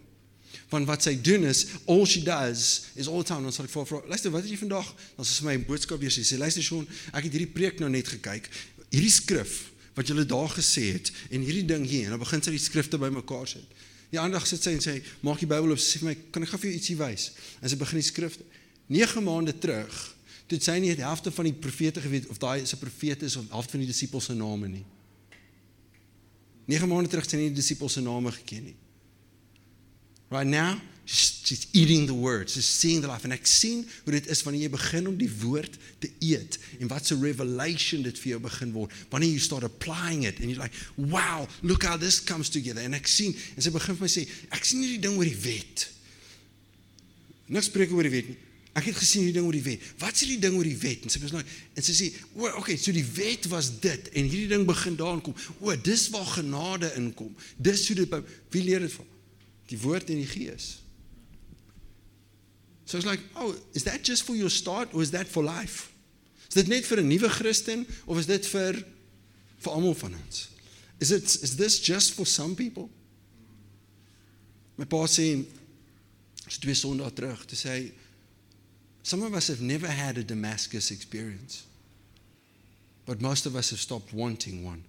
Want 0.69 0.87
wat 0.87 1.03
sy 1.03 1.21
doen 1.21 1.43
is 1.43 1.67
all 1.85 2.05
she 2.05 2.23
does 2.23 2.87
is 2.95 3.07
all 3.07 3.23
the 3.23 3.27
time 3.27 3.45
ons 3.45 3.55
sal 3.55 3.65
ek 3.65 3.71
vir 3.71 3.85
haar 3.85 4.07
luister 4.07 4.31
wat 4.31 4.43
het 4.43 4.51
jy 4.51 4.57
vandag? 4.57 4.91
Dan 5.15 5.25
sê 5.25 5.39
sy 5.39 5.47
my 5.47 5.57
boodskap 5.59 5.99
weer 5.99 6.11
sê 6.11 6.23
sy 6.23 6.39
luister 6.39 6.63
Sean, 6.63 6.87
ek 7.13 7.27
het 7.27 7.31
hierdie 7.31 7.51
preek 7.51 7.79
nou 7.79 7.89
net 7.89 8.07
gekyk. 8.07 8.49
Hierdie 8.91 9.11
skrif 9.11 9.74
wat 9.95 10.07
julle 10.07 10.25
daar 10.27 10.51
gesê 10.51 10.91
het 10.93 11.11
en 11.31 11.43
hierdie 11.45 11.65
ding 11.65 11.85
hier 11.87 12.09
en 12.09 12.15
dan 12.15 12.23
begin 12.23 12.43
sy 12.43 12.53
die 12.55 12.61
skrifte 12.61 12.99
bymekaar 12.99 13.47
sit. 13.47 13.83
Die 14.11 14.19
ander 14.19 14.39
dag 14.39 14.47
sit 14.47 14.63
sy 14.63 14.75
en 14.75 14.83
sê 14.83 14.97
maak 15.25 15.41
die 15.41 15.49
Bybel 15.49 15.73
op 15.73 15.81
sê 15.81 16.01
vir 16.01 16.11
my 16.11 16.15
kan 16.35 16.45
ek 16.45 16.51
gou 16.53 16.59
vir 16.61 16.71
jou 16.71 16.79
ietsie 16.79 16.97
wys? 16.99 17.29
En 17.61 17.71
sy 17.71 17.79
begin 17.79 18.01
die 18.01 18.07
skrifte 18.07 18.45
9 18.91 19.23
maande 19.25 19.55
terug 19.57 19.95
toe 20.45 20.59
sy 20.61 20.77
nie 20.77 20.93
die 20.93 21.05
helfte 21.05 21.31
van 21.33 21.47
die 21.47 21.55
profete 21.57 22.03
geweet 22.03 22.27
of 22.29 22.37
daai 22.37 22.61
is 22.61 22.73
'n 22.73 22.79
profeet 22.79 23.23
is 23.23 23.35
of 23.35 23.49
helfte 23.49 23.77
van 23.77 23.85
die 23.85 23.89
disippels 23.89 24.25
se 24.25 24.35
name 24.35 24.67
nie. 24.67 24.85
9 26.67 26.87
maande 26.87 27.09
terug 27.09 27.25
sy 27.25 27.37
nie 27.37 27.49
die 27.49 27.61
disippels 27.61 27.93
se 27.93 28.01
name 28.01 28.31
geken 28.31 28.63
nie. 28.63 28.75
Right 30.29 30.47
now 30.47 30.77
she's 31.05 31.67
eating 31.73 32.07
the 32.07 32.13
word, 32.13 32.49
she's 32.49 32.65
seeing 32.65 33.01
the 33.01 33.07
life 33.07 33.23
and 33.23 33.33
ek 33.33 33.45
sien 33.45 33.83
hoe 34.03 34.13
dit 34.15 34.27
is 34.33 34.41
wanneer 34.43 34.65
jy 34.65 34.71
begin 34.73 35.09
om 35.11 35.17
die 35.19 35.29
woord 35.43 35.77
te 36.01 36.09
eet 36.25 36.57
en 36.79 36.89
wat 36.89 37.05
so 37.05 37.17
revelation 37.21 38.05
dit 38.05 38.17
vir 38.23 38.35
jou 38.35 38.39
begin 38.47 38.71
word. 38.73 38.93
Wanneer 39.13 39.35
you 39.35 39.43
start 39.43 39.67
applying 39.67 40.25
it 40.25 40.39
and 40.41 40.49
you're 40.49 40.61
like, 40.61 40.73
"Wow, 40.95 41.47
look 41.61 41.83
how 41.83 41.97
this 41.97 42.23
comes 42.23 42.49
together." 42.49 42.81
En 42.81 42.93
ek 42.97 43.07
sien 43.07 43.35
en 43.55 43.61
sy 43.61 43.69
begin 43.69 43.95
vir 43.95 44.07
my 44.07 44.09
sê, 44.09 44.27
"Ek 44.49 44.65
sien 44.65 44.81
hierdie 44.81 45.01
ding 45.01 45.17
oor 45.17 45.29
die 45.29 45.41
wet." 45.45 45.89
Niks 47.47 47.69
spreek 47.69 47.91
oor 47.91 48.03
die 48.03 48.09
wet 48.09 48.29
nie. 48.29 48.37
Ek 48.75 48.89
het 48.89 48.97
gesien 48.97 49.21
hierdie 49.21 49.37
ding 49.37 49.45
oor 49.45 49.55
die 49.55 49.63
wet. 49.63 49.83
Wat 50.01 50.15
is 50.15 50.25
hierdie 50.25 50.41
ding 50.41 50.55
oor 50.57 50.63
die 50.63 50.77
wet? 50.77 51.03
En 51.05 51.09
sy 51.09 51.19
sê 51.19 51.31
nou 51.31 51.43
en 51.43 51.83
sy 51.83 51.93
sê, 51.93 52.13
"O, 52.35 52.47
okay, 52.57 52.75
so 52.77 52.91
die 52.91 53.05
wet 53.05 53.45
was 53.47 53.69
dit 53.79 54.09
en 54.09 54.25
hierdie 54.25 54.47
ding 54.47 54.65
begin 54.65 54.95
daarin 54.95 55.21
kom. 55.21 55.35
O, 55.59 55.75
dis 55.75 56.09
waar 56.09 56.25
genade 56.25 56.91
inkom. 56.95 57.35
Dis 57.57 57.87
hoe 57.87 57.95
dit 57.95 58.09
wie 58.49 58.63
leer 58.63 58.79
dit 58.79 58.91
van? 58.91 59.05
Die 59.67 59.77
woord 59.77 60.09
en 60.09 60.15
die 60.15 60.27
gees." 60.27 60.84
So 62.85 62.97
it's 62.97 63.05
like, 63.05 63.19
oh, 63.35 63.55
is 63.73 63.83
that 63.83 64.03
just 64.03 64.23
for 64.23 64.35
your 64.35 64.49
start 64.49 64.93
or 64.93 65.01
is 65.01 65.11
that 65.11 65.27
for 65.27 65.43
life? 65.43 65.91
Is 66.47 66.63
dit 66.63 66.67
net 66.67 66.85
vir 66.85 67.01
'n 67.01 67.07
nuwe 67.07 67.29
Christen 67.29 67.87
of 68.05 68.17
is 68.17 68.25
dit 68.25 68.45
vir 68.45 68.73
vir 69.59 69.71
almal 69.71 69.95
van 69.95 70.13
ons? 70.13 70.49
Is 70.99 71.11
it 71.11 71.23
is 71.43 71.55
this 71.55 71.79
just 71.79 72.13
for 72.13 72.25
some 72.25 72.55
people? 72.55 72.89
My 74.77 74.85
pa 74.85 75.05
sê 75.07 75.45
so 76.47 76.59
twee 76.59 76.75
sondae 76.75 77.11
terug 77.13 77.45
te 77.45 77.55
sê 77.55 77.91
some 79.03 79.23
of 79.23 79.33
us 79.33 79.47
have 79.47 79.61
never 79.61 79.87
had 79.87 80.17
a 80.17 80.23
Damascus 80.23 80.91
experience. 80.91 81.63
But 83.05 83.21
most 83.21 83.45
of 83.45 83.55
us 83.55 83.69
have 83.69 83.79
stopped 83.79 84.13
wanting 84.13 84.63
one. 84.63 84.83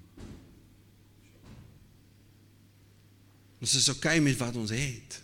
Ons 3.61 3.75
is 3.75 3.89
okay 3.89 4.21
met 4.21 4.37
wat 4.37 4.57
ons 4.57 4.71
het. 4.71 5.21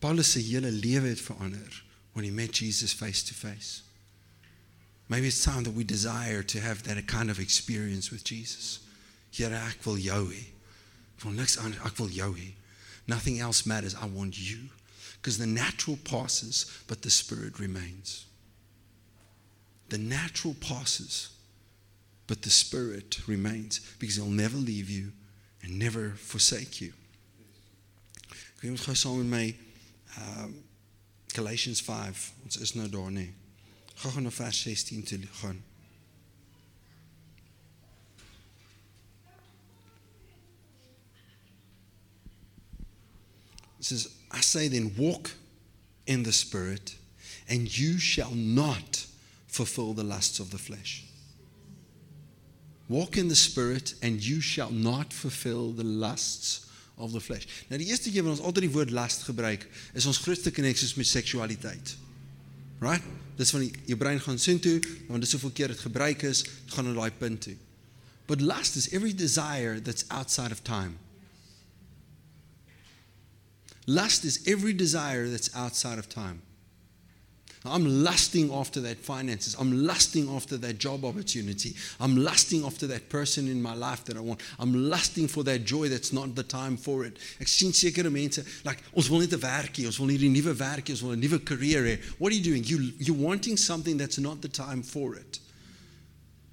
Paulus 0.00 0.32
se 0.32 0.40
hele 0.40 0.70
lewe 0.70 1.08
het 1.08 1.20
verander 1.20 1.82
when 2.12 2.24
he 2.24 2.30
met 2.30 2.56
Jesus 2.56 2.92
face 2.92 3.22
to 3.24 3.34
face. 3.34 3.82
Maybe 5.08 5.26
it's 5.26 5.42
time 5.42 5.64
that 5.64 5.74
we 5.74 5.84
desire 5.84 6.42
to 6.42 6.60
have 6.60 6.82
that 6.82 7.06
kind 7.06 7.30
of 7.30 7.38
experience 7.38 8.10
with 8.10 8.24
Jesus. 8.24 8.80
Here 9.30 9.54
ek 9.54 9.84
wil 9.86 9.96
jou 9.96 10.32
hê. 10.32 10.44
Van 11.18 11.34
niks 11.34 11.56
anders, 11.58 11.80
ek 11.84 11.98
wil 11.98 12.08
jou 12.08 12.34
hê. 12.36 12.52
Nothing 13.06 13.40
else 13.40 13.66
matters. 13.66 13.94
I 13.94 14.06
want 14.06 14.38
you. 14.38 14.68
Because 15.16 15.38
the 15.38 15.46
natural 15.46 15.98
passes, 16.04 16.66
but 16.86 17.02
the 17.02 17.10
spirit 17.10 17.58
remains. 17.58 18.26
The 19.88 19.98
natural 19.98 20.54
passes, 20.60 21.30
but 22.26 22.42
the 22.42 22.50
spirit 22.50 23.26
remains 23.26 23.80
because 23.98 24.16
he'll 24.16 24.26
never 24.26 24.58
leave 24.58 24.90
you 24.90 25.12
and 25.62 25.78
never 25.78 26.10
forsake 26.10 26.80
you. 26.80 26.92
Ek 28.58 28.64
wil 28.64 28.76
gou 28.76 28.94
saam 28.94 29.22
met 29.22 29.30
my 29.30 29.54
um 30.20 30.64
Galatians 31.34 31.80
5. 31.80 32.32
Ons 32.44 32.56
is 32.56 32.74
nou 32.74 32.88
daar 32.88 33.12
nê. 33.12 33.28
Gaan 33.94 34.12
gaan 34.12 34.22
na 34.22 34.30
vers 34.30 34.60
16 34.62 35.02
toe 35.02 35.20
gaan. 35.42 35.62
says, 43.88 44.14
I 44.30 44.40
say 44.40 44.68
then, 44.68 44.94
walk 44.96 45.30
in 46.06 46.22
the 46.22 46.32
Spirit, 46.32 46.94
and 47.48 47.76
you 47.78 47.98
shall 47.98 48.32
not 48.32 49.06
fulfill 49.46 49.94
the 49.94 50.04
lusts 50.04 50.40
of 50.40 50.50
the 50.50 50.58
flesh. 50.58 51.04
Walk 52.88 53.16
in 53.16 53.28
the 53.28 53.36
Spirit, 53.36 53.94
and 54.02 54.24
you 54.24 54.40
shall 54.40 54.70
not 54.70 55.12
fulfill 55.12 55.72
the 55.72 55.84
lusts 55.84 56.67
of 56.98 57.14
the 57.14 57.22
flesh. 57.22 57.46
Nou 57.70 57.78
die 57.80 57.88
eerste 57.88 58.10
keer 58.10 58.26
wat 58.26 58.36
ons 58.36 58.44
altyd 58.44 58.66
die 58.66 58.74
woord 58.74 58.92
lust 58.94 59.24
gebruik, 59.28 59.64
is 59.94 60.06
ons 60.10 60.20
grootste 60.24 60.52
koneksies 60.54 60.96
met 60.98 61.06
seksualiteit. 61.06 61.94
Right? 62.82 63.04
Dis 63.38 63.54
van 63.54 63.64
die, 63.64 63.72
jou 63.90 63.98
brein 63.98 64.20
gaan 64.22 64.38
sin 64.38 64.60
toe, 64.62 64.76
want 65.08 65.22
dit 65.22 65.30
soveel 65.30 65.54
keer 65.54 65.72
dit 65.74 65.82
gebruik 65.86 66.22
is, 66.26 66.42
dit 66.44 66.74
gaan 66.74 66.90
na 66.90 66.94
daai 66.98 67.14
punt 67.18 67.40
toe. 67.46 67.56
But 68.28 68.42
lust 68.44 68.76
is 68.76 68.90
every 68.92 69.14
desire 69.14 69.78
that's 69.80 70.04
outside 70.10 70.52
of 70.52 70.62
time. 70.66 70.98
Lust 73.86 74.24
is 74.24 74.42
every 74.46 74.74
desire 74.74 75.30
that's 75.30 75.54
outside 75.54 75.98
of 75.98 76.08
time. 76.08 76.42
I'm 77.68 78.04
lusting 78.04 78.52
after 78.52 78.80
that 78.80 78.98
finances. 78.98 79.56
I'm 79.58 79.86
lusting 79.86 80.28
after 80.28 80.56
that 80.58 80.78
job 80.78 81.04
opportunity. 81.04 81.74
I'm 82.00 82.16
lusting 82.16 82.64
after 82.64 82.86
that 82.88 83.08
person 83.08 83.48
in 83.48 83.60
my 83.62 83.74
life 83.74 84.04
that 84.04 84.16
I 84.16 84.20
want. 84.20 84.40
I'm 84.58 84.90
lusting 84.90 85.28
for 85.28 85.44
that 85.44 85.64
joy 85.64 85.88
that's 85.88 86.12
not 86.12 86.34
the 86.34 86.42
time 86.42 86.76
for 86.76 87.04
it. 87.04 87.18
Ek 87.40 87.48
sien 87.48 87.72
sekere 87.72 88.10
mense, 88.10 88.44
like 88.64 88.82
ons 88.94 89.10
wil 89.10 89.20
net 89.20 89.32
'n 89.32 89.40
werkie, 89.40 89.86
ons 89.86 89.98
wil 89.98 90.08
hierdie 90.08 90.30
nuwe 90.30 90.54
werkie, 90.54 90.92
ons 90.92 91.02
wil 91.02 91.12
'n 91.12 91.20
nuwe 91.20 91.44
career 91.44 91.82
hê. 91.84 91.98
What 92.18 92.32
are 92.32 92.36
you 92.36 92.42
doing? 92.42 92.64
You 92.64 92.92
you're 92.98 93.16
wanting 93.16 93.56
something 93.56 93.96
that's 93.96 94.18
not 94.18 94.42
the 94.42 94.48
time 94.48 94.82
for 94.82 95.14
it. 95.14 95.40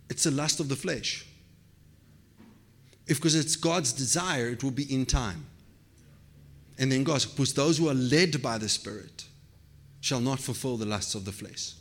It's 0.09 0.25
a 0.25 0.31
lust 0.31 0.59
of 0.59 0.69
the 0.69 0.75
flesh. 0.75 1.25
If 3.07 3.17
because 3.17 3.35
it's 3.35 3.55
God's 3.55 3.93
desire, 3.93 4.49
it 4.49 4.63
will 4.63 4.71
be 4.71 4.91
in 4.91 5.05
time. 5.05 5.45
And 6.77 6.91
then 6.91 7.03
God, 7.03 7.25
because 7.35 7.53
those 7.53 7.77
who 7.77 7.87
are 7.89 7.93
led 7.93 8.41
by 8.41 8.57
the 8.57 8.67
Spirit 8.67 9.25
shall 10.05 10.19
not 10.19 10.39
fulfill 10.39 10.77
the 10.77 10.85
lusts 10.85 11.15
of 11.15 11.25
the 11.25 11.31
flesh. 11.31 11.73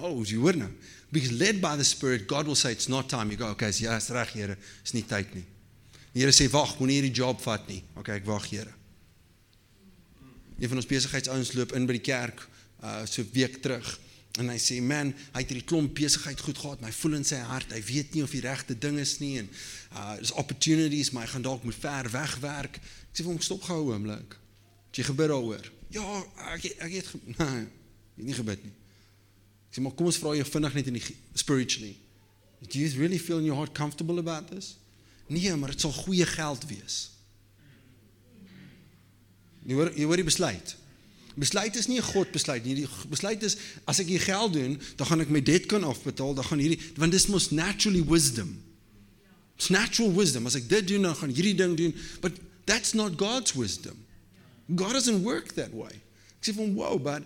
Oh, 0.00 0.22
you 0.22 0.40
wouldn't 0.40 0.62
know. 0.62 0.70
Because 1.10 1.32
led 1.32 1.60
by 1.60 1.74
the 1.74 1.82
Spirit, 1.82 2.28
God 2.28 2.46
will 2.46 2.54
say, 2.54 2.70
it's 2.70 2.88
not 2.88 3.08
time. 3.08 3.32
You 3.32 3.36
go, 3.36 3.48
okay, 3.48 3.72
ja, 3.74 3.96
is 3.96 4.10
reg, 4.10 4.28
Here, 4.28 4.56
is 4.84 4.94
nie 4.94 5.02
tyd 5.02 5.34
nie. 5.34 5.42
Die 6.14 6.22
Here 6.22 6.30
sê, 6.30 6.46
wag, 6.52 6.76
moenie 6.78 7.00
hierdie 7.00 7.16
job 7.18 7.42
vat 7.42 7.66
nie. 7.66 7.80
Okay, 7.98 8.20
ek 8.20 8.28
wag, 8.30 8.46
Here. 8.46 8.70
Een 10.60 10.70
van 10.70 10.78
ons 10.78 10.86
besigheidsouens 10.86 11.52
loop 11.58 11.74
in 11.74 11.88
by 11.90 11.98
die 11.98 12.06
kerk 12.06 12.46
uh 12.82 13.02
so 13.10 13.26
week 13.34 13.58
terug 13.62 13.90
en 14.38 14.48
hy 14.50 14.56
sê, 14.62 14.78
"Man, 14.82 15.10
hy 15.34 15.42
het 15.42 15.50
hierdie 15.50 15.66
klomp 15.66 15.94
besigheid 15.94 16.40
goed 16.40 16.58
gehad, 16.58 16.80
maar 16.80 16.90
hy 16.90 16.96
voel 16.96 17.18
in 17.18 17.24
sy 17.26 17.42
hart, 17.42 17.72
hy 17.74 17.82
weet 17.82 18.14
nie 18.14 18.22
of 18.22 18.30
die 18.30 18.40
regte 18.40 18.78
ding 18.78 18.98
is 18.98 19.18
nie 19.18 19.38
en 19.38 19.50
uh 19.92 20.14
there's 20.14 20.32
opportunities, 20.38 21.10
maar 21.10 21.26
hy 21.26 21.32
gaan 21.34 21.42
dalk 21.42 21.64
moet 21.64 21.74
ver 21.74 22.10
wegwerk." 22.10 22.78
Ek 22.78 23.14
sê 23.18 23.26
vir 23.26 23.32
hom, 23.32 23.40
"Stop 23.40 23.62
gou. 23.62 23.90
Het 23.92 24.96
jy 24.96 25.04
gebid 25.10 25.28
daaroor?" 25.28 25.81
Ja, 25.92 26.04
ek 26.54 26.70
ek 26.80 26.92
het 26.92 27.10
nee, 27.38 27.66
jy 28.16 28.28
nie 28.30 28.36
gebid 28.36 28.64
nie. 28.64 28.74
Ek 29.68 29.76
sê 29.76 29.84
maar 29.84 29.94
kom 29.96 30.08
ons 30.08 30.20
vra 30.20 30.34
jou 30.36 30.46
vinnig 30.48 30.78
net 30.78 30.90
in 30.92 30.98
die 30.98 31.04
spiritually. 31.38 31.94
Do 32.62 32.78
you 32.78 32.88
really 32.98 33.18
feel 33.18 33.40
in 33.42 33.48
your 33.48 33.58
heart 33.58 33.74
comfortable 33.74 34.18
about 34.22 34.48
this? 34.48 34.76
Nee, 35.26 35.54
maar 35.56 35.72
dit 35.72 35.80
sal 35.80 35.92
goeie 35.92 36.26
geld 36.28 36.66
wees. 36.70 36.98
Jy 39.66 39.76
hoor 39.78 39.92
jy 39.96 40.06
hoor 40.06 40.20
die 40.20 40.26
besluit. 40.26 40.76
Besluit 41.38 41.76
is 41.76 41.88
nie 41.88 41.98
'n 41.98 42.04
God 42.12 42.30
besluit 42.32 42.64
nie. 42.64 42.74
Die 42.74 42.88
besluit 43.08 43.42
is 43.42 43.56
as 43.86 43.98
ek 43.98 44.06
hier 44.06 44.20
geld 44.20 44.52
doen, 44.52 44.80
dan 44.96 45.06
gaan 45.06 45.20
ek 45.20 45.30
my 45.30 45.40
debt 45.40 45.66
kan 45.66 45.84
afbetaal, 45.84 46.34
dan 46.34 46.44
gaan 46.44 46.58
hierdie 46.58 46.80
want 46.96 47.12
dis 47.12 47.26
mos 47.26 47.50
naturally 47.50 48.04
wisdom. 48.04 48.62
It's 49.56 49.68
natural 49.68 50.12
wisdom. 50.12 50.46
As 50.46 50.54
ek 50.54 50.68
dit 50.68 50.88
doen, 50.88 51.02
dan 51.02 51.16
gaan 51.16 51.30
hierdie 51.30 51.54
ding 51.54 51.76
doen, 51.76 51.94
but 52.20 52.32
that's 52.64 52.92
not 52.92 53.16
God's 53.16 53.52
wisdom. 53.52 54.01
God 54.74 54.92
doesn't 54.92 55.22
work 55.22 55.54
that 55.54 55.72
way. 55.72 56.00
Ek 56.38 56.48
sê 56.48 56.54
van 56.56 56.74
wow, 56.74 56.98
but 56.98 57.22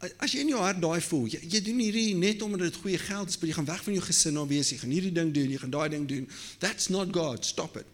as 0.00 0.32
jy 0.32 0.44
in 0.44 0.52
jou 0.54 0.60
hart 0.62 0.80
daai 0.80 1.00
voel, 1.04 1.26
jy, 1.28 1.40
jy 1.52 1.60
doen 1.64 1.80
hierdie 1.82 2.14
net 2.16 2.40
omdat 2.44 2.70
dit 2.70 2.78
goeie 2.80 3.00
geld 3.00 3.28
is, 3.28 3.36
maar 3.40 3.50
jy 3.50 3.56
gaan 3.58 3.68
weg 3.68 3.82
van 3.84 3.96
jou 3.96 4.04
gesin 4.06 4.38
af 4.40 4.48
wees, 4.48 4.70
jy 4.72 4.78
gaan 4.80 4.94
hierdie 4.94 5.12
ding 5.12 5.32
doen, 5.36 5.50
jy 5.52 5.60
gaan 5.60 5.74
daai 5.74 5.88
ding 5.92 6.06
doen. 6.08 6.28
That's 6.62 6.88
not 6.92 7.12
God. 7.12 7.44
Stop 7.44 7.76
it. 7.80 7.88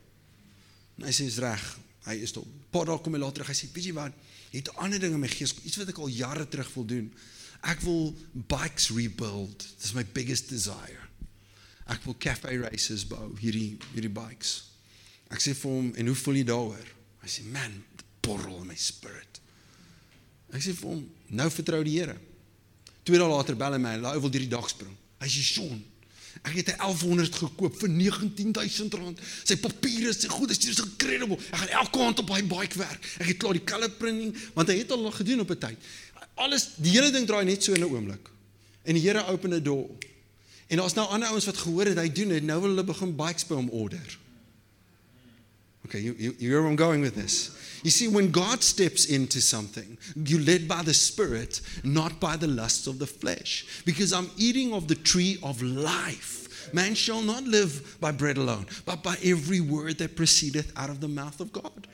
En 1.01 1.09
hy 1.09 1.15
sê 1.15 1.27
is 1.27 1.41
reg. 1.43 1.65
Hy 2.07 2.15
is 2.23 2.35
tot 2.35 2.47
paar 2.71 2.87
dae 2.87 2.99
kom 3.03 3.17
hy 3.17 3.21
later 3.23 3.43
terug. 3.43 3.51
Hy 3.51 3.57
sê, 3.59 3.73
"Weet 3.73 3.89
jy 3.89 3.95
wat? 3.97 4.13
Jy 4.53 4.59
het 4.63 4.69
'n 4.71 4.79
ander 4.85 4.99
ding 4.99 5.15
in 5.15 5.21
my 5.21 5.29
gees, 5.29 5.55
iets 5.65 5.77
wat 5.77 5.89
ek 5.89 5.99
al 5.99 6.09
jare 6.09 6.49
terug 6.49 6.75
wil 6.75 6.85
doen. 6.85 7.13
Ek 7.63 7.81
wil 7.81 8.15
bikes 8.33 8.89
rebuild. 8.91 9.59
This 9.59 9.91
is 9.91 9.95
my 9.95 10.05
biggest 10.05 10.49
desire. 10.49 11.03
Ek 11.87 12.05
wil 12.05 12.15
cafe 12.19 12.59
races 12.59 13.07
bou, 13.07 13.37
hierdie 13.41 13.77
hierdie 13.95 14.13
bikes." 14.13 14.71
Ek 15.31 15.41
sê 15.41 15.55
vir 15.55 15.71
hom, 15.71 15.93
"En 15.95 16.07
hoe 16.07 16.15
voel 16.15 16.35
jy 16.35 16.45
daaroor?" 16.45 16.87
Hy 17.23 17.29
sê, 17.29 17.45
"Man, 17.45 17.85
borrel 18.27 18.61
in 18.61 18.71
my 18.71 18.79
spirit. 18.79 19.41
Ek 20.55 20.63
sê 20.63 20.75
vir 20.77 20.93
hom, 20.93 21.03
nou 21.39 21.49
vertrou 21.53 21.83
die 21.87 21.99
Here. 21.99 22.17
Twee 23.07 23.19
dae 23.21 23.29
later 23.31 23.59
bel 23.59 23.77
hy 23.77 23.83
my, 23.83 23.99
hy 24.03 24.17
wil 24.23 24.33
hierdie 24.33 24.51
dag 24.51 24.67
spring. 24.71 24.95
Hy 25.23 25.29
sê, 25.31 25.43
"Sean, 25.47 25.83
ek 26.43 26.55
het 26.61 26.69
'n 26.75 26.81
1100 26.81 27.35
gekoop 27.35 27.79
vir 27.81 27.89
19000 27.89 28.95
rand. 28.95 29.21
Sy 29.45 29.57
papiere 29.57 30.09
is 30.09 30.25
goed, 30.27 30.49
dit 30.49 30.67
is 30.67 30.79
incredible. 30.79 31.39
Ek 31.51 31.59
gaan 31.59 31.69
elke 31.69 31.99
aand 31.99 32.19
op 32.19 32.29
hy 32.29 32.43
bike 32.43 32.79
werk. 32.79 33.15
Ek 33.19 33.27
het 33.27 33.37
klaar 33.37 33.53
die 33.53 33.65
color 33.65 33.91
printing 33.91 34.37
want 34.55 34.69
hy 34.69 34.79
het 34.79 34.91
al 34.91 35.11
gedoen 35.11 35.41
op 35.41 35.51
'n 35.51 35.59
tyd. 35.59 35.79
Alles 36.35 36.71
die 36.77 36.91
hele 36.91 37.11
ding 37.11 37.27
draai 37.27 37.45
net 37.45 37.63
so 37.63 37.73
in 37.73 37.81
'n 37.81 37.91
oomblik. 37.91 38.31
En 38.85 38.95
die 38.95 39.03
Here 39.03 39.27
open 39.27 39.55
'n 39.55 39.63
deur. 39.63 39.89
En 40.67 40.77
daar's 40.77 40.95
nou 40.95 41.07
ander 41.09 41.29
ouens 41.29 41.45
wat 41.45 41.57
gehoor 41.57 41.87
het 41.87 41.99
hy 41.99 42.13
doen 42.13 42.29
dit. 42.29 42.43
Nou 42.43 42.61
wil 42.61 42.69
hulle 42.69 42.85
begin 42.85 43.17
bikes 43.17 43.47
by 43.47 43.55
hom 43.55 43.69
order. 43.71 44.19
Okay, 45.87 46.01
you, 46.01 46.17
you, 46.19 46.35
you 46.41 46.51
hear 46.51 46.63
where 46.63 46.69
I'm 46.69 46.75
going 46.75 47.01
with 47.01 47.15
this? 47.15 47.81
You 47.85 47.91
see, 47.91 48.09
when 48.09 48.33
God 48.33 48.65
steps 48.65 49.05
into 49.05 49.41
something, 49.41 49.97
you're 50.17 50.41
led 50.41 50.67
by 50.67 50.83
the 50.83 50.93
Spirit, 50.93 51.61
not 51.85 52.19
by 52.19 52.37
the 52.37 52.49
lusts 52.49 52.89
of 52.89 52.99
the 52.99 53.07
flesh. 53.07 53.83
Because 53.87 54.13
I'm 54.13 54.29
eating 54.37 54.75
of 54.75 54.89
the 54.89 54.97
tree 54.97 55.39
of 55.45 55.63
life. 55.63 56.73
Man 56.75 56.97
shall 56.97 57.23
not 57.23 57.45
live 57.45 57.97
by 58.01 58.11
bread 58.11 58.37
alone, 58.37 58.67
but 58.85 59.05
by 59.05 59.17
every 59.23 59.61
word 59.61 59.99
that 59.99 60.17
proceedeth 60.17 60.73
out 60.77 60.91
of 60.91 61.01
the 61.01 61.07
mouth 61.07 61.39
of 61.39 61.53
God. 61.53 61.87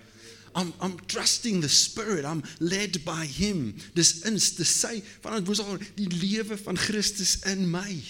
I'm 0.55 0.73
I'm 0.81 0.99
trusting 1.01 1.61
the 1.61 1.69
spirit. 1.69 2.25
I'm 2.25 2.43
led 2.61 3.05
by 3.05 3.27
him. 3.27 3.77
Dis 3.95 4.25
ins 4.25 4.53
te 4.57 4.65
sy 4.65 5.03
van 5.23 5.45
was 5.45 5.61
al 5.61 5.77
die 5.97 6.09
lewe 6.09 6.57
van 6.57 6.77
Christus 6.77 7.43
in 7.45 7.71
my. 7.71 8.01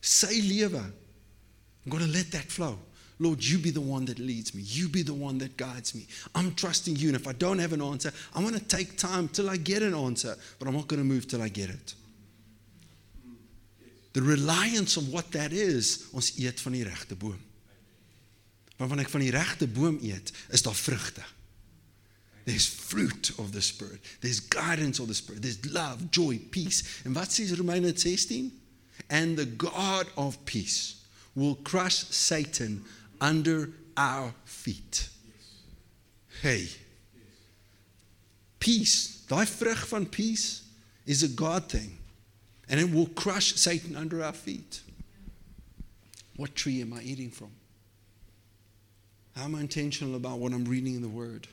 Sy 0.00 0.40
lewe. 0.44 0.82
I'm 0.82 1.90
going 1.90 2.04
to 2.04 2.10
let 2.10 2.30
that 2.32 2.44
flow. 2.44 2.78
Lord, 3.22 3.44
you 3.44 3.58
be 3.58 3.70
the 3.70 3.80
one 3.80 4.04
that 4.06 4.18
leads 4.18 4.54
me. 4.54 4.62
You 4.64 4.88
be 4.88 5.02
the 5.02 5.14
one 5.14 5.38
that 5.38 5.56
guides 5.56 5.94
me. 5.94 6.06
I'm 6.34 6.54
trusting 6.54 6.96
you. 6.96 7.08
And 7.08 7.16
if 7.16 7.28
I 7.28 7.32
don't 7.32 7.58
have 7.58 7.72
an 7.72 7.80
answer, 7.80 8.12
I'm 8.34 8.42
going 8.42 8.58
to 8.58 8.64
take 8.64 8.98
time 8.98 9.28
till 9.28 9.48
I 9.48 9.56
get 9.56 9.82
an 9.82 9.94
answer, 9.94 10.36
but 10.58 10.66
I'm 10.66 10.74
not 10.74 10.88
going 10.88 11.00
to 11.00 11.06
move 11.06 11.28
till 11.28 11.40
I 11.40 11.48
get 11.48 11.70
it. 11.70 11.94
The 14.12 14.22
reliance 14.22 14.96
of 14.96 15.12
what 15.12 15.30
that 15.32 15.52
is, 15.52 16.08
ons 16.12 16.34
eet 16.36 16.60
van 16.60 16.74
die 16.76 16.84
regte 16.84 17.16
boom. 17.16 17.38
Wanneer 18.76 19.06
ek 19.06 19.12
van 19.12 19.22
die 19.22 19.30
regte 19.32 19.68
boom 19.70 20.00
eet, 20.02 20.32
is 20.52 20.64
daar 20.66 20.76
vrugte. 20.76 21.22
There's 22.44 22.66
fruit 22.66 23.30
of 23.38 23.52
the 23.52 23.62
spirit. 23.62 24.00
There's 24.20 24.40
guidance 24.40 25.00
of 25.00 25.06
the 25.06 25.14
spirit. 25.14 25.42
There's 25.42 25.64
love, 25.70 26.10
joy, 26.10 26.40
peace. 26.50 26.82
En 27.06 27.14
wat 27.14 27.30
sê 27.30 27.46
Romeine 27.54 27.94
16? 27.94 28.50
And 29.08 29.38
the 29.38 29.46
God 29.46 30.10
of 30.16 30.36
peace 30.44 31.06
will 31.34 31.56
crush 31.62 32.04
Satan 32.10 32.84
under 33.22 33.70
our 33.96 34.34
feet. 34.44 35.08
Hey. 36.42 36.66
Peace, 38.58 39.22
daai 39.28 39.46
vrug 39.46 39.86
van 39.88 40.08
peace 40.08 40.62
is 41.06 41.22
a 41.22 41.28
God 41.28 41.68
thing. 41.68 41.96
And 42.68 42.80
it 42.80 42.92
will 42.92 43.06
crush 43.06 43.54
Satan 43.54 43.96
under 43.96 44.22
our 44.22 44.32
feet. 44.32 44.82
What 46.36 46.54
tree 46.54 46.80
am 46.80 46.92
I 46.92 47.02
eating 47.02 47.30
from? 47.30 47.50
How 49.36 49.44
am 49.44 49.54
I 49.54 49.60
intentional 49.60 50.16
about 50.16 50.38
what 50.38 50.52
I'm 50.52 50.64
reading 50.64 50.94
in 50.94 51.02
the 51.02 51.08
word? 51.08 51.48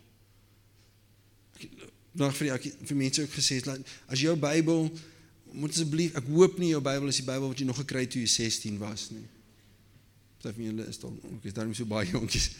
Nou 2.17 2.31
vir 2.33 2.57
die 2.57 2.71
vir 2.89 2.97
mense 2.97 3.21
ook 3.21 3.33
gesê 3.35 3.59
dat 3.63 3.83
as 4.09 4.21
jou 4.21 4.33
Bybel 4.39 4.87
moet 5.53 5.73
asseblief 5.75 6.15
ek 6.17 6.27
hoop 6.31 6.57
nie 6.59 6.71
jou 6.73 6.81
Bybel 6.83 7.11
is 7.11 7.19
die 7.21 7.27
Bybel 7.27 7.51
wat 7.51 7.61
jy 7.61 7.67
nog 7.69 7.79
gekry 7.83 8.05
het 8.07 8.15
toe 8.15 8.23
jy 8.23 8.31
16 8.33 8.79
was 8.81 9.09
nie. 9.13 9.27
Party 10.41 10.55
van 10.55 10.63
julle 10.63 10.87
is 10.87 10.99
dan 10.99 11.19
ook 11.23 11.43
is 11.43 11.53
daarom 11.53 11.73
so 11.73 11.85
baie 11.85 12.09
jonkies. 12.09 12.51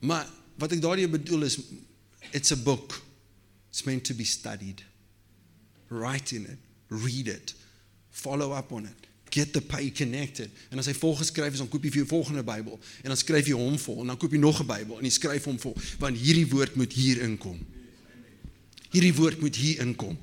Maar 0.00 0.28
wat 0.58 0.72
ek 0.72 0.82
daardie 0.82 1.08
bedoel 1.08 1.46
is 1.48 1.58
it's 2.30 2.52
a 2.52 2.56
book. 2.56 3.02
It's 3.70 3.82
meant 3.84 4.04
to 4.04 4.14
be 4.14 4.24
studied. 4.24 4.84
Write 5.88 6.34
in 6.36 6.44
it, 6.46 6.58
read 6.88 7.28
it, 7.28 7.54
follow 8.10 8.56
up 8.56 8.72
on 8.72 8.84
it. 8.84 9.06
Get 9.30 9.52
the 9.52 9.60
pay 9.60 9.90
connected. 9.90 10.50
En 10.68 10.80
as 10.80 10.88
hy 10.88 10.94
volgeskryf 10.96 11.52
is, 11.52 11.60
dan 11.60 11.68
koop 11.68 11.84
jy 11.84 11.92
vir 11.92 12.02
jou 12.02 12.08
volgende 12.08 12.44
Bybel 12.44 12.78
en 13.02 13.12
dan 13.12 13.16
skryf 13.20 13.48
jy 13.48 13.56
hom 13.56 13.76
vol 13.80 14.02
en 14.02 14.12
dan 14.12 14.20
koop 14.20 14.32
jy 14.32 14.40
nog 14.40 14.60
'n 14.60 14.68
Bybel 14.68 15.00
en 15.00 15.04
jy 15.04 15.14
skryf 15.16 15.48
hom 15.48 15.58
vol 15.60 15.76
want 16.00 16.16
hierdie 16.16 16.48
woord 16.48 16.76
moet 16.76 16.92
hier 16.92 17.22
inkom. 17.24 17.58
Hierdie 18.92 19.14
woord 19.14 19.40
moet 19.40 19.56
hier 19.56 19.80
inkom. 19.84 20.16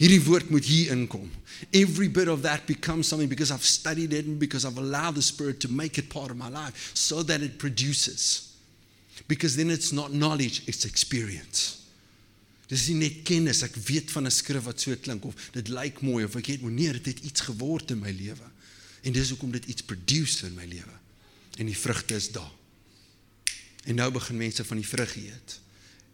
Hierdie 0.00 0.22
woord 0.24 0.48
moet 0.48 0.64
hier 0.64 0.94
inkom. 0.94 1.28
Every 1.76 2.08
bit 2.08 2.28
of 2.28 2.40
that 2.40 2.64
becomes 2.66 3.08
something 3.08 3.28
because 3.28 3.50
I've 3.52 3.64
studied 3.64 4.14
it 4.14 4.24
and 4.24 4.38
because 4.38 4.64
I've 4.64 4.78
allowed 4.78 5.14
the 5.14 5.22
Spirit 5.22 5.60
to 5.60 5.68
make 5.68 5.98
it 5.98 6.08
part 6.08 6.30
of 6.30 6.38
my 6.38 6.48
life 6.48 6.90
so 6.94 7.22
that 7.22 7.42
it 7.42 7.58
produces. 7.58 8.48
Because 9.28 9.56
then 9.56 9.68
it's 9.68 9.92
not 9.92 10.12
knowledge, 10.12 10.62
it's 10.66 10.86
experience. 10.86 11.84
Dis 12.70 12.86
nie 12.88 13.00
net 13.02 13.18
kennis, 13.26 13.60
ek 13.66 13.74
weet 13.90 14.12
van 14.14 14.24
'n 14.24 14.32
skrif 14.32 14.64
wat 14.64 14.80
so 14.80 14.94
klink 14.96 15.24
of 15.26 15.34
dit 15.52 15.68
lyk 15.68 16.00
mooi 16.00 16.24
of 16.24 16.36
ek 16.38 16.46
het 16.46 16.62
nee, 16.62 16.92
dit 16.92 17.06
het 17.06 17.20
iets 17.20 17.40
geword 17.50 17.90
in 17.90 17.98
my 17.98 18.12
lewe. 18.14 18.46
En 19.02 19.12
dis 19.12 19.28
hoekom 19.28 19.50
dit 19.50 19.64
iets 19.64 19.82
produce 19.82 20.46
in 20.46 20.54
my 20.54 20.64
lewe. 20.64 20.96
En 21.58 21.66
die 21.66 21.76
vrugte 21.76 22.14
is 22.14 22.30
daar. 22.30 22.52
En 23.84 23.94
nou 23.94 24.10
begin 24.12 24.36
mense 24.36 24.64
van 24.64 24.76
die 24.76 24.86
vrug 24.86 25.16
eet. 25.16 25.60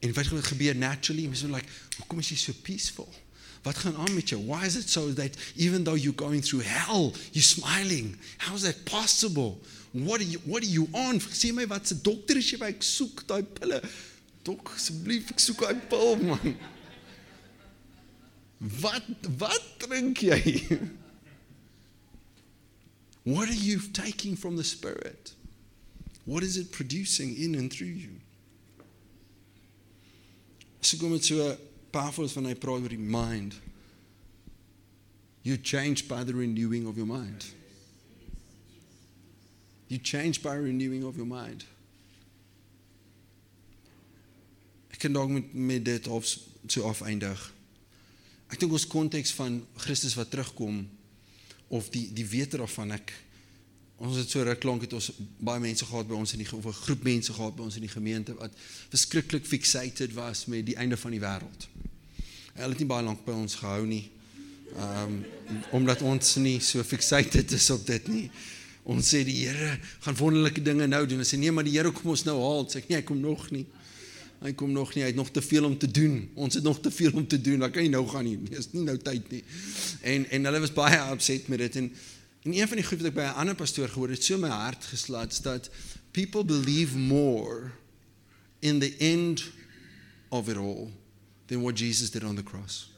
En 0.00 0.12
wat 0.12 0.26
gebeur 0.26 0.76
naturally? 0.76 1.26
Mense 1.26 1.46
like, 1.46 1.68
hoekom 1.96 2.18
is 2.18 2.28
jy 2.28 2.36
so 2.36 2.52
peaceful? 2.62 3.14
Wat 3.66 3.76
gaan 3.76 3.96
aan 3.96 4.14
met 4.14 4.28
jou? 4.28 4.44
Why 4.46 4.64
is 4.64 4.76
it 4.76 4.88
so 4.88 5.12
that 5.12 5.36
even 5.56 5.82
though 5.82 5.96
you're 5.96 6.14
going 6.14 6.40
through 6.40 6.62
hell, 6.62 7.12
you're 7.32 7.42
smiling? 7.42 8.16
How 8.38 8.54
is 8.54 8.62
that 8.62 8.84
possible? 8.84 9.58
What 9.92 10.20
are 10.20 10.30
you 10.30 10.38
what 10.44 10.62
are 10.62 10.70
you 10.70 10.86
on? 10.92 11.18
Sê 11.18 11.52
my 11.52 11.66
wat 11.66 11.88
se 11.88 11.96
dokter 12.02 12.36
is 12.36 12.50
jy 12.52 12.60
by? 12.62 12.68
Ek 12.76 12.86
soek 12.86 13.24
daai 13.26 13.42
pille. 13.42 13.80
Dok, 14.46 14.70
asseblief, 14.76 15.32
ek 15.34 15.42
soek 15.42 15.66
daai 15.66 15.82
pil 15.90 16.14
man. 16.22 16.54
Wat 18.84 19.10
wat 19.42 19.66
drink 19.82 20.22
jy? 20.22 20.62
What 23.26 23.48
are 23.48 23.62
you 23.66 23.80
taking 23.90 24.36
from 24.36 24.54
the 24.54 24.62
spirit? 24.62 25.32
What 26.24 26.44
is 26.44 26.56
it 26.56 26.70
producing 26.70 27.34
in 27.34 27.56
and 27.56 27.72
through 27.72 27.98
you? 27.98 28.14
So 30.82 31.02
kom 31.02 31.18
dit 31.18 31.24
so 31.24 31.56
powerful 31.90 32.28
van 32.28 32.50
hy 32.50 32.54
praat 32.54 32.84
oor 32.84 32.92
die 32.92 32.98
mind. 32.98 33.56
You 35.46 35.58
change 35.62 36.08
by 36.08 36.24
the 36.24 36.34
renewing 36.34 36.86
of 36.86 36.96
your 36.96 37.06
mind. 37.06 37.44
You 39.88 40.00
change 40.02 40.42
by 40.42 40.56
renewing 40.58 41.04
of 41.04 41.16
your 41.16 41.28
mind. 41.28 41.64
Ek 44.90 45.04
kan 45.04 45.14
dalk 45.14 45.30
met 45.30 45.52
met 45.54 45.84
dit 45.84 46.08
of 46.08 46.26
so 46.66 46.88
afeindig. 46.88 47.38
Ek 48.50 48.58
dink 48.58 48.72
ons 48.74 48.86
konteks 48.88 49.34
van 49.36 49.60
Christus 49.84 50.16
wat 50.18 50.30
terugkom 50.32 50.82
of 51.68 51.90
die 51.94 52.08
die 52.14 52.26
wete 52.26 52.58
daarvan 52.58 52.94
ek 52.96 53.12
ons 53.96 54.16
het 54.16 54.30
so 54.30 54.42
ruk 54.44 54.64
lank 54.68 54.82
het 54.84 54.92
ons 54.92 55.10
baie 55.38 55.60
mense 55.60 55.84
gehad 55.88 56.08
by 56.08 56.14
ons 56.14 56.32
in 56.36 56.42
die 56.42 56.48
of 56.52 56.66
'n 56.66 56.72
groep 56.72 57.02
mense 57.02 57.32
gehad 57.32 57.56
by 57.56 57.62
ons 57.62 57.76
in 57.76 57.86
die 57.86 57.94
gemeente 57.94 58.34
wat 58.34 58.52
verskriklik 58.88 59.46
fixated 59.46 60.12
was 60.12 60.46
met 60.46 60.66
die 60.66 60.76
einde 60.76 60.96
van 60.96 61.10
die 61.10 61.20
wêreld. 61.20 61.68
Hulle 62.54 62.68
het 62.68 62.78
nie 62.78 62.86
baie 62.86 63.04
lank 63.04 63.24
by 63.24 63.32
ons 63.32 63.54
gehou 63.54 63.86
nie. 63.86 64.10
Ehm 64.76 65.02
um, 65.02 65.24
omdat 65.70 66.02
ons 66.02 66.34
nie 66.36 66.60
so 66.60 66.82
fixated 66.82 67.52
is 67.52 67.70
op 67.70 67.86
dit 67.86 68.08
nie. 68.08 68.30
Ons 68.86 69.08
sê 69.14 69.24
die 69.24 69.46
Here 69.46 69.78
gaan 70.00 70.16
wonderlike 70.16 70.62
dinge 70.62 70.86
nou 70.86 71.06
doen. 71.06 71.18
Ons 71.18 71.32
sê 71.34 71.38
nee, 71.38 71.52
maar 71.52 71.64
die 71.64 71.74
Here 71.74 71.90
kom 71.92 72.10
ons 72.12 72.24
nou 72.24 72.36
haal. 72.38 72.68
Sê 72.70 72.82
ek 72.82 72.88
nee, 72.88 73.00
hy 73.00 73.06
kom 73.06 73.18
nog 73.20 73.50
nie. 73.50 73.64
Hy 74.42 74.52
kom 74.52 74.72
nog 74.72 74.92
nie, 74.94 75.02
hy 75.02 75.08
het 75.08 75.16
nog 75.16 75.30
te 75.32 75.42
veel 75.42 75.64
om 75.64 75.78
te 75.78 75.88
doen. 75.90 76.18
Ons 76.34 76.54
het 76.54 76.64
nog 76.66 76.80
te 76.80 76.90
veel 76.90 77.16
om 77.16 77.26
te 77.26 77.40
doen. 77.40 77.64
Dan 77.64 77.72
kan 77.72 77.82
jy 77.82 77.90
nou 77.90 78.04
gaan 78.08 78.26
nie. 78.28 78.36
Dis 78.50 78.68
nie 78.74 78.84
nou 78.84 78.96
tyd 79.00 79.30
nie. 79.32 79.42
En 80.02 80.28
en 80.30 80.50
hulle 80.50 80.60
was 80.66 80.74
baie 80.76 81.00
upset 81.14 81.48
met 81.48 81.64
dit 81.64 81.80
en 81.82 81.90
en 82.46 82.54
een 82.54 82.68
van 82.68 82.76
die 82.76 82.86
goed 82.86 83.00
wat 83.02 83.08
ek 83.10 83.14
by 83.14 83.26
'n 83.26 83.40
ander 83.42 83.54
pastoor 83.54 83.88
gehoor 83.88 84.08
het, 84.08 84.24
so 84.24 84.38
my 84.38 84.48
hart 84.48 84.84
geslaat 84.84 85.42
dat 85.42 85.70
people 86.10 86.44
believe 86.44 86.98
more 86.98 87.70
in 88.58 88.78
the 88.78 88.96
end 88.96 89.44
of 90.28 90.48
it 90.48 90.56
all 90.56 90.90
than 91.46 91.60
what 91.60 91.78
Jesus 91.78 92.10
did 92.10 92.24
on 92.24 92.36
the 92.36 92.42
cross. 92.42 92.95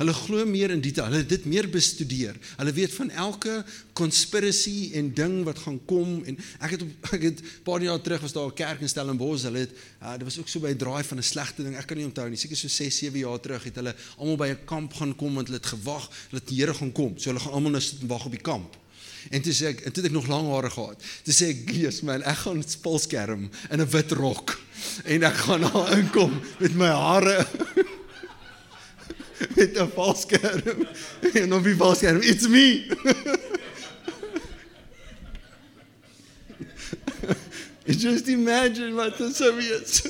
Hulle 0.00 0.14
glo 0.16 0.46
meer 0.48 0.72
in 0.72 0.80
detail. 0.80 1.10
Hulle 1.10 1.20
het 1.20 1.28
dit 1.28 1.44
meer 1.44 1.66
bestudeer. 1.68 2.38
Hulle 2.56 2.72
weet 2.72 2.94
van 2.96 3.10
elke 3.10 3.58
conspiracy 3.92 4.94
en 4.96 5.10
ding 5.14 5.42
wat 5.44 5.60
gaan 5.66 5.76
kom 5.84 6.22
en 6.24 6.38
ek 6.64 6.76
het 6.78 6.84
op, 6.86 7.08
ek 7.18 7.26
het 7.26 7.42
'n 7.44 7.64
paar 7.66 7.84
jaar 7.84 8.00
terug 8.00 8.24
was 8.24 8.32
daar 8.32 8.48
'n 8.48 8.56
kerk 8.56 8.80
in 8.80 8.88
Stellenbosch. 8.88 9.44
Hulle 9.44 9.66
het 9.68 9.72
uh, 10.00 10.16
dit 10.16 10.24
was 10.24 10.38
ook 10.38 10.48
so 10.48 10.60
by 10.60 10.72
'n 10.72 10.80
draai 10.80 11.04
van 11.04 11.18
'n 11.18 11.22
slegte 11.22 11.62
ding. 11.62 11.76
Ek 11.76 11.86
kan 11.86 11.96
nie 11.96 12.06
onthou 12.06 12.28
nie. 12.28 12.40
Seker 12.40 12.56
so 12.56 12.68
6, 12.68 12.96
7 12.96 13.18
jaar 13.18 13.40
terug 13.40 13.64
het 13.64 13.76
hulle 13.76 13.94
almal 14.16 14.36
by 14.36 14.48
'n 14.48 14.64
kamp 14.64 14.94
gaan 14.94 15.16
kom 15.16 15.34
want 15.34 15.46
hulle 15.48 15.60
het 15.60 15.68
gewag 15.68 16.08
dat 16.30 16.48
die 16.48 16.60
Here 16.60 16.74
gaan 16.74 16.92
kom. 16.92 17.18
So 17.18 17.28
hulle 17.28 17.40
gaan 17.40 17.52
almal 17.52 17.70
nou 17.70 17.82
sit 17.82 18.00
en 18.00 18.08
wag 18.08 18.24
op 18.24 18.32
die 18.32 18.40
kamp. 18.40 18.76
En 19.28 19.42
toe 19.42 19.52
sê 19.52 19.66
ek, 19.66 19.80
en 19.80 19.92
toe 19.92 20.02
het 20.02 20.12
ek 20.12 20.16
nog 20.16 20.26
lang 20.26 20.48
hare 20.48 20.70
gehad. 20.70 21.02
Toe 21.24 21.34
sê 21.34 21.48
ek, 21.52 21.70
"Jesus 21.70 22.00
man, 22.00 22.22
ek 22.22 22.36
gaan 22.36 22.62
spulskerm 22.62 23.50
in 23.70 23.80
'n 23.80 23.90
wit 23.90 24.12
rok 24.12 24.60
en 25.12 25.22
ek 25.22 25.36
gaan 25.36 25.60
daar 25.60 25.98
inkom 25.98 26.40
met 26.58 26.74
my 26.74 26.88
hare 26.88 27.46
met 29.56 29.78
'n 29.78 29.90
valskerm 29.94 30.86
en 31.32 31.54
op 31.54 31.64
die 31.64 31.76
valskerm 31.76 32.20
it's 32.20 32.48
me. 32.48 32.84
Just 37.84 38.26
imagine 38.26 38.92
wat 38.92 39.18
dit 39.18 39.36
sou 39.36 39.56
wees. 39.56 40.02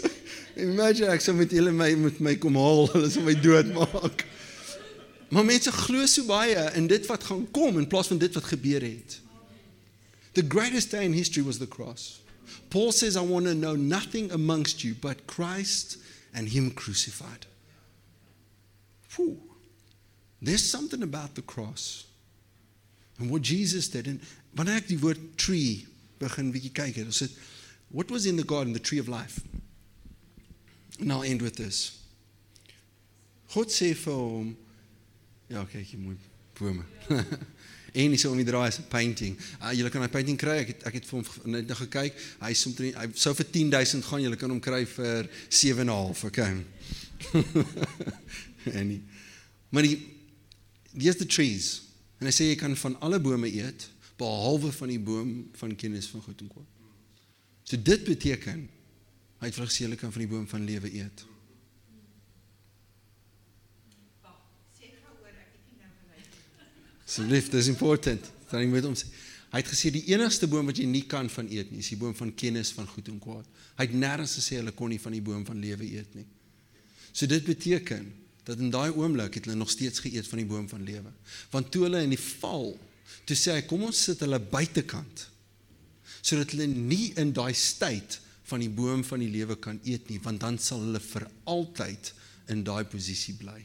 Imagine 0.56 1.14
ek 1.14 1.22
sou 1.24 1.36
met 1.36 1.50
hulle 1.50 1.72
my 1.72 1.94
met 1.96 2.18
my 2.20 2.34
kom 2.36 2.58
haal 2.58 2.90
hulle 2.92 3.10
sou 3.10 3.24
my 3.24 3.34
doodmaak. 3.40 4.26
Maar 5.30 5.44
mense 5.44 5.72
glo 5.72 6.06
so 6.06 6.26
baie 6.26 6.70
in 6.74 6.86
dit 6.90 7.06
wat 7.06 7.24
gaan 7.24 7.46
kom 7.50 7.78
in 7.78 7.86
plaas 7.86 8.10
van 8.10 8.18
dit 8.18 8.34
wat 8.34 8.44
gebeur 8.44 8.82
het. 8.82 9.20
The 10.32 10.44
greatest 10.48 10.90
day 10.90 11.04
in 11.04 11.12
history 11.12 11.46
was 11.46 11.58
the 11.58 11.68
cross. 11.68 12.20
Paul 12.68 12.92
says 12.92 13.16
i 13.16 13.20
want 13.20 13.46
to 13.46 13.54
know 13.54 13.74
nothing 13.74 14.32
amongst 14.32 14.82
you 14.82 14.94
but 14.94 15.26
christ 15.26 15.98
and 16.34 16.48
him 16.48 16.74
crucified 16.74 17.46
Whew. 19.16 19.38
There's 20.42 20.68
something 20.68 21.02
about 21.02 21.34
the 21.34 21.42
cross. 21.42 22.06
And 23.18 23.30
what 23.30 23.42
Jesus 23.42 23.88
did 23.88 24.06
and 24.06 24.20
wanneer 24.56 24.80
ek 24.80 24.88
die 24.88 24.98
woord 24.98 25.20
tree 25.36 25.86
begin 26.20 26.48
bietjie 26.54 26.72
kyk 26.74 26.96
het, 26.96 27.10
ons 27.10 27.20
het 27.22 27.34
what 27.92 28.10
was 28.10 28.26
in 28.26 28.40
the 28.40 28.46
garden 28.46 28.72
the 28.72 28.80
tree 28.80 28.98
of 28.98 29.08
life. 29.12 29.40
Now 30.98 31.20
end 31.22 31.42
with 31.42 31.56
this. 31.60 32.00
God 33.52 33.72
sê 33.74 33.92
vir 33.98 34.16
hom 34.16 34.54
ja, 35.50 35.66
kyk 35.68 35.92
jy 35.92 36.00
moet 36.00 36.28
bome. 36.56 36.86
en 38.00 38.14
hy's 38.14 38.24
om 38.30 38.38
die 38.38 38.46
draai 38.46 38.68
is 38.70 38.78
'n 38.80 38.88
painting. 38.88 39.36
Uh, 39.60 39.72
jy 39.74 39.88
kan 39.92 40.02
'n 40.02 40.08
painting 40.08 40.38
kry. 40.40 40.60
Ek 40.64 40.72
het 40.72 40.86
ek 40.88 41.00
het 41.00 41.08
vir 41.10 41.18
hom 41.18 41.52
net 41.52 41.68
nou 41.68 41.76
gekyk. 41.76 42.16
Hy 42.40 42.50
is 42.56 42.66
omtrent 42.66 42.96
hy 42.96 43.06
sou 43.14 43.34
vir 43.34 43.50
10000 43.52 44.04
gaan. 44.08 44.22
Jy 44.24 44.36
kan 44.36 44.50
hom 44.50 44.62
kry 44.64 44.86
vir 44.86 45.28
7.5, 45.48 46.24
okay. 46.24 46.64
en 48.78 48.88
nie. 48.88 49.00
Maar 49.70 49.86
die 49.86 49.96
dis 50.90 51.16
the 51.16 51.26
trees. 51.26 51.70
En 52.20 52.28
hy 52.28 52.34
sê 52.34 52.50
jy 52.50 52.58
kan 52.60 52.76
van 52.76 52.98
alle 53.00 53.20
bome 53.22 53.48
eet 53.48 53.88
behalwe 54.20 54.72
van 54.76 54.92
die 54.92 55.00
boom 55.00 55.32
van 55.56 55.72
kennis 55.78 56.10
van 56.12 56.22
goed 56.26 56.42
en 56.44 56.50
kwaad. 56.52 56.68
So 57.64 57.78
dit 57.80 58.04
beteken 58.04 58.66
hy 59.40 59.48
het 59.48 59.56
vrug 59.56 59.72
seker 59.72 59.96
kan 59.96 60.12
van 60.12 60.24
die 60.26 60.30
boom 60.30 60.46
van 60.50 60.66
lewe 60.68 60.90
eet. 60.92 61.24
Asseblief, 67.10 67.48
dis 67.50 67.66
important. 67.72 68.28
Dan 68.50 68.68
moet 68.70 68.86
ons 68.86 69.06
hy 69.50 69.58
het 69.58 69.66
gesê 69.66 69.90
die 69.90 70.04
enigste 70.12 70.46
boom 70.46 70.68
wat 70.70 70.78
jy 70.78 70.84
nie 70.86 71.06
kan 71.10 71.26
van 71.32 71.48
eet 71.50 71.72
nie, 71.72 71.80
is 71.82 71.88
die 71.90 71.98
boom 71.98 72.12
van 72.14 72.28
kennis 72.38 72.68
van 72.76 72.86
goed 72.86 73.08
en 73.10 73.16
kwaad. 73.22 73.48
Hy 73.80 73.86
het 73.88 73.96
nêrens 73.98 74.36
gesê 74.38 74.60
hulle 74.60 74.70
kon 74.76 74.92
nie 74.92 75.00
van 75.02 75.16
die 75.16 75.24
boom 75.24 75.42
van 75.48 75.58
lewe 75.58 75.88
eet 75.88 76.12
nie. 76.14 76.26
So 77.10 77.26
dit 77.26 77.42
beteken 77.48 78.06
dat 78.44 78.58
in 78.58 78.70
daai 78.72 78.90
oomblik 78.90 79.36
het 79.38 79.46
hulle 79.46 79.58
nog 79.58 79.70
steeds 79.70 80.02
geëet 80.04 80.28
van 80.28 80.42
die 80.42 80.48
boom 80.48 80.68
van 80.68 80.84
lewe. 80.84 81.12
Want 81.50 81.70
toe 81.70 81.84
hulle 81.86 82.02
in 82.02 82.14
die 82.14 82.20
val, 82.40 82.72
toe 83.28 83.36
sê 83.36 83.58
hy 83.58 83.66
kom 83.68 83.84
ons 83.88 84.04
sit 84.10 84.22
hulle 84.24 84.40
buitekant 84.40 85.26
sodat 86.20 86.52
hulle 86.52 86.66
nie 86.68 87.14
in 87.20 87.30
daai 87.32 87.54
tyd 87.80 88.18
van 88.50 88.60
die 88.60 88.72
boom 88.72 89.04
van 89.06 89.22
die 89.22 89.30
lewe 89.32 89.56
kan 89.56 89.78
eet 89.88 90.10
nie, 90.10 90.18
want 90.20 90.42
dan 90.42 90.58
sal 90.60 90.82
hulle 90.84 91.00
vir 91.00 91.24
altyd 91.48 92.10
in 92.52 92.64
daai 92.66 92.84
posisie 92.84 93.36
bly. 93.38 93.60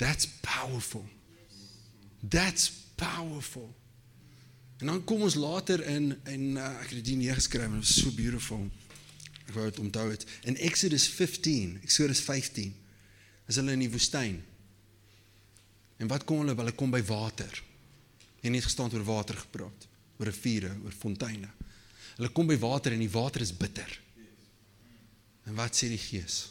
That's 0.00 0.26
powerful. 0.42 1.04
That's 2.20 2.70
powerful. 2.96 3.70
En 4.78 4.90
dan 4.90 5.04
kom 5.04 5.22
ons 5.24 5.34
later 5.34 5.84
in 5.88 6.10
en 6.24 6.42
uh, 6.56 6.66
ek 6.82 6.90
het 6.92 7.04
dit 7.04 7.16
neergeskryf 7.16 7.68
en 7.68 7.78
dit 7.78 7.86
was 7.86 7.94
so 8.02 8.12
beautiful. 8.16 8.66
Ek 9.46 9.54
wou 9.54 9.64
dit 9.68 9.78
onthou 9.78 10.08
het. 10.10 10.26
In 10.44 10.58
Exodus 10.66 11.06
15, 11.14 11.78
Exodus 11.86 12.20
15 12.20 12.74
is 13.46 13.58
hulle 13.60 13.76
in 13.76 13.84
die 13.84 13.90
woestyn. 13.90 14.40
En 16.02 16.10
wat 16.10 16.26
kom 16.26 16.42
hulle? 16.42 16.56
Hulle 16.58 16.74
kom 16.76 16.90
by 16.92 17.02
water. 17.06 17.62
En 18.42 18.52
nie 18.54 18.62
gestaan 18.62 18.92
oor 18.92 19.06
water 19.06 19.38
gepraat, 19.38 19.86
oor 20.18 20.28
riviere, 20.30 20.74
oor 20.84 20.94
fonteine. 20.94 21.48
Hulle 22.16 22.32
kom 22.34 22.48
by 22.50 22.58
water 22.60 22.94
en 22.94 23.02
die 23.02 23.12
water 23.12 23.44
is 23.44 23.54
bitter. 23.54 23.90
En 25.46 25.54
wat 25.58 25.78
sê 25.78 25.88
die 25.92 26.00
Gees? 26.00 26.48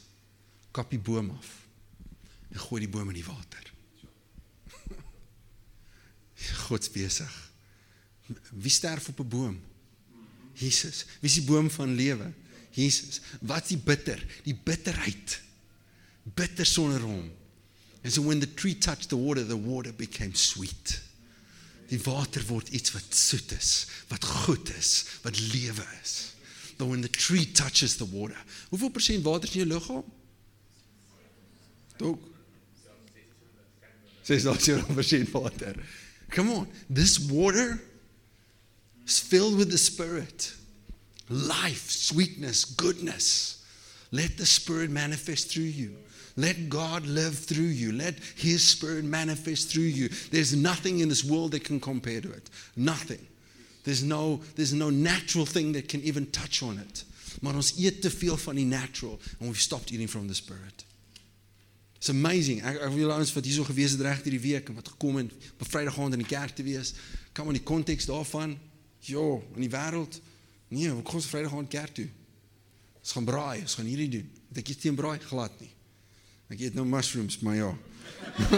Kap 0.76 0.92
die 0.92 1.02
boom 1.02 1.32
af 1.36 1.52
en 2.56 2.62
gooi 2.62 2.86
die 2.86 2.92
boom 2.92 3.10
in 3.12 3.18
die 3.18 3.26
water. 3.28 3.64
God's 6.68 6.92
besig. 6.94 7.34
Wie 8.52 8.72
sterf 8.72 9.10
op 9.12 9.20
'n 9.20 9.28
boom? 9.28 9.58
Jesus. 10.54 11.04
Wie 11.20 11.30
is 11.30 11.36
die 11.36 11.44
boom 11.44 11.70
van 11.70 11.96
lewe? 11.96 12.32
Jesus. 12.76 13.22
Wat 13.42 13.68
die 13.72 13.80
bitter? 13.80 14.20
Die 14.44 14.56
bitterheid. 14.56 15.40
Bitter 16.36 16.68
sonder 16.68 17.02
hom. 17.02 17.32
And 18.04 18.14
so 18.14 18.22
when 18.22 18.40
the 18.40 18.54
tree 18.54 18.76
touched 18.76 19.10
the 19.10 19.18
water, 19.18 19.44
the 19.44 19.58
water 19.58 19.94
became 19.94 20.36
sweet. 20.36 21.00
Die 21.90 22.02
water 22.06 22.44
word 22.50 22.70
iets 22.74 22.94
wat 22.94 23.14
soet 23.14 23.52
is, 23.56 23.88
wat 24.10 24.24
goed 24.26 24.70
is, 24.78 25.06
wat 25.24 25.40
lewe 25.54 25.86
is. 26.04 26.36
than 26.78 26.90
when 26.90 27.02
the 27.02 27.08
tree 27.08 27.46
touches 27.46 27.98
the 27.98 28.06
water. 28.06 28.36
Hoeveel 28.70 28.90
persent 28.90 29.24
water 29.24 29.48
is 29.48 29.56
in 29.56 29.68
jou 29.68 29.80
liggaam? 29.80 30.04
Dog. 31.98 32.20
6% 34.26 35.32
water. 35.32 35.76
Come 36.30 36.52
on, 36.52 36.68
this 36.90 37.20
water 37.20 37.80
is 39.06 39.20
filled 39.20 39.58
with 39.58 39.70
the 39.70 39.78
Spirit. 39.78 40.54
Life, 41.30 41.90
sweetness, 41.90 42.66
goodness. 42.66 43.64
Let 44.12 44.38
the 44.38 44.46
Spirit 44.46 44.90
manifest 44.90 45.52
through 45.52 45.64
you. 45.64 45.96
Let 46.38 46.70
God 46.70 47.06
live 47.06 47.38
through 47.38 47.66
you. 47.66 47.94
Let 47.94 48.20
His 48.36 48.66
Spirit 48.66 49.06
manifest 49.06 49.72
through 49.72 49.84
you. 49.84 50.10
There's 50.32 50.56
nothing 50.56 51.00
in 51.00 51.10
this 51.10 51.24
world 51.24 51.52
that 51.52 51.64
can 51.64 51.80
compare 51.80 52.22
to 52.22 52.32
it. 52.32 52.50
Nothing. 52.76 53.26
There's 53.84 54.04
no, 54.04 54.42
there's 54.56 54.74
no 54.74 54.90
natural 54.90 55.46
thing 55.46 55.72
that 55.74 55.88
can 55.88 56.02
even 56.02 56.30
touch 56.32 56.62
on 56.62 56.78
it. 56.80 57.04
Maar 57.42 57.56
ons 57.56 57.74
eet 57.78 58.02
te 58.02 58.10
veel 58.10 58.38
van 58.38 58.56
die 58.56 58.66
natural 58.66 59.20
and 59.40 59.50
we've 59.50 59.62
stopped 59.62 59.92
eating 59.92 60.08
from 60.08 60.28
the 60.28 60.34
Spirit. 60.34 60.86
It's 61.98 62.10
amazing. 62.10 62.62
Ek 62.62 62.80
ek 62.86 62.94
wil 62.94 63.12
ouens 63.12 63.34
wat 63.34 63.48
hierso 63.48 63.66
gewees 63.68 63.96
het 63.96 64.04
reg 64.06 64.24
hierdie 64.24 64.42
week 64.44 64.70
en 64.70 64.78
wat 64.78 64.92
gekom 64.94 65.20
het 65.20 65.34
op 65.60 65.68
Vrydag 65.68 66.00
aand 66.00 66.18
in 66.18 66.24
die 66.24 66.30
kerk 66.30 66.56
te 66.56 66.64
wees. 66.64 66.94
Kom 67.36 67.50
in 67.52 67.60
die 67.60 67.66
konteks 67.66 68.08
daarvan. 68.10 68.56
Jo, 69.06 69.44
in 69.56 69.66
die 69.66 69.72
wêreld. 69.74 70.20
Nee, 70.68 70.94
ons 70.94 71.06
kom 71.06 71.22
Vrydag 71.22 71.54
aand 71.54 71.70
kerk 71.70 71.94
toe. 71.94 72.08
Ons 73.02 73.12
gaan 73.12 73.28
braai, 73.28 73.62
ons 73.62 73.76
gaan 73.78 73.86
hierdie 73.86 74.10
doen. 74.18 74.30
Het 74.50 74.64
ek 74.64 74.72
iets 74.74 74.82
teen 74.82 74.98
braai 74.98 75.20
glad 75.22 75.54
nie. 75.62 75.70
Ek 76.50 76.62
eet 76.62 76.78
nou 76.78 76.86
mushrooms, 76.90 77.38
maar 77.46 77.58
ja. 77.58 77.72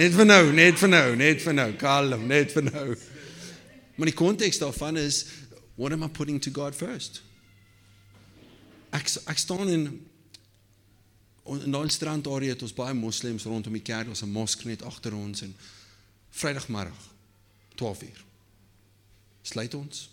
net 0.00 0.16
vir 0.16 0.28
nou, 0.28 0.42
net 0.56 0.80
vir 0.80 0.92
nou, 0.92 1.06
net 1.20 1.44
vir 1.44 1.56
nou. 1.56 1.70
Kalm, 1.80 2.26
net 2.28 2.52
vir 2.56 2.68
nou. 2.68 2.88
Maar 3.96 4.12
die 4.12 4.16
konteks 4.16 4.60
daarvan 4.60 5.00
is 5.00 5.24
what 5.76 5.92
am 5.92 6.04
I 6.04 6.08
putting 6.08 6.40
to 6.40 6.52
God 6.52 6.76
first? 6.76 7.22
Ek 8.96 9.08
ek 9.28 9.40
staan 9.40 9.72
in 9.72 9.88
in 11.46 11.70
daai 11.70 11.92
strandarea 11.94 12.56
het 12.56 12.64
ons 12.66 12.74
baie 12.74 12.94
moslems 12.96 13.44
rondom 13.46 13.76
die 13.76 13.84
kerk, 13.84 14.08
ons 14.10 14.24
'n 14.24 14.32
mosk 14.32 14.64
net 14.64 14.82
agter 14.82 15.14
ons 15.14 15.42
en 15.42 15.54
Vrydagmiddag 16.30 17.02
12uur. 17.78 18.25
Sluit 19.46 19.74
ons. 19.78 20.06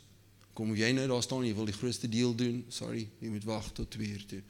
Kom 0.53 0.75
jy 0.77 0.91
nou 0.93 1.07
daar 1.09 1.23
staan, 1.25 1.45
jy 1.47 1.55
wil 1.57 1.69
die 1.69 1.75
grootste 1.75 2.09
deel 2.11 2.35
doen. 2.37 2.61
Sorry, 2.69 3.07
jy 3.19 3.31
moet 3.33 3.47
wag 3.49 3.71
tot 3.73 3.89
2uur 3.95 4.27
toe. 4.29 4.41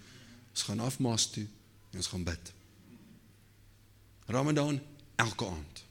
Ons 0.51 0.65
gaan 0.67 0.83
afmas 0.83 1.29
toe 1.31 1.45
en 1.93 2.01
ons 2.01 2.11
gaan 2.11 2.25
bid. 2.27 2.51
Ramadan 4.33 4.81
elke 5.15 5.47
aand. 5.47 5.83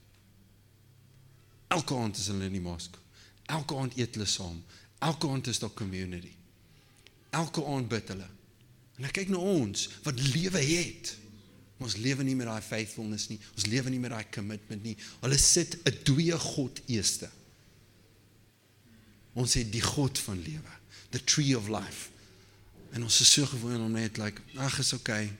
Elke 1.72 1.96
aand 1.96 2.20
is 2.20 2.28
hulle 2.28 2.50
in 2.50 2.58
die 2.58 2.64
mosk. 2.64 2.98
Elke 3.52 3.76
aand 3.80 3.96
eet 3.96 4.18
hulle 4.18 4.28
saam. 4.28 4.60
Elke 5.02 5.28
aand 5.32 5.48
is 5.48 5.60
daar 5.62 5.72
community. 5.76 6.34
Elke 7.32 7.64
aand 7.64 7.88
bid 7.88 8.12
hulle. 8.12 8.28
En 9.00 9.08
ek 9.08 9.16
kyk 9.22 9.32
na 9.32 9.40
ons 9.40 9.88
wat 10.04 10.20
lewe 10.34 10.60
het. 10.60 11.16
Ons 11.82 11.96
lewe 11.98 12.22
nie 12.26 12.36
met 12.38 12.46
daai 12.46 12.62
faithfulness 12.62 13.30
nie. 13.32 13.40
Ons 13.56 13.66
lewe 13.72 13.90
nie 13.90 14.00
met 14.02 14.12
daai 14.12 14.28
commitment 14.34 14.84
nie. 14.84 14.98
Hulle 15.24 15.38
sit 15.40 15.80
'n 15.88 15.96
dooie 16.04 16.38
God 16.38 16.82
eerste. 16.86 17.30
Ons 19.32 19.54
het 19.54 19.72
die 19.72 19.82
God 19.82 20.18
van 20.18 20.42
lewe, 20.42 20.78
the 21.10 21.24
tree 21.24 21.56
of 21.56 21.68
life. 21.68 22.10
En 22.92 23.02
ons 23.02 23.20
is 23.20 23.32
so 23.32 23.46
gewoon 23.46 23.80
om 23.80 23.92
net 23.92 24.16
like, 24.16 24.40
ag 24.56 24.78
is 24.78 24.92
okay. 24.92 25.32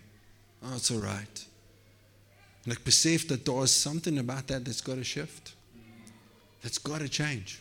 Oh, 0.63 0.75
it's 0.77 0.91
all 0.91 1.01
right. 1.01 1.47
En 2.65 2.73
ek 2.73 2.85
besef 2.87 3.27
dat 3.27 3.45
daar 3.45 3.65
is 3.67 3.75
something 3.81 4.19
about 4.19 4.47
that 4.47 4.65
that's 4.65 4.81
got 4.81 4.97
to 4.97 5.05
shift. 5.05 5.55
That's 6.61 6.79
got 6.79 7.01
to 7.01 7.09
change. 7.09 7.59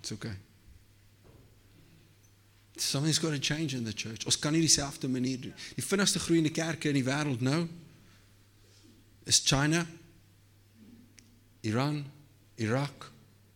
It's 0.00 0.12
okay. 0.12 0.36
Something's 2.76 3.18
got 3.18 3.30
to 3.30 3.38
change 3.38 3.74
in 3.74 3.84
the 3.84 3.94
church. 3.94 4.24
Ons 4.24 4.38
kan 4.38 4.52
nie 4.52 4.60
dieselfde 4.60 5.08
manier 5.08 5.40
doen. 5.40 5.54
Die 5.74 5.84
vinnigste 5.84 6.18
groeiende 6.18 6.50
kerke 6.50 6.90
in 6.90 6.98
die 6.98 7.06
wêreld 7.06 7.40
nou 7.40 7.64
is 9.24 9.40
China, 9.40 9.86
Iran, 11.64 12.04
Irak, 12.60 13.08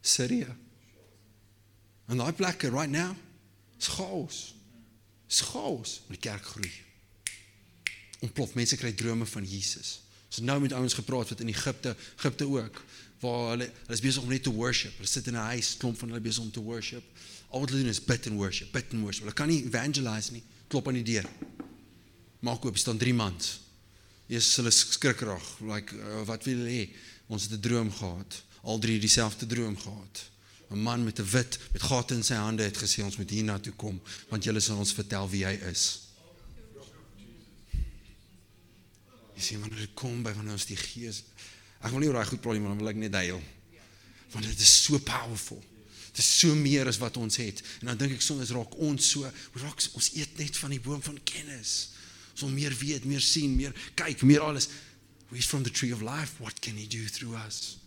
Syrië. 0.09 0.49
En 2.09 2.17
daai 2.17 2.33
plekke 2.33 2.71
right 2.73 2.91
now 2.91 3.17
is 3.79 3.87
chaos. 3.87 4.55
Is 5.29 5.41
chaos. 5.41 6.01
Die 6.09 6.21
kerk 6.21 6.45
groei. 6.55 6.73
Ontplof. 8.25 8.55
Mense 8.55 8.77
kry 8.81 8.93
drome 8.97 9.27
van 9.27 9.45
Jesus. 9.45 9.99
Ons 10.29 10.41
het 10.41 10.45
nou 10.45 10.59
met 10.61 10.73
ouens 10.77 10.95
gepraat 10.95 11.29
wat 11.33 11.41
in 11.41 11.49
Egipte, 11.49 11.95
Egipte 12.19 12.49
ook, 12.49 12.83
waar 13.21 13.51
hulle 13.51 13.69
hulle 13.69 13.97
is 13.97 14.03
besig 14.05 14.23
om 14.23 14.33
net 14.33 14.43
te 14.45 14.53
worship. 14.53 14.97
Hulle 15.01 15.09
sit 15.09 15.27
in 15.27 15.37
'n 15.37 15.49
huis, 15.53 15.77
klomp 15.77 15.99
van 15.99 16.09
hulle 16.09 16.21
besig 16.21 16.43
om 16.43 16.51
te 16.51 16.61
worship. 16.61 17.05
Al 17.49 17.61
wat 17.61 17.71
hulle 17.71 17.83
doen 17.83 17.91
is 17.91 18.05
bid 18.05 18.27
en 18.27 18.37
worship, 18.37 18.73
bid 18.73 18.93
en 18.93 19.01
worship. 19.01 19.23
Hulle 19.23 19.35
kan 19.35 19.49
nie 19.49 19.65
evangelize 19.65 20.33
nie. 20.33 20.43
Klop 20.69 20.89
aan 20.89 21.01
die 21.01 21.03
deur. 21.03 21.29
Maak 22.41 22.65
oop, 22.65 22.77
staan 22.77 22.99
3 22.99 23.15
mans. 23.15 23.61
Eers 24.29 24.57
hulle 24.57 24.71
skrikkerig, 24.71 25.61
like 25.61 25.95
uh, 25.95 26.23
wat 26.29 26.45
wil 26.45 26.57
hulle 26.57 26.71
hê? 26.71 26.89
Ons 27.27 27.43
het 27.43 27.53
'n 27.53 27.61
droom 27.61 27.93
gehad. 27.93 28.43
Al 28.63 28.79
drie 28.79 28.99
dieselfde 28.99 29.47
droom 29.47 29.79
gehad. 29.79 30.31
'n 30.71 30.83
Man 30.83 31.05
met 31.05 31.19
'n 31.19 31.31
wit 31.31 31.59
met 31.73 31.83
gate 31.83 32.15
in 32.15 32.25
sy 32.25 32.35
hande 32.35 32.63
het 32.63 32.77
gesê 32.77 33.03
ons 33.03 33.17
moet 33.17 33.31
hiernatoe 33.31 33.73
kom 33.73 34.01
want 34.29 34.45
julle 34.45 34.61
sal 34.61 34.79
ons 34.79 34.93
vertel 34.93 35.31
wie 35.31 35.45
hy 35.45 35.55
is. 35.71 36.01
Jy 39.35 39.43
sien 39.43 39.61
wanneer 39.61 39.79
dit 39.79 39.95
kom 39.95 40.23
by 40.23 40.33
wanneer 40.33 40.53
ons 40.53 40.67
die 40.67 40.77
Gees 40.77 41.23
Ek 41.79 41.93
wil 41.95 42.03
nie 42.03 42.11
oor 42.11 42.19
daai 42.19 42.27
goed 42.27 42.43
praat 42.43 42.59
nie, 42.59 42.63
maar 42.65 42.75
dan 42.75 42.83
wil 42.83 42.91
ek 42.91 42.99
net 42.99 43.17
huil. 43.21 43.43
Want 44.35 44.49
dit 44.49 44.63
is 44.65 44.75
so 44.83 44.99
powerful. 44.99 45.61
Dit 46.11 46.25
is 46.25 46.31
so 46.41 46.55
meer 46.59 46.89
as 46.91 46.99
wat 46.99 47.17
ons 47.21 47.39
het. 47.39 47.63
En 47.81 47.93
dan 47.93 48.01
dink 48.01 48.17
ek 48.17 48.25
soms 48.25 48.51
raak 48.57 48.75
ons 48.83 49.11
so, 49.15 49.29
raak 49.63 49.85
ons 49.95 50.11
eet 50.19 50.41
net 50.41 50.59
van 50.59 50.75
die 50.75 50.83
boom 50.83 51.03
van 51.05 51.21
kennis. 51.29 51.95
Ons 52.35 52.47
wil 52.49 52.55
meer 52.57 52.75
weet, 52.81 53.07
meer 53.07 53.23
sien, 53.23 53.55
meer 53.55 53.75
kyk, 53.99 54.25
meer 54.27 54.43
alles. 54.43 54.69
We're 55.31 55.45
from 55.45 55.63
the 55.63 55.71
tree 55.71 55.93
of 55.95 56.03
life. 56.03 56.41
What 56.43 56.59
can 56.65 56.75
he 56.81 56.89
do 56.89 57.05
through 57.07 57.37
us? 57.47 57.79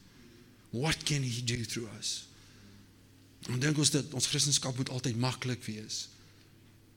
What 0.71 1.03
can 1.03 1.23
he 1.23 1.43
do 1.43 1.63
through 1.63 1.89
us? 1.99 2.27
En 3.49 3.59
dink 3.59 3.77
ons 3.77 3.89
dat 3.91 4.13
ons 4.13 4.27
Christendom 4.27 4.75
moet 4.75 4.89
altyd 4.89 5.17
maklik 5.19 5.63
wees. 5.65 6.05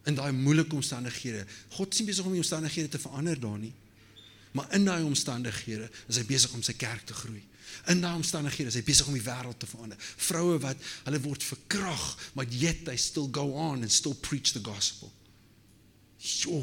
In 0.05 0.15
daai 0.15 0.33
moeilike 0.33 0.75
omstandighede. 0.77 1.47
God 1.79 1.99
nie 1.99 2.07
besig 2.07 2.27
om 2.27 2.35
die 2.37 2.43
omstandighede 2.43 2.89
te 2.93 3.01
verander 3.01 3.41
daar 3.41 3.59
nie. 3.59 3.73
Maar 4.55 4.75
in 4.77 4.85
daai 4.85 5.03
omstandighede 5.03 5.89
is 6.07 6.21
hy 6.21 6.25
besig 6.29 6.53
om 6.55 6.63
sy 6.63 6.77
kerk 6.79 7.09
te 7.09 7.17
groei. 7.17 7.43
In 7.91 8.03
daai 8.05 8.15
omstandighede 8.21 8.71
is 8.71 8.79
hy 8.79 8.85
besig 8.87 9.09
om 9.11 9.17
die 9.17 9.25
wêreld 9.25 9.59
te 9.59 9.67
verander. 9.67 9.99
Vroue 9.99 10.61
wat 10.63 10.91
hulle 11.09 11.21
word 11.25 11.43
verkrag, 11.43 12.05
maar 12.39 12.47
yet 12.53 12.85
they 12.87 13.01
still 13.01 13.27
go 13.33 13.49
on 13.59 13.83
and 13.83 13.93
still 13.93 14.15
preach 14.15 14.53
the 14.55 14.63
gospel. 14.63 15.11
Jo. 16.23 16.63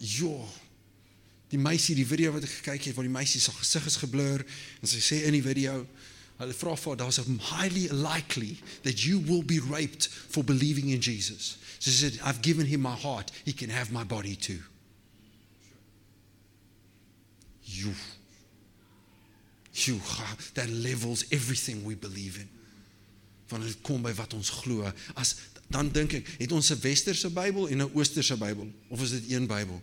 Jo. 0.00 0.40
Die 1.50 1.58
meisie, 1.58 1.94
die 1.94 2.06
video 2.06 2.32
wat 2.32 2.42
ek 2.42 2.50
gekyk 2.62 2.88
het 2.88 2.96
waar 2.96 3.06
die 3.06 3.12
meisie 3.12 3.40
se 3.40 3.52
gesig 3.52 3.86
is 3.86 3.96
geblur 3.96 4.44
en 4.80 4.88
sy 4.88 5.00
sê 5.00 5.24
in 5.28 5.36
die 5.36 5.44
video 5.44 5.86
Hulle 6.34 6.54
vra 6.54 6.74
vir 6.74 6.96
daar's 6.98 7.20
a 7.20 7.24
highly 7.54 7.86
likely 7.88 8.56
that 8.82 9.04
you 9.04 9.20
will 9.20 9.42
be 9.42 9.60
raped 9.60 10.08
for 10.08 10.42
believing 10.42 10.90
in 10.90 11.00
Jesus. 11.00 11.56
She 11.78 11.90
said 11.90 12.18
I've 12.24 12.42
given 12.42 12.66
him 12.66 12.80
my 12.80 12.96
heart, 12.96 13.30
he 13.44 13.52
can 13.52 13.70
have 13.70 13.92
my 13.92 14.02
body 14.02 14.34
too. 14.34 14.58
You. 17.64 17.92
You, 19.74 20.00
that 20.54 20.68
levels 20.70 21.24
everything 21.30 21.84
we 21.84 21.94
believe 21.94 22.38
in. 22.38 22.48
Wanneer 23.48 23.68
dit 23.68 23.82
kom 23.82 24.02
by 24.02 24.14
wat 24.14 24.34
ons 24.34 24.50
glo, 24.50 24.90
as 25.14 25.34
dan 25.70 25.90
dink 25.92 26.14
ek, 26.18 26.28
het 26.38 26.52
ons 26.52 26.70
'n 26.70 26.80
westerse 26.80 27.30
Bybel 27.30 27.68
en 27.68 27.82
'n 27.82 27.90
oosterse 27.94 28.36
Bybel 28.36 28.70
of 28.88 29.02
is 29.02 29.10
dit 29.10 29.30
een 29.30 29.46
Bybel? 29.46 29.82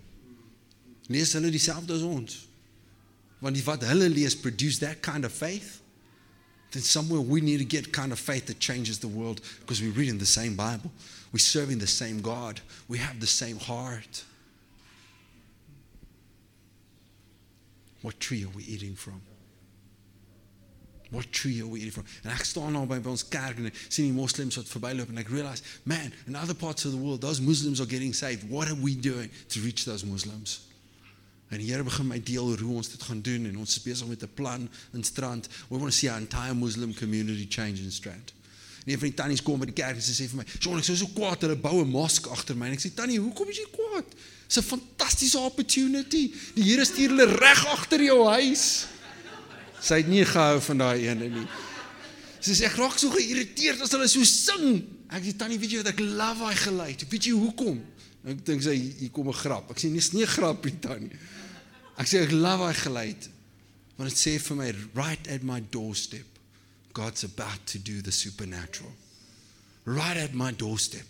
Lees 1.11 1.33
hulle 1.33 1.51
dieselfde 1.51 1.93
as 1.93 2.05
ons? 2.07 2.47
Want 3.41 3.57
die 3.57 3.63
wat 3.65 3.83
hulle 3.89 4.09
lees 4.09 4.35
produce 4.37 4.79
that 4.79 5.01
kind 5.01 5.25
of 5.25 5.31
faith. 5.31 5.79
Then 6.71 6.81
somewhere 6.81 7.19
we 7.19 7.41
need 7.41 7.57
to 7.57 7.65
get 7.65 7.91
kind 7.91 8.11
of 8.11 8.19
faith 8.19 8.45
that 8.45 8.59
changes 8.59 8.99
the 8.99 9.07
world 9.07 9.41
because 9.59 9.81
we're 9.81 9.91
reading 9.91 10.17
the 10.17 10.25
same 10.25 10.55
Bible. 10.55 10.91
We're 11.33 11.39
serving 11.39 11.79
the 11.79 11.87
same 11.87 12.21
God. 12.21 12.61
We 12.87 12.97
have 12.99 13.19
the 13.19 13.27
same 13.27 13.57
heart. 13.57 14.23
What 18.01 18.19
tree 18.19 18.43
are 18.43 18.49
we 18.55 18.63
eating 18.63 18.95
from? 18.95 19.21
What 21.11 21.31
tree 21.33 21.61
are 21.61 21.67
we 21.67 21.79
eating 21.79 21.91
from? 21.91 22.05
En 22.23 22.31
ek 22.31 22.45
staan 22.47 22.71
nou 22.71 22.85
by, 22.87 23.01
by 23.03 23.11
ons 23.11 23.23
kerk 23.27 23.59
en 23.59 23.67
ek 23.67 23.77
sien 23.91 24.07
die 24.07 24.63
verbyloop 24.71 25.11
en 25.11 25.25
realize, 25.27 25.61
man, 25.83 26.13
in 26.25 26.35
other 26.35 26.55
parts 26.55 26.85
of 26.85 26.93
the 26.93 26.97
world, 26.97 27.19
those 27.19 27.41
Muslims 27.41 27.81
are 27.81 27.85
getting 27.85 28.13
saved. 28.13 28.49
What 28.49 28.69
are 28.69 28.79
we 28.79 28.95
doing 28.95 29.29
to 29.49 29.59
reach 29.59 29.83
those 29.83 30.05
Muslims? 30.05 30.70
En 31.51 31.59
die 31.59 31.67
Here 31.67 31.83
begin 31.83 32.07
my 32.07 32.19
deel 32.23 32.53
hoe 32.57 32.75
ons 32.79 32.89
dit 32.93 33.01
gaan 33.03 33.21
doen 33.21 33.49
en 33.49 33.57
ons 33.59 33.75
is 33.75 33.83
besig 33.83 34.07
met 34.07 34.21
'n 34.23 34.33
plan 34.33 34.69
in 34.93 35.03
Strand. 35.03 35.47
We 35.69 35.77
want 35.77 35.91
to 35.91 35.97
see 35.97 36.09
our 36.09 36.19
entire 36.19 36.55
Muslim 36.55 36.93
community 36.95 37.45
change 37.49 37.83
in 37.83 37.91
Strand. 37.91 38.33
En 38.85 38.91
een 38.91 38.99
van 38.99 39.07
die 39.07 39.15
tannies 39.15 39.43
kom 39.43 39.59
by 39.59 39.65
die 39.65 39.73
kerk 39.73 39.95
en 39.95 40.01
sy 40.01 40.23
sê 40.23 40.29
vir 40.29 40.37
my, 40.37 40.45
"Sjoe, 40.59 40.77
ek 40.77 40.87
is 40.87 40.99
so 40.99 41.07
kwaad 41.07 41.41
hulle 41.41 41.55
bou 41.55 41.81
'n 41.81 41.89
mosk 41.89 42.27
agter 42.27 42.55
my." 42.57 42.67
En 42.67 42.71
ek 42.71 42.79
sê, 42.79 42.93
"Tannie, 42.93 43.19
hoekom 43.19 43.49
is 43.49 43.57
jy 43.57 43.67
kwaad? 43.71 44.05
Dis 44.47 44.57
'n 44.57 44.63
fantastiese 44.63 45.37
opportunity. 45.37 46.33
Die 46.55 46.63
Here 46.63 46.85
stuur 46.85 47.09
hulle 47.09 47.25
reg 47.25 47.65
agter 47.65 48.03
jou 48.03 48.27
huis." 48.27 48.85
Sy 49.81 49.95
het 49.95 50.07
nie 50.07 50.25
gehou 50.25 50.61
van 50.61 50.77
daai 50.77 51.07
ene 51.07 51.29
nie. 51.29 51.47
Sy 52.39 52.51
sê 52.51 52.65
ek 52.65 52.75
raak 52.75 52.97
so 52.97 53.09
geïrriteerd 53.09 53.81
as 53.81 53.91
hulle 53.91 54.07
so 54.07 54.23
sing. 54.23 54.83
Ek 55.09 55.23
sê 55.23 55.35
tannie, 55.35 55.59
weet 55.59 55.71
jy 55.71 55.77
wat 55.77 55.87
ek 55.87 55.99
love 55.99 56.39
daai 56.39 56.55
geluid. 56.55 57.09
Weet 57.09 57.23
jy 57.23 57.31
hoekom? 57.31 57.83
Ek 58.25 58.45
dink 58.45 58.61
sy 58.61 58.75
hier 58.75 59.09
kom 59.09 59.27
'n 59.27 59.33
grap. 59.33 59.69
Ek 59.71 59.77
sê 59.77 59.89
nee, 59.89 60.01
nie 60.13 60.23
'n 60.23 60.27
grapie 60.27 60.79
tannie. 60.79 61.11
Ek 62.01 62.09
sê 62.09 62.23
ek 62.25 62.33
love 62.33 62.65
daai 62.65 62.79
geluid. 62.81 63.29
Want 63.97 64.09
dit 64.09 64.17
sê 64.17 64.37
vir 64.41 64.57
my 64.57 64.69
right 64.97 65.27
at 65.29 65.45
my 65.45 65.59
doorstep. 65.73 66.25
God's 66.97 67.23
about 67.23 67.61
to 67.67 67.79
do 67.79 68.01
the 68.01 68.11
supernatural. 68.11 68.91
Right 69.85 70.17
at 70.17 70.33
my 70.33 70.51
doorstep. 70.51 71.05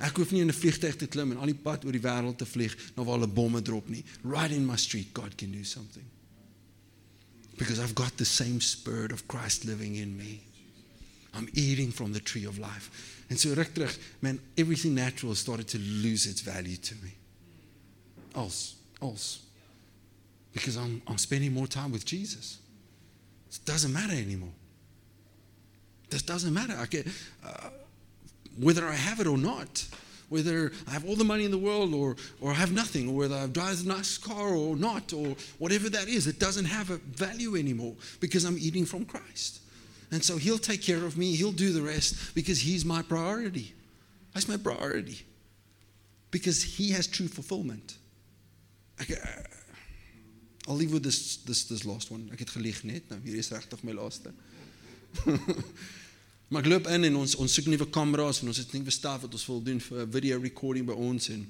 Ek 0.00 0.16
hoef 0.16 0.30
nie 0.32 0.40
in 0.40 0.48
'n 0.48 0.54
vliegtuig 0.54 0.96
te 0.96 1.06
klim 1.06 1.32
en 1.32 1.38
al 1.38 1.50
die 1.50 1.62
pad 1.66 1.84
oor 1.84 1.92
die 1.92 2.00
wêreld 2.00 2.38
te 2.38 2.46
vlieg 2.46 2.76
na 2.96 3.02
waar 3.02 3.18
hulle 3.18 3.28
bomme 3.28 3.60
drop 3.60 3.88
nie. 3.88 4.04
Right 4.22 4.52
in 4.52 4.64
my 4.64 4.76
street 4.76 5.12
God 5.12 5.36
can 5.36 5.52
do 5.52 5.64
something. 5.64 6.06
Because 7.58 7.78
I've 7.78 7.94
got 7.94 8.16
the 8.16 8.24
same 8.24 8.60
spirit 8.60 9.12
of 9.12 9.26
Christ 9.26 9.64
living 9.64 9.96
in 9.96 10.16
me. 10.16 10.40
I'm 11.34 11.48
eating 11.52 11.92
from 11.92 12.12
the 12.12 12.20
tree 12.20 12.46
of 12.46 12.58
life. 12.58 12.90
And 13.28 13.38
so 13.38 13.52
ruk 13.54 13.74
terug, 13.74 13.94
man, 14.20 14.40
everything 14.56 14.94
natural 14.94 15.34
started 15.34 15.68
to 15.68 15.78
lose 15.78 16.26
its 16.26 16.40
value 16.40 16.76
to 16.76 16.94
me. 17.02 17.12
Als, 18.34 18.76
als. 19.00 19.49
Because 20.52 20.76
I'm 20.76 21.02
I'm 21.06 21.18
spending 21.18 21.52
more 21.52 21.66
time 21.66 21.92
with 21.92 22.04
Jesus. 22.04 22.58
It 23.50 23.64
doesn't 23.64 23.92
matter 23.92 24.14
anymore. 24.14 24.52
This 26.10 26.22
doesn't 26.22 26.52
matter. 26.52 26.76
I 26.78 26.86
get, 26.86 27.06
uh, 27.44 27.70
whether 28.58 28.86
I 28.86 28.94
have 28.94 29.20
it 29.20 29.26
or 29.26 29.38
not, 29.38 29.84
whether 30.28 30.72
I 30.88 30.92
have 30.92 31.08
all 31.08 31.16
the 31.16 31.24
money 31.24 31.44
in 31.44 31.50
the 31.50 31.58
world 31.58 31.94
or, 31.94 32.16
or 32.40 32.50
I 32.50 32.54
have 32.54 32.72
nothing, 32.72 33.08
or 33.08 33.14
whether 33.14 33.36
I 33.36 33.46
drive 33.46 33.84
a 33.84 33.88
nice 33.88 34.18
car 34.18 34.54
or 34.54 34.76
not, 34.76 35.12
or 35.12 35.34
whatever 35.58 35.88
that 35.90 36.08
is, 36.08 36.26
it 36.26 36.38
doesn't 36.38 36.66
have 36.66 36.90
a 36.90 36.96
value 36.96 37.56
anymore 37.56 37.94
because 38.20 38.44
I'm 38.44 38.58
eating 38.58 38.84
from 38.84 39.04
Christ. 39.04 39.60
And 40.12 40.22
so 40.22 40.36
He'll 40.36 40.58
take 40.58 40.82
care 40.82 41.04
of 41.04 41.16
me, 41.16 41.34
He'll 41.34 41.52
do 41.52 41.72
the 41.72 41.82
rest 41.82 42.34
because 42.34 42.60
He's 42.60 42.84
my 42.84 43.02
priority. 43.02 43.74
That's 44.34 44.48
my 44.48 44.56
priority. 44.56 45.22
Because 46.30 46.62
He 46.62 46.90
has 46.92 47.06
true 47.06 47.28
fulfillment. 47.28 47.96
Uh, 49.00 49.14
I'll 50.70 50.76
leave 50.76 50.92
with 50.92 51.02
this, 51.02 51.38
this, 51.38 51.64
this 51.64 51.82
last 51.84 52.12
one. 52.14 52.28
Ek 52.30 52.44
het 52.44 52.52
gelieg 52.54 52.84
net, 52.86 53.08
nou 53.10 53.18
hier 53.24 53.40
is 53.42 53.50
regtig 53.50 53.82
my 53.82 53.96
laaste. 53.98 54.30
Maar 56.50 56.66
loop 56.66 56.86
in 56.90 57.04
en 57.06 57.16
ons 57.16 57.36
ons 57.38 57.52
soek 57.54 57.68
nuwe 57.70 57.86
kameras 57.94 58.40
en 58.42 58.50
ons 58.50 58.58
het 58.58 58.72
nuwe 58.74 58.90
staf 58.90 59.20
wat 59.22 59.34
ons 59.38 59.44
wil 59.46 59.60
doen 59.62 59.78
vir 59.84 60.08
video 60.10 60.38
recording 60.42 60.86
by 60.88 60.96
ons 60.98 61.28
en 61.30 61.44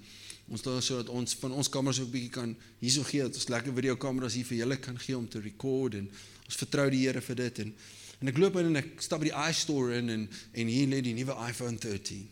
ons 0.52 0.64
daar 0.66 0.82
sodat 0.84 1.08
ons 1.08 1.36
van 1.40 1.54
ons 1.56 1.70
kameras 1.72 2.02
ook 2.02 2.10
bietjie 2.12 2.32
kan 2.34 2.52
hierso 2.82 3.06
gee 3.08 3.24
dat 3.24 3.38
ons 3.40 3.48
lekker 3.48 3.72
video 3.78 3.96
kameras 3.96 4.36
hier 4.36 4.44
vir 4.44 4.58
julle 4.58 4.76
kan 4.76 5.00
gee 5.00 5.16
om 5.16 5.24
te 5.24 5.40
record 5.40 5.96
en 5.96 6.10
ons 6.44 6.60
vertrou 6.60 6.84
die 6.92 7.00
Here 7.06 7.24
vir 7.30 7.40
dit 7.40 7.62
en 7.64 7.72
en 8.20 8.32
ek 8.34 8.42
loop 8.44 8.60
in 8.60 8.68
en 8.74 8.82
ek 8.82 9.00
stap 9.00 9.24
by 9.24 9.30
die 9.30 9.36
iStore 9.48 9.96
in 10.02 10.12
en 10.18 10.28
en 10.28 10.74
hier 10.76 10.92
lê 10.92 11.00
die 11.08 11.16
nuwe 11.16 11.38
iPhone 11.48 11.80
13. 11.80 12.28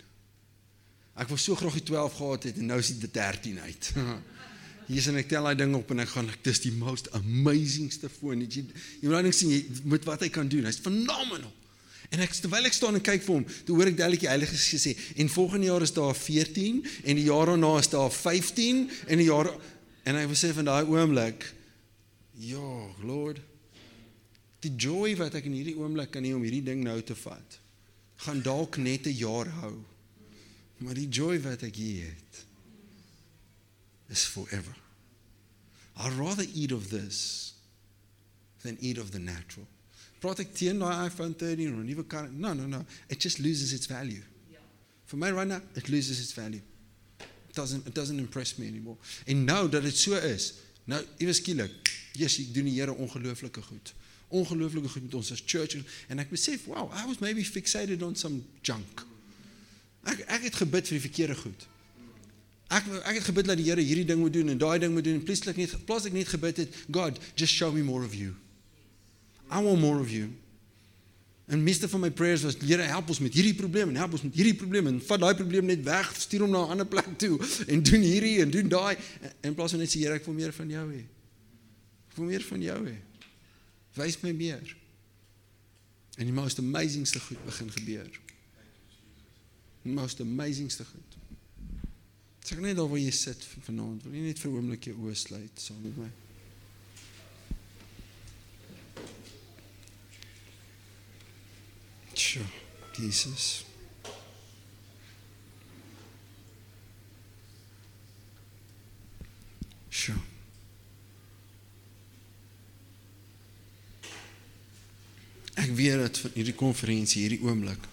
Ek 1.24 1.32
wou 1.32 1.41
so 1.41 1.57
graag 1.57 1.80
die 1.80 1.86
12 1.89 2.20
gehad 2.20 2.51
het 2.51 2.61
en 2.61 2.68
nou 2.74 2.82
is 2.84 2.93
dit 2.93 3.16
13 3.16 3.64
uit. 3.64 3.95
Hier 4.89 5.03
is 5.03 5.09
en 5.11 5.20
ek 5.20 5.28
tel 5.28 5.45
daai 5.45 5.59
ding 5.61 5.74
op 5.76 5.91
en 5.93 6.01
ek 6.01 6.14
gaan 6.14 6.30
dis 6.47 6.62
die 6.64 6.72
most 6.72 7.11
amazingste 7.16 8.09
foon. 8.09 8.41
Jy 8.41 8.64
jy 9.03 9.11
moet 9.11 9.26
net 9.26 9.36
sien 9.36 9.53
jy, 9.53 9.61
met 9.84 10.07
wat 10.09 10.24
hy 10.24 10.30
kan 10.32 10.49
doen. 10.49 10.64
Hy's 10.64 10.80
phenomenal. 10.80 11.53
En 12.09 12.22
ek 12.24 12.32
terwyl 12.41 12.64
ek 12.64 12.72
staan 12.72 12.97
en 12.97 13.05
kyk 13.05 13.20
vir 13.26 13.34
hom, 13.34 13.45
toe 13.68 13.76
hoor 13.76 13.91
ek 13.91 13.99
dadelik 13.99 14.22
die 14.24 14.30
Heilige 14.30 14.57
Gees 14.57 14.86
sê 14.86 14.95
en 15.20 15.28
volgende 15.28 15.68
jaar 15.68 15.84
is 15.84 15.93
daar 15.93 16.16
14 16.16 16.80
en 17.05 17.20
die 17.20 17.26
jaar 17.26 17.53
daarna 17.53 17.74
is 17.82 17.91
daar 17.93 18.09
15 18.09 18.86
en 19.12 19.20
die 19.20 19.28
jaar 19.28 19.51
en 20.09 20.16
hy 20.16 20.24
sê 20.32 20.55
van 20.57 20.70
daai 20.70 20.89
oomblik 20.89 21.45
ja, 22.39 22.95
Lord, 23.05 23.43
die 24.64 24.72
joy 24.78 25.16
wat 25.18 25.36
ek 25.36 25.51
in 25.51 25.57
hierdie 25.59 25.76
oomblik 25.78 26.14
kan 26.14 26.24
hê 26.24 26.32
om 26.32 26.45
hierdie 26.47 26.64
ding 26.64 26.80
nou 26.86 26.97
te 27.05 27.16
vat, 27.18 27.61
gaan 28.24 28.41
dalk 28.43 28.78
net 28.80 29.07
'n 29.07 29.18
jaar 29.18 29.51
hou. 29.61 29.76
Maar 30.78 30.95
die 30.95 31.09
joy 31.11 31.39
wat 31.43 31.62
ek 31.62 31.76
hier 31.76 32.07
het 32.07 32.47
is 34.09 34.25
forever. 34.25 34.75
I'd 36.01 36.13
rather 36.13 36.45
eat 36.55 36.73
of 36.73 36.91
this 36.91 37.55
than 38.63 38.77
eat 38.81 38.99
of 38.99 39.13
the 39.13 39.19
natural. 39.19 39.67
Praat 40.21 40.41
ek 40.43 40.55
teen 40.55 40.81
daai 40.83 41.07
iPhone 41.07 41.35
13 41.39 41.73
of 41.73 41.79
'n 41.79 41.87
nuwe 41.87 42.07
kar? 42.07 42.29
No, 42.29 42.53
no, 42.53 42.67
no. 42.67 42.85
It 43.09 43.21
just 43.21 43.39
loses 43.39 43.73
its 43.73 43.87
value. 43.87 44.23
Ja. 44.51 44.59
For 45.07 45.17
my 45.17 45.31
right 45.31 45.47
now, 45.47 45.63
it 45.77 45.89
loses 45.89 46.19
its 46.21 46.33
value. 46.33 46.63
It 47.21 47.55
doesn't 47.55 47.87
it 47.87 47.95
doesn't 47.95 48.19
impress 48.19 48.57
me 48.59 48.67
anymore. 48.67 48.97
En 49.27 49.45
nou 49.45 49.69
dat 49.69 49.83
dit 49.83 49.97
so 49.97 50.15
is, 50.15 50.55
nou 50.85 51.05
ewe 51.19 51.33
skielik, 51.33 51.95
Jesus, 52.13 52.47
ek 52.47 52.55
doen 52.55 52.65
die 52.65 52.75
Here 52.81 52.95
ongelooflike 52.95 53.63
goed. 53.63 53.95
Ongelooflike 54.29 54.89
goed 54.89 55.03
met 55.03 55.15
ons 55.15 55.33
as 55.33 55.43
church 55.47 55.79
en 56.09 56.19
ek 56.19 56.31
besef, 56.31 56.67
wow, 56.67 56.91
I 56.93 57.07
was 57.07 57.19
maybe 57.19 57.45
fixated 57.45 58.03
on 58.03 58.17
some 58.17 58.43
junk. 58.63 59.07
Ek 60.03 60.25
ek 60.27 60.49
het 60.51 60.55
gebid 60.55 60.91
vir 60.91 60.99
die 60.99 61.07
verkeerde 61.07 61.39
goed. 61.39 61.67
Ek 62.69 62.85
ek 63.09 63.14
het 63.16 63.25
gebid 63.31 63.47
dat 63.49 63.57
die 63.57 63.71
Here 63.71 63.81
hierdie 63.81 64.05
ding 64.05 64.21
moet 64.21 64.33
doen 64.33 64.53
en 64.53 64.59
daai 64.61 64.79
ding 64.79 64.93
moet 64.93 65.05
doen 65.05 65.16
en 65.16 65.25
plaaslik 65.25 65.57
net 65.57 65.73
plaaslik 65.89 66.12
net 66.12 66.29
gebid 66.29 66.64
het, 66.64 66.75
God, 66.93 67.16
just 67.35 67.53
show 67.53 67.73
me 67.73 67.83
more 67.83 68.05
of 68.05 68.14
you. 68.14 68.35
I 69.51 69.62
want 69.64 69.81
more 69.81 70.01
of 70.01 70.11
you. 70.12 70.29
En 71.49 71.62
meeste 71.62 71.89
van 71.89 72.01
my 72.01 72.11
prayers 72.11 72.43
was 72.45 72.57
Here 72.61 72.83
help 72.83 73.09
ons 73.09 73.23
met 73.25 73.33
hierdie 73.33 73.55
probleem 73.57 73.89
en 73.89 73.97
help 73.97 74.19
ons 74.19 74.23
met 74.27 74.35
hierdie 74.37 74.55
probleem 74.55 74.91
en 74.91 74.99
vat 75.01 75.21
daai 75.21 75.35
probleem 75.35 75.64
net 75.64 75.81
weg, 75.87 76.11
stuur 76.21 76.45
hom 76.45 76.53
na 76.53 76.66
'n 76.66 76.77
ander 76.77 76.87
plek 76.87 77.09
toe 77.16 77.39
en 77.73 77.83
doen 77.83 78.05
hierdie 78.05 78.41
en 78.45 78.51
doen 78.51 78.69
daai 78.69 78.97
in 79.41 79.55
plaas 79.57 79.73
van 79.73 79.81
net 79.81 79.89
sê 79.89 80.05
Here 80.05 80.21
ek 80.21 80.29
wil 80.29 80.37
meer 80.37 80.53
van 80.53 80.69
jou 80.69 80.85
hê. 80.93 81.05
Ek 82.12 82.16
wil 82.21 82.29
meer 82.29 82.45
van 82.45 82.62
jou 82.62 82.81
hê. 82.85 82.97
Wys 83.97 84.21
my 84.21 84.33
meer. 84.33 84.77
En 86.19 86.25
die 86.29 86.37
most 86.37 86.59
amazingste 86.59 87.21
goed 87.21 87.41
begin 87.47 87.71
gebeur. 87.71 88.11
Die 89.83 89.93
most 89.93 90.21
amazingste 90.21 90.85
goed. 90.85 91.08
Sê 92.49 92.57
net 92.57 92.78
daar 92.78 92.88
waar 92.88 92.96
jy 92.96 93.11
sit 93.12 93.42
vanaand, 93.66 94.07
wil 94.09 94.14
jy 94.16 94.22
net 94.24 94.38
vir 94.40 94.49
'n 94.49 94.57
oomblik 94.57 94.86
jou 94.88 94.94
oë 95.05 95.16
sluit 95.20 95.61
saam 95.61 95.82
met 95.84 95.96
my? 96.01 96.09
Sure, 102.14 102.46
Jesus. 102.96 103.66
Sure. 109.90 110.18
Ek 115.55 115.76
weet 115.76 116.01
dat 116.01 116.18
van 116.18 116.30
hierdie 116.32 116.57
konferensie, 116.57 117.28
hierdie 117.28 117.44
oomblik 117.44 117.84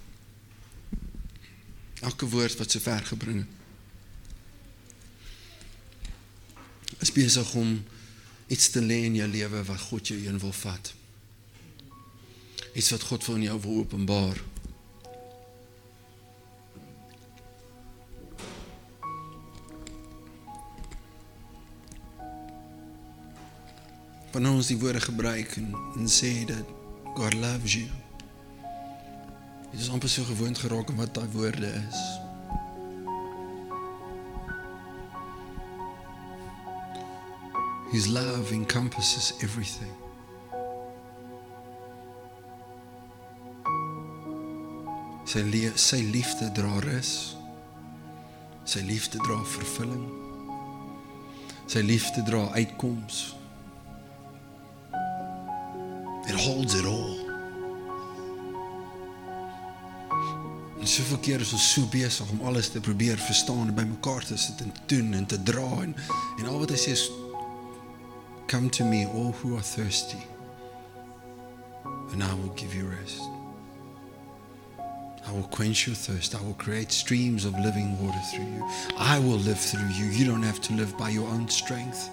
elke 2.00 2.26
woord 2.30 2.56
wat 2.56 2.72
so 2.72 2.80
ver 2.80 3.04
gebring 3.12 3.44
het 3.44 3.65
is 7.00 7.12
besig 7.12 7.54
om 7.54 7.84
iets 8.48 8.70
te 8.70 8.82
lê 8.82 9.04
in 9.08 9.16
jou 9.16 9.28
lewe 9.30 9.64
wat 9.64 9.90
God 9.90 10.08
jou 10.08 10.20
heen 10.20 10.40
wil 10.40 10.54
vat 10.54 10.94
iets 12.76 12.92
wat 12.92 13.04
God 13.08 13.24
vir 13.24 13.40
jou 13.40 13.60
wil 13.64 13.78
openbaar. 13.86 14.42
Wanneer 24.34 24.52
ons 24.52 24.68
die 24.68 24.78
woorde 24.78 25.00
gebruik 25.00 25.56
en, 25.62 25.72
en 25.96 26.12
sê 26.12 26.34
dat 26.50 26.76
God 27.16 27.40
loves 27.40 27.80
you. 27.80 27.88
Dit 29.72 29.80
is 29.80 29.90
amper 29.90 30.12
so 30.12 30.28
gewoond 30.28 30.60
geraak 30.60 30.92
aan 30.92 31.00
wat 31.00 31.16
daai 31.16 31.32
woorde 31.32 31.72
is. 31.72 32.04
His 37.92 38.08
love 38.08 38.52
encompasses 38.52 39.34
everything. 39.42 39.94
Sy 45.26 45.42
sy 45.76 46.02
liefde 46.14 46.52
dra 46.54 46.80
rus. 46.86 47.36
Sy 48.66 48.82
liefde 48.86 49.20
dra 49.26 49.38
vervulling. 49.56 50.06
Sy 51.68 51.82
liefde 51.86 52.24
dra 52.26 52.46
uitkoms. 52.56 53.36
It 56.26 56.36
holds 56.36 56.74
it 56.74 56.86
all. 56.86 57.26
En 60.80 60.88
so 60.88 61.04
verkeer 61.10 61.42
is 61.42 61.54
ons 61.54 61.68
so 61.74 61.86
besig 61.90 62.30
om 62.30 62.42
alles 62.46 62.70
te 62.70 62.80
probeer 62.80 63.18
verstaan 63.18 63.68
en 63.68 63.78
bymekaar 63.78 64.26
te 64.26 64.38
sit 64.38 64.62
en 64.62 64.72
te 64.72 64.82
doen 64.96 65.14
en 65.14 65.26
te 65.26 65.42
dra 65.44 65.70
en 65.82 65.96
en 66.40 66.50
al 66.50 66.60
wat 66.62 66.74
hy 66.74 66.78
sê 66.78 66.94
is 66.94 67.08
come 68.48 68.70
to 68.70 68.84
me 68.84 69.06
all 69.06 69.32
who 69.32 69.58
are 69.58 69.62
thirsty 69.62 70.24
and 72.12 72.24
I 72.24 72.34
will 72.36 72.54
give 72.56 72.74
you 72.74 72.86
rest. 72.86 73.22
I 75.28 75.32
will 75.32 75.48
quench 75.50 75.88
your 75.88 75.96
thirst. 75.96 76.36
I 76.36 76.42
will 76.42 76.54
create 76.54 76.92
streams 76.92 77.46
of 77.46 77.54
living 77.60 77.98
water 78.00 78.20
through 78.32 78.46
you. 78.46 78.70
I 78.98 79.18
will 79.20 79.40
live 79.40 79.60
through 79.60 79.90
you. 79.90 80.06
You 80.06 80.26
don't 80.26 80.44
have 80.44 80.62
to 80.62 80.74
live 80.74 80.96
by 80.98 81.10
your 81.10 81.28
own 81.28 81.50
strength. 81.50 82.10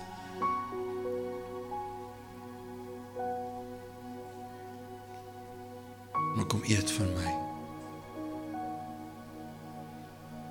Maar 6.35 6.47
kom 6.47 6.63
eet 6.65 6.91
van 6.91 7.13
my. 7.13 7.31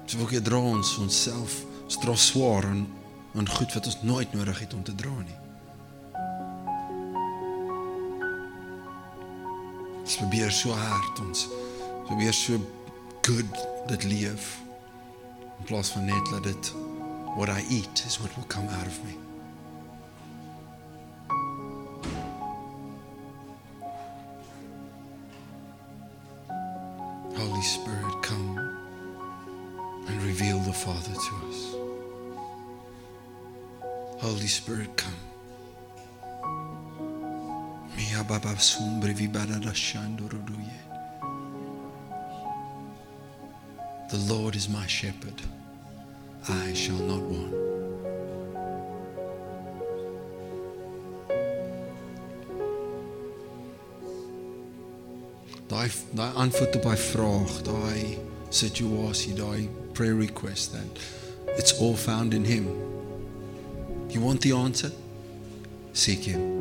So 0.06 0.18
wil 0.18 0.28
ek 0.28 0.44
dra 0.46 0.60
ons 0.60 0.98
onsself 1.02 1.64
stra 1.88 2.16
swaar 2.16 2.68
en 2.70 2.88
en 3.34 3.48
goed 3.48 3.74
wat 3.74 3.86
ons 3.88 4.02
nooit 4.04 4.34
nodig 4.34 4.60
het 4.60 4.74
om 4.74 4.84
te 4.84 4.96
dra 4.96 5.14
nie. 5.24 5.51
Ons 10.02 10.18
probeer 10.18 10.52
so 10.52 10.74
hard 10.74 11.20
ons 11.24 11.48
probeer 12.08 12.34
so 12.34 12.58
good 13.22 13.62
dit 13.88 14.04
leef 14.04 14.60
in 15.60 15.66
plaas 15.70 15.92
van 15.96 16.06
net 16.06 16.32
dat 16.34 16.44
dit 16.44 16.74
what 17.36 17.50
I 17.50 17.64
eat 17.70 18.04
is 18.06 18.20
what 18.20 18.36
will 18.36 18.48
come 18.48 18.68
out 18.68 18.88
of 18.88 19.04
me. 19.06 19.16
Holy 27.38 27.62
Spirit, 27.62 28.22
come 28.22 28.58
and 30.08 30.22
reveal 30.24 30.60
the 30.60 30.74
Father 30.74 31.14
to 31.14 31.34
us. 31.50 31.76
Holy 34.20 34.48
Spirit, 34.48 34.96
come. 34.98 35.31
Baba. 38.32 38.56
The 44.10 44.18
Lord 44.28 44.56
is 44.56 44.70
my 44.70 44.88
shepherd. 44.88 45.42
I 46.48 46.74
shall 46.74 47.02
not 47.12 47.22
want. 47.22 47.54
Daai 55.68 55.90
daai 56.16 56.32
antwoord 56.36 56.76
op 56.76 56.84
daai 56.84 56.98
vraag, 56.98 57.52
daai 57.68 58.18
situasie, 58.50 59.36
daai 59.36 59.70
prayer 59.94 60.16
request 60.16 60.74
that 60.74 60.92
it's 61.58 61.74
all 61.82 61.96
found 61.96 62.34
in 62.34 62.46
him. 62.46 62.66
You 64.10 64.22
want 64.22 64.42
the 64.42 64.52
answer? 64.54 64.92
Seek 65.94 66.24
him. 66.24 66.61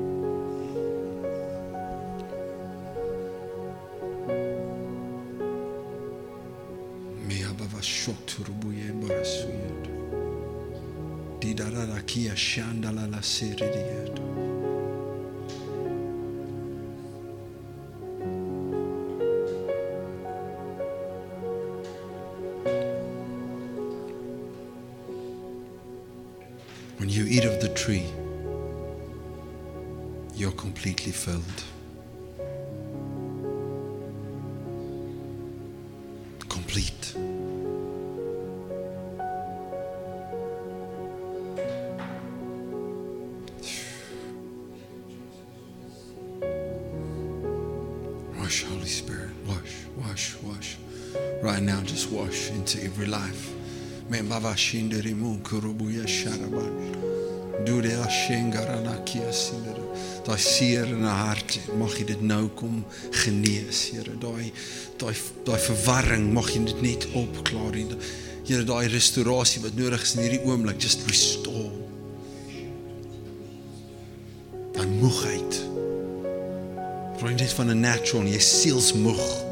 Completely 31.30 31.42
filled. 31.42 31.64
Complete. 36.48 37.14
Wash, 48.38 48.64
Holy 48.64 48.86
Spirit. 48.86 49.30
Wash, 49.46 49.84
wash, 49.96 50.36
wash. 50.42 50.76
Right 51.42 51.62
now, 51.62 51.80
just 51.82 52.10
wash 52.10 52.50
into 52.50 52.82
every 52.82 53.06
life. 53.06 53.50
Membava 54.10 54.56
shinderimu 54.56 55.38
kurubuya 55.42 56.06
sharaban. 56.08 56.90
Daai 60.24 60.38
seer 60.38 60.84
in 60.84 61.02
'n 61.02 61.04
hart, 61.04 61.58
mag 61.78 61.92
jy 61.98 62.04
dit 62.04 62.20
nou 62.20 62.48
kom 62.48 62.84
genees, 63.10 63.90
Here. 63.90 64.18
Daai 64.18 64.52
daai 64.98 65.14
daai 65.44 65.58
verwarring, 65.58 66.32
mag 66.32 66.48
jy 66.50 66.64
dit 66.64 66.82
net 66.82 67.06
opklaar. 67.14 67.74
Here. 67.74 67.96
Here, 68.44 68.64
daai 68.64 68.88
restaurasie 68.88 69.62
wat 69.62 69.74
nodig 69.74 70.02
is 70.02 70.14
in 70.14 70.22
hierdie 70.22 70.44
oomblik, 70.44 70.80
just 70.80 71.06
restore. 71.06 71.70
Daai 74.72 74.86
moegheid. 74.86 75.68
Net 77.20 77.52
van 77.52 77.70
'n 77.70 77.80
natural, 77.80 78.26
jy 78.26 78.38
sielsmoeg. 78.38 79.44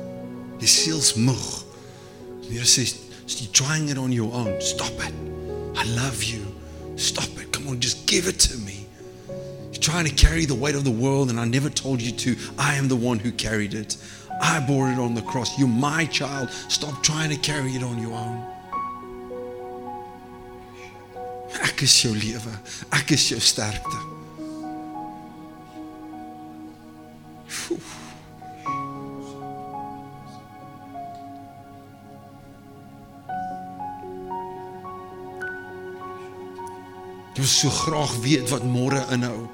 Jy 0.59 0.67
sielsmoeg. 0.67 1.65
Die 2.49 2.57
Here 2.57 2.65
sê, 2.65 2.85
you're 3.27 3.51
trying 3.53 3.89
it 3.89 3.99
on 3.99 4.13
your 4.13 4.33
own. 4.33 4.61
Stop 4.61 5.01
it. 5.01 5.13
I 5.77 5.85
love 5.95 6.23
you. 6.23 6.41
Stop 6.97 7.39
it. 7.39 7.51
Come 7.53 7.69
on, 7.69 7.81
just 7.81 8.07
give 8.07 8.27
it 8.27 8.39
to 8.41 8.59
me. 8.59 8.78
Trying 9.89 10.05
to 10.05 10.15
carry 10.27 10.45
the 10.45 10.55
weight 10.55 10.75
of 10.75 10.85
the 10.85 10.91
world, 10.91 11.31
and 11.31 11.41
I 11.41 11.47
never 11.47 11.71
told 11.71 12.03
you 12.03 12.13
to. 12.13 12.37
I 12.59 12.75
am 12.75 12.89
the 12.89 12.95
one 12.95 13.19
who 13.19 13.33
carried 13.33 13.73
it. 13.73 13.97
I 14.43 14.61
bore 14.61 14.91
it 14.91 14.99
on 14.99 15.15
the 15.15 15.23
cross. 15.23 15.59
You're 15.59 15.67
my 15.67 16.05
child. 16.05 16.51
Stop 16.51 17.03
trying 17.03 17.31
to 17.31 17.37
carry 17.37 17.71
it 17.71 17.83
on 17.83 17.99
your 17.99 18.13
own. 18.13 18.45
Ek 21.63 21.83
is 21.83 22.03
jou 22.03 22.13
lewe. 22.13 22.53
Ek 22.93 23.13
is 23.13 23.31
jou 23.31 23.41
sterkte. 23.41 23.97
Jy 37.33 37.41
wil 37.41 37.51
so 37.57 37.73
graag 37.73 38.13
weet 38.21 38.53
wat 38.53 38.69
môre 38.69 39.01
inhou. 39.17 39.49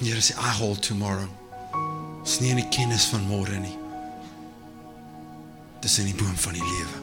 Die 0.00 0.08
Here 0.08 0.20
sê 0.20 0.32
I 0.32 0.50
hold 0.56 0.80
tomorrow. 0.80 1.28
Dis 2.24 2.40
nie 2.40 2.54
die 2.56 2.68
kennis 2.72 3.04
van 3.12 3.20
môre 3.28 3.58
nie. 3.60 3.76
Dis 5.84 5.98
in 6.00 6.06
die 6.08 6.14
boom 6.16 6.32
van 6.40 6.56
die 6.56 6.64
lewe. 6.64 6.96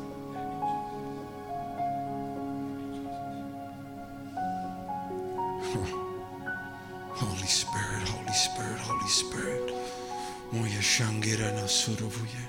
Holy 7.21 7.45
Spirit, 7.45 8.09
Holy 8.09 8.33
Spirit, 8.33 8.81
Holy 8.89 9.11
Spirit. 9.13 9.69
Moya 10.49 10.81
shangira 10.81 11.51
na 11.53 11.67
suruvuye. 11.69 12.45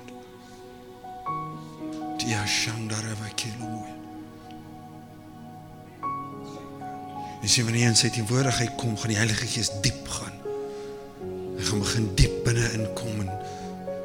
Dia 2.17 2.41
shandara 2.47 3.13
vakelo 3.21 3.69
moya. 3.69 3.95
En 7.41 7.47
sien 7.47 7.63
wanneer 7.69 7.85
jy 7.85 7.93
in 7.93 8.01
sy 8.01 8.09
teenwoordigheid 8.17 8.73
kom, 8.81 8.97
gaan 8.97 9.13
die 9.13 9.21
Heilige 9.21 9.45
Gees 9.45 9.69
diep 9.85 10.09
gaan. 10.09 10.38
Gaan 11.69 11.79
begin 11.79 12.07
diep 12.17 12.39
binne 12.47 12.65
inkom 12.73 13.19
en 13.21 13.27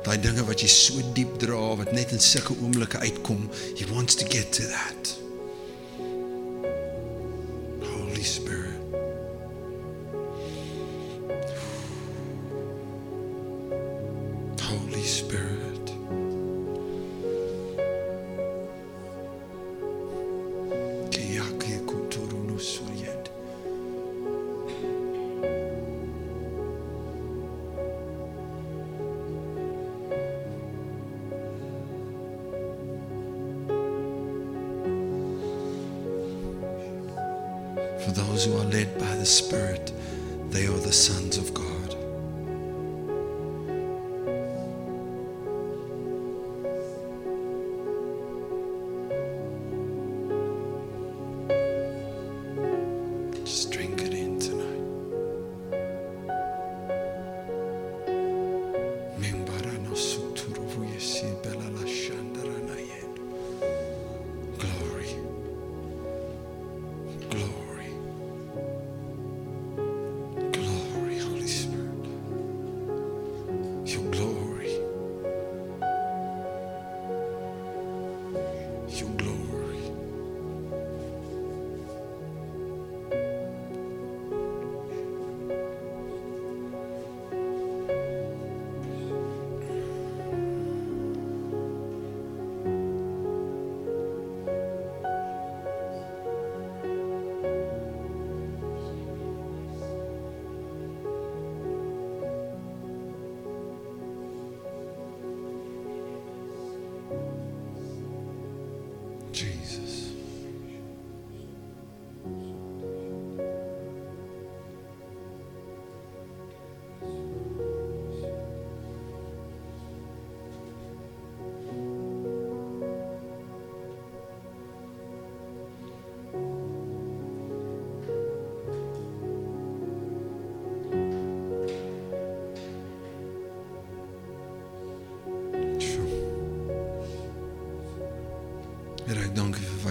daai 0.05 0.19
dinge 0.21 0.45
wat 0.45 0.61
jy 0.61 0.69
so 0.69 1.01
diep 1.17 1.39
dra 1.41 1.62
wat 1.81 1.95
net 1.97 2.12
in 2.12 2.21
sulke 2.21 2.53
oomblikke 2.61 3.01
uitkom, 3.01 3.47
he 3.79 3.89
wants 3.89 4.21
to 4.21 4.29
get 4.29 4.53
to 4.53 4.69
that. 4.69 5.24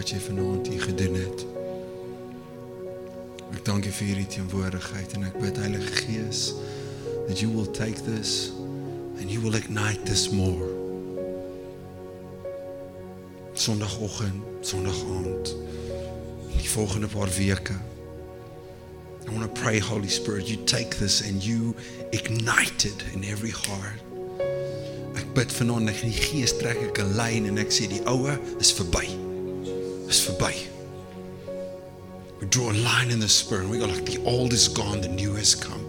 Wat 0.04 0.12
jy 0.12 0.20
vanaand 0.20 0.68
hier 0.68 0.82
gedoen 0.82 1.14
het. 1.16 1.44
Ek 3.56 3.62
dank 3.64 3.86
U 3.88 3.92
vir 3.96 4.10
hierdie 4.10 4.28
teenwoordigheid 4.34 5.14
en 5.16 5.24
ek 5.30 5.38
bid 5.40 5.62
Heilige 5.62 5.94
Gees 6.02 6.42
that 7.30 7.40
you 7.40 7.48
will 7.48 7.70
take 7.72 8.04
this 8.04 8.52
and 9.22 9.32
you 9.32 9.40
will 9.40 9.56
ignite 9.56 10.04
this 10.04 10.26
more. 10.36 10.68
Sondagoggend, 13.56 14.44
Sondag 14.60 15.00
aand. 15.16 15.56
Die 16.52 16.68
volgende 16.76 17.08
paar 17.08 17.32
weke. 17.40 17.80
I 19.24 19.32
want 19.32 19.48
to 19.48 19.62
pray 19.62 19.80
Holy 19.80 20.12
Spirit 20.12 20.52
you 20.52 20.60
take 20.68 21.00
this 21.00 21.24
and 21.24 21.40
you 21.40 21.78
ignite 22.12 22.84
it 22.84 23.08
in 23.16 23.24
every 23.24 23.56
heart. 23.56 24.04
Ek 25.16 25.32
bid 25.32 25.60
vanaand 25.64 25.94
dat 25.94 26.04
die 26.04 26.18
Gees 26.28 26.60
trek 26.60 26.90
ek 26.92 27.00
'n 27.00 27.16
lyn 27.16 27.54
en 27.54 27.64
ek 27.64 27.72
sê 27.72 27.88
die 27.88 28.04
oue 28.04 28.36
is 28.60 28.76
verby. 28.76 29.23
Is 30.14 30.30
verby. 30.30 30.68
We 32.40 32.46
draw 32.46 32.72
a 32.72 32.78
line 32.86 33.10
in 33.10 33.20
the 33.20 33.28
spirit 33.28 33.68
we 33.68 33.80
go 33.80 33.88
like 33.88 34.06
the 34.06 34.24
old 34.26 34.54
is 34.54 34.68
gone, 34.68 35.02
the 35.02 35.08
new 35.08 35.34
has 35.34 35.56
come. 35.56 35.83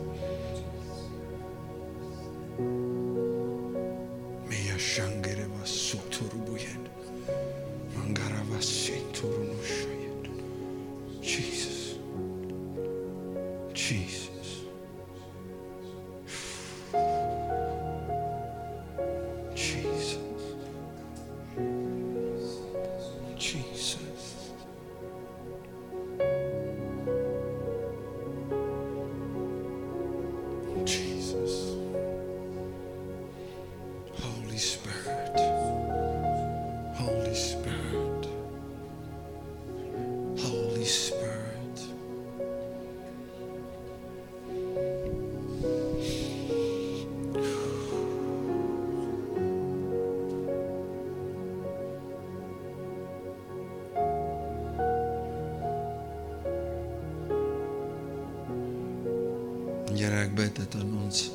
Dat 60.75 60.85
ons 61.05 61.31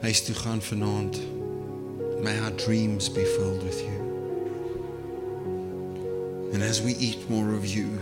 huis 0.00 0.22
toe 0.24 0.34
gaan 0.34 0.62
vanaand. 0.62 1.18
May 2.22 2.38
our 2.40 2.54
dreams 2.54 3.12
be 3.12 3.24
filled 3.24 3.62
with 3.62 3.80
you. 3.80 3.98
And 6.52 6.62
as 6.62 6.82
we 6.82 6.94
eat 6.96 7.30
more 7.30 7.54
of 7.54 7.64
you, 7.66 7.98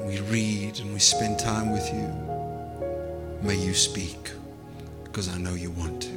we 0.00 0.20
read 0.20 0.80
and 0.80 0.92
we 0.92 0.98
spend 0.98 1.38
time 1.38 1.72
with 1.72 1.86
you, 1.92 2.08
may 3.42 3.56
you 3.56 3.74
speak 3.74 4.32
because 5.04 5.28
I 5.28 5.38
know 5.38 5.54
you 5.54 5.70
want 5.70 6.02
to. 6.02 6.14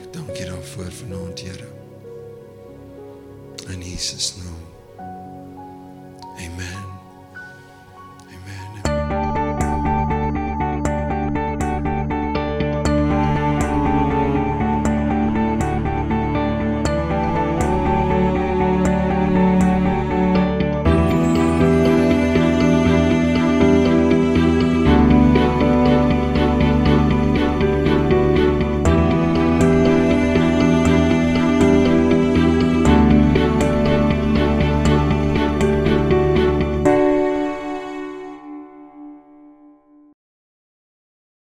Ek 0.00 0.12
dank 0.12 0.38
U 0.40 0.44
daarvoor 0.44 0.92
vanaand, 0.92 1.38
Here. 1.38 1.68
In 3.68 3.82
Jesus 3.82 4.36
naam. 4.36 4.73